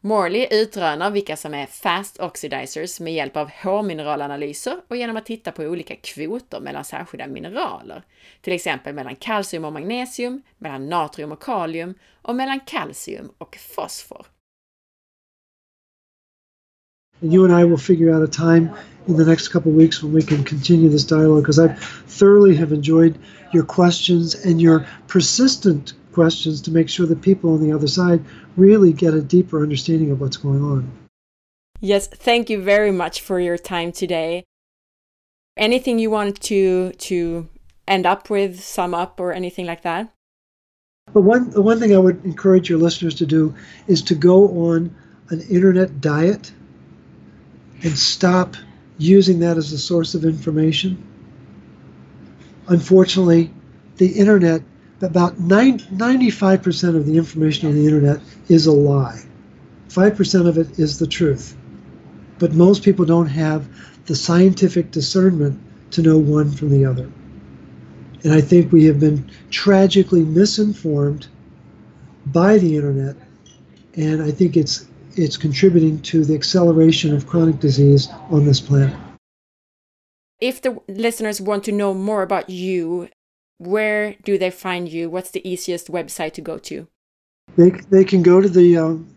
Morley 0.00 0.46
utrönar 0.50 1.10
vilka 1.10 1.36
som 1.36 1.54
är 1.54 1.66
fast 1.66 2.20
oxidizers 2.20 3.00
med 3.00 3.14
hjälp 3.14 3.36
av 3.36 3.50
hårmineralanalyser 3.62 4.80
och 4.88 4.96
genom 4.96 5.16
att 5.16 5.26
titta 5.26 5.52
på 5.52 5.62
olika 5.62 5.96
kvoter 5.96 6.60
mellan 6.60 6.84
särskilda 6.84 7.26
mineraler. 7.26 8.02
Till 8.40 8.52
exempel 8.52 8.94
mellan 8.94 9.16
kalcium 9.16 9.64
och 9.64 9.72
magnesium, 9.72 10.42
mellan 10.58 10.88
natrium 10.88 11.32
och 11.32 11.42
kalium 11.42 11.94
och 12.22 12.36
mellan 12.36 12.60
kalcium 12.60 13.30
och 13.38 13.56
fosfor. 13.56 14.26
You 17.20 17.44
and 17.44 17.60
I 17.60 17.68
will 17.68 17.78
figure 17.78 18.14
out 18.14 18.28
a 18.28 18.32
time 18.32 18.68
in 19.08 19.16
the 19.16 19.24
next 19.24 19.48
couple 19.48 19.72
of 19.72 19.76
weeks 19.76 20.02
when 20.02 20.12
we 20.12 20.22
can 20.22 20.44
continue 20.44 20.88
this 20.90 21.04
dialogue 21.04 21.42
because 21.42 21.58
I 21.58 21.68
thoroughly 21.68 22.54
have 22.56 22.72
enjoyed 22.72 23.18
your 23.52 23.64
questions 23.64 24.34
and 24.34 24.60
your 24.60 24.86
persistent 25.06 25.94
questions 26.12 26.60
to 26.62 26.70
make 26.70 26.88
sure 26.88 27.06
that 27.06 27.22
people 27.22 27.54
on 27.54 27.62
the 27.62 27.72
other 27.72 27.88
side 27.88 28.22
really 28.56 28.92
get 28.92 29.14
a 29.14 29.22
deeper 29.22 29.62
understanding 29.62 30.10
of 30.10 30.20
what's 30.20 30.36
going 30.36 30.62
on. 30.62 30.90
Yes, 31.80 32.06
thank 32.06 32.50
you 32.50 32.60
very 32.60 32.90
much 32.92 33.20
for 33.20 33.40
your 33.40 33.56
time 33.56 33.92
today. 33.92 34.44
Anything 35.56 35.98
you 35.98 36.10
want 36.10 36.40
to 36.42 36.92
to 36.92 37.48
end 37.86 38.04
up 38.04 38.30
with, 38.30 38.60
sum 38.60 38.94
up, 38.94 39.18
or 39.18 39.32
anything 39.32 39.64
like 39.64 39.82
that? 39.82 40.12
But 41.12 41.22
one 41.22 41.50
the 41.50 41.62
one 41.62 41.80
thing 41.80 41.94
I 41.94 41.98
would 41.98 42.24
encourage 42.24 42.68
your 42.68 42.78
listeners 42.78 43.14
to 43.16 43.26
do 43.26 43.54
is 43.86 44.02
to 44.02 44.14
go 44.14 44.48
on 44.68 44.94
an 45.30 45.40
internet 45.42 46.00
diet 46.00 46.52
and 47.82 47.96
stop 47.96 48.56
using 48.98 49.38
that 49.40 49.56
as 49.56 49.72
a 49.72 49.78
source 49.78 50.14
of 50.14 50.24
information. 50.24 51.02
Unfortunately, 52.68 53.50
the 53.96 54.08
internet 54.08 54.62
about 55.00 55.36
95% 55.36 56.96
of 56.96 57.06
the 57.06 57.16
information 57.16 57.68
on 57.68 57.74
the 57.74 57.84
internet 57.84 58.20
is 58.48 58.66
a 58.66 58.72
lie. 58.72 59.22
5% 59.88 60.48
of 60.48 60.58
it 60.58 60.78
is 60.78 60.98
the 60.98 61.06
truth. 61.06 61.56
But 62.38 62.52
most 62.52 62.82
people 62.82 63.04
don't 63.04 63.28
have 63.28 63.68
the 64.06 64.16
scientific 64.16 64.90
discernment 64.90 65.60
to 65.92 66.02
know 66.02 66.18
one 66.18 66.50
from 66.50 66.70
the 66.70 66.84
other. 66.84 67.10
And 68.24 68.32
I 68.32 68.40
think 68.40 68.72
we 68.72 68.84
have 68.86 68.98
been 68.98 69.30
tragically 69.50 70.24
misinformed 70.24 71.28
by 72.26 72.58
the 72.58 72.76
internet, 72.76 73.16
and 73.94 74.20
I 74.22 74.32
think 74.32 74.56
it's 74.56 74.87
it's 75.18 75.36
contributing 75.36 76.00
to 76.02 76.24
the 76.24 76.34
acceleration 76.34 77.14
of 77.14 77.26
chronic 77.26 77.60
disease 77.60 78.08
on 78.30 78.44
this 78.44 78.60
planet. 78.60 78.96
If 80.40 80.62
the 80.62 80.80
listeners 80.86 81.40
want 81.40 81.64
to 81.64 81.72
know 81.72 81.92
more 81.94 82.22
about 82.22 82.48
you 82.48 83.08
where 83.58 84.14
do 84.22 84.38
they 84.38 84.50
find 84.50 84.88
you? 84.88 85.10
What's 85.10 85.30
the 85.30 85.46
easiest 85.48 85.88
website 85.88 86.32
to 86.34 86.40
go 86.40 86.58
to? 86.58 86.86
They, 87.56 87.70
they 87.70 88.04
can 88.04 88.22
go 88.22 88.40
to 88.40 88.48
the, 88.48 88.76
um, 88.76 89.12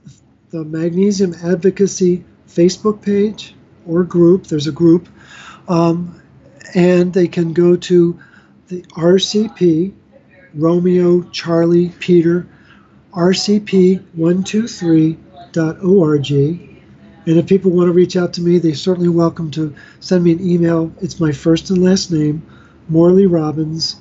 the 0.50 0.64
Magnesium 0.64 1.36
Advocacy 1.44 2.24
Facebook 2.48 3.02
page 3.04 3.56
or 3.86 4.04
group. 4.04 4.48
There's 4.48 4.68
a 4.68 4.72
group. 4.72 5.08
Um, 5.68 6.20
and 6.74 7.14
they 7.14 7.28
can 7.28 7.54
go 7.54 7.76
to 7.76 8.20
the 8.68 8.82
RCP, 8.94 9.94
Romeo 10.56 11.22
Charlie 11.30 11.90
Peter, 12.00 12.48
rcp123.org. 15.54 16.68
And 17.28 17.38
if 17.38 17.48
people 17.48 17.72
want 17.72 17.88
to 17.88 17.92
reach 17.92 18.16
out 18.16 18.34
to 18.34 18.42
me, 18.42 18.58
they're 18.58 18.74
certainly 18.74 19.10
welcome 19.10 19.52
to 19.52 19.76
send 20.00 20.24
me 20.24 20.32
an 20.32 20.42
email. 20.42 20.92
It's 21.02 21.20
my 21.20 21.32
first 21.32 21.70
and 21.70 21.84
last 21.84 22.12
name, 22.12 22.42
Morley 22.90 23.28
Robbins 23.28 23.98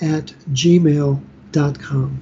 at 0.00 0.32
gmail.com. 0.52 2.20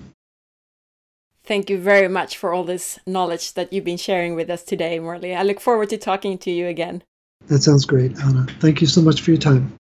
Thank 1.45 1.71
you 1.71 1.79
very 1.79 2.09
much 2.09 2.39
for 2.39 2.53
all 2.53 2.65
this 2.65 2.99
knowledge 3.07 3.53
that 3.53 3.73
you've 3.73 3.85
been 3.85 3.99
sharing 3.99 4.35
with 4.35 4.51
us 4.51 4.65
today, 4.65 4.99
Morley. 4.99 5.35
I 5.35 5.43
look 5.43 5.61
forward 5.61 5.91
to 5.91 5.99
talking 5.99 6.39
to 6.39 6.51
you 6.51 6.67
again. 6.67 7.03
That 7.49 7.63
sounds 7.63 7.85
great, 7.85 8.19
Anna. 8.19 8.47
Thank 8.59 8.81
you 8.81 8.89
so 8.89 9.03
much 9.03 9.21
for 9.21 9.31
your 9.31 9.41
time. 9.41 9.79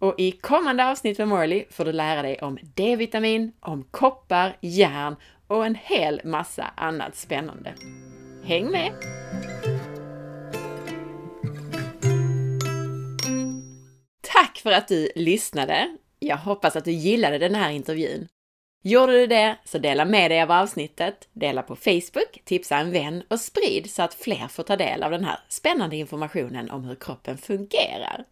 Och 0.00 0.14
i 0.18 0.32
kommande 0.32 0.90
avsnitt 0.90 1.18
med 1.18 1.28
Morley 1.28 1.64
får 1.70 1.84
du 1.84 1.92
lära 1.92 2.22
dig 2.22 2.38
om 2.42 2.58
D-vitamin, 2.74 3.52
om 3.60 3.84
koppar, 3.90 4.56
järn 4.60 5.16
och 5.48 5.66
en 5.66 5.74
hel 5.74 6.20
massa 6.24 6.70
annat 6.76 7.16
spännande. 7.16 7.74
Häng 8.44 8.70
med! 8.70 8.92
Tack 14.20 14.58
för 14.58 14.72
att 14.72 14.88
du 14.88 15.10
lyssnade! 15.14 15.96
Jag 16.18 16.36
hoppas 16.36 16.76
att 16.76 16.84
du 16.84 16.92
gillade 16.92 17.38
den 17.38 17.54
här 17.54 17.70
intervjun. 17.70 18.28
Gjorde 18.82 19.12
du 19.12 19.26
det, 19.26 19.56
så 19.64 19.78
dela 19.78 20.04
med 20.04 20.30
dig 20.30 20.42
av 20.42 20.50
avsnittet, 20.50 21.28
dela 21.32 21.62
på 21.62 21.76
Facebook, 21.76 22.40
tipsa 22.44 22.76
en 22.76 22.90
vän 22.90 23.22
och 23.30 23.40
sprid 23.40 23.90
så 23.90 24.02
att 24.02 24.14
fler 24.14 24.48
får 24.48 24.62
ta 24.62 24.76
del 24.76 25.02
av 25.02 25.10
den 25.10 25.24
här 25.24 25.38
spännande 25.48 25.96
informationen 25.96 26.70
om 26.70 26.84
hur 26.84 26.94
kroppen 26.94 27.38
fungerar. 27.38 28.24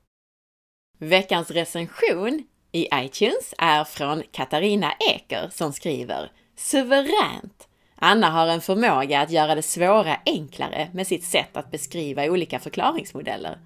Veckans 0.99 1.51
recension 1.51 2.45
i 2.73 2.89
iTunes 2.95 3.55
är 3.59 3.85
från 3.85 4.23
Katarina 4.31 4.93
Eker 4.93 5.49
som 5.53 5.73
skriver 5.73 6.31
Suveränt! 6.57 7.69
Anna 7.97 8.31
har 8.31 8.47
en 8.47 8.61
förmåga 8.61 9.21
att 9.21 9.31
göra 9.31 9.55
det 9.55 9.63
svåra 9.63 10.17
enklare 10.27 10.89
med 10.93 11.07
sitt 11.07 11.25
sätt 11.25 11.57
att 11.57 11.71
beskriva 11.71 12.25
olika 12.25 12.59
förklaringsmodeller. 12.59 13.59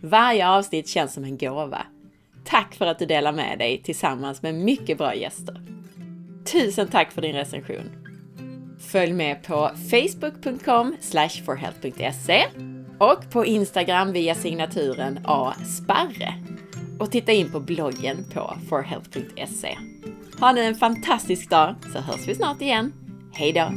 Varje 0.00 0.48
avsnitt 0.48 0.88
känns 0.88 1.12
som 1.12 1.24
en 1.24 1.38
gåva. 1.38 1.86
Tack 2.44 2.74
för 2.74 2.86
att 2.86 2.98
du 2.98 3.06
delar 3.06 3.32
med 3.32 3.58
dig 3.58 3.82
tillsammans 3.82 4.42
med 4.42 4.54
mycket 4.54 4.98
bra 4.98 5.14
gäster. 5.14 5.60
Tusen 6.52 6.88
tack 6.88 7.12
för 7.12 7.22
din 7.22 7.34
recension! 7.34 7.90
Följ 8.80 9.12
med 9.12 9.42
på 9.42 9.70
facebook.com 9.90 10.96
forhealth.se 11.46 12.44
och 12.98 13.30
på 13.30 13.46
Instagram 13.46 14.12
via 14.12 14.34
signaturen 14.34 15.20
asparre. 15.24 16.34
Och 16.98 17.10
titta 17.10 17.32
in 17.32 17.50
på 17.50 17.60
bloggen 17.60 18.24
på 18.34 18.56
forhealth.se. 18.68 19.78
Ha 20.40 20.52
nu 20.52 20.60
en 20.60 20.74
fantastisk 20.74 21.50
dag 21.50 21.74
så 21.92 21.98
hörs 21.98 22.28
vi 22.28 22.34
snart 22.34 22.62
igen. 22.62 22.92
Hejdå! 23.32 23.72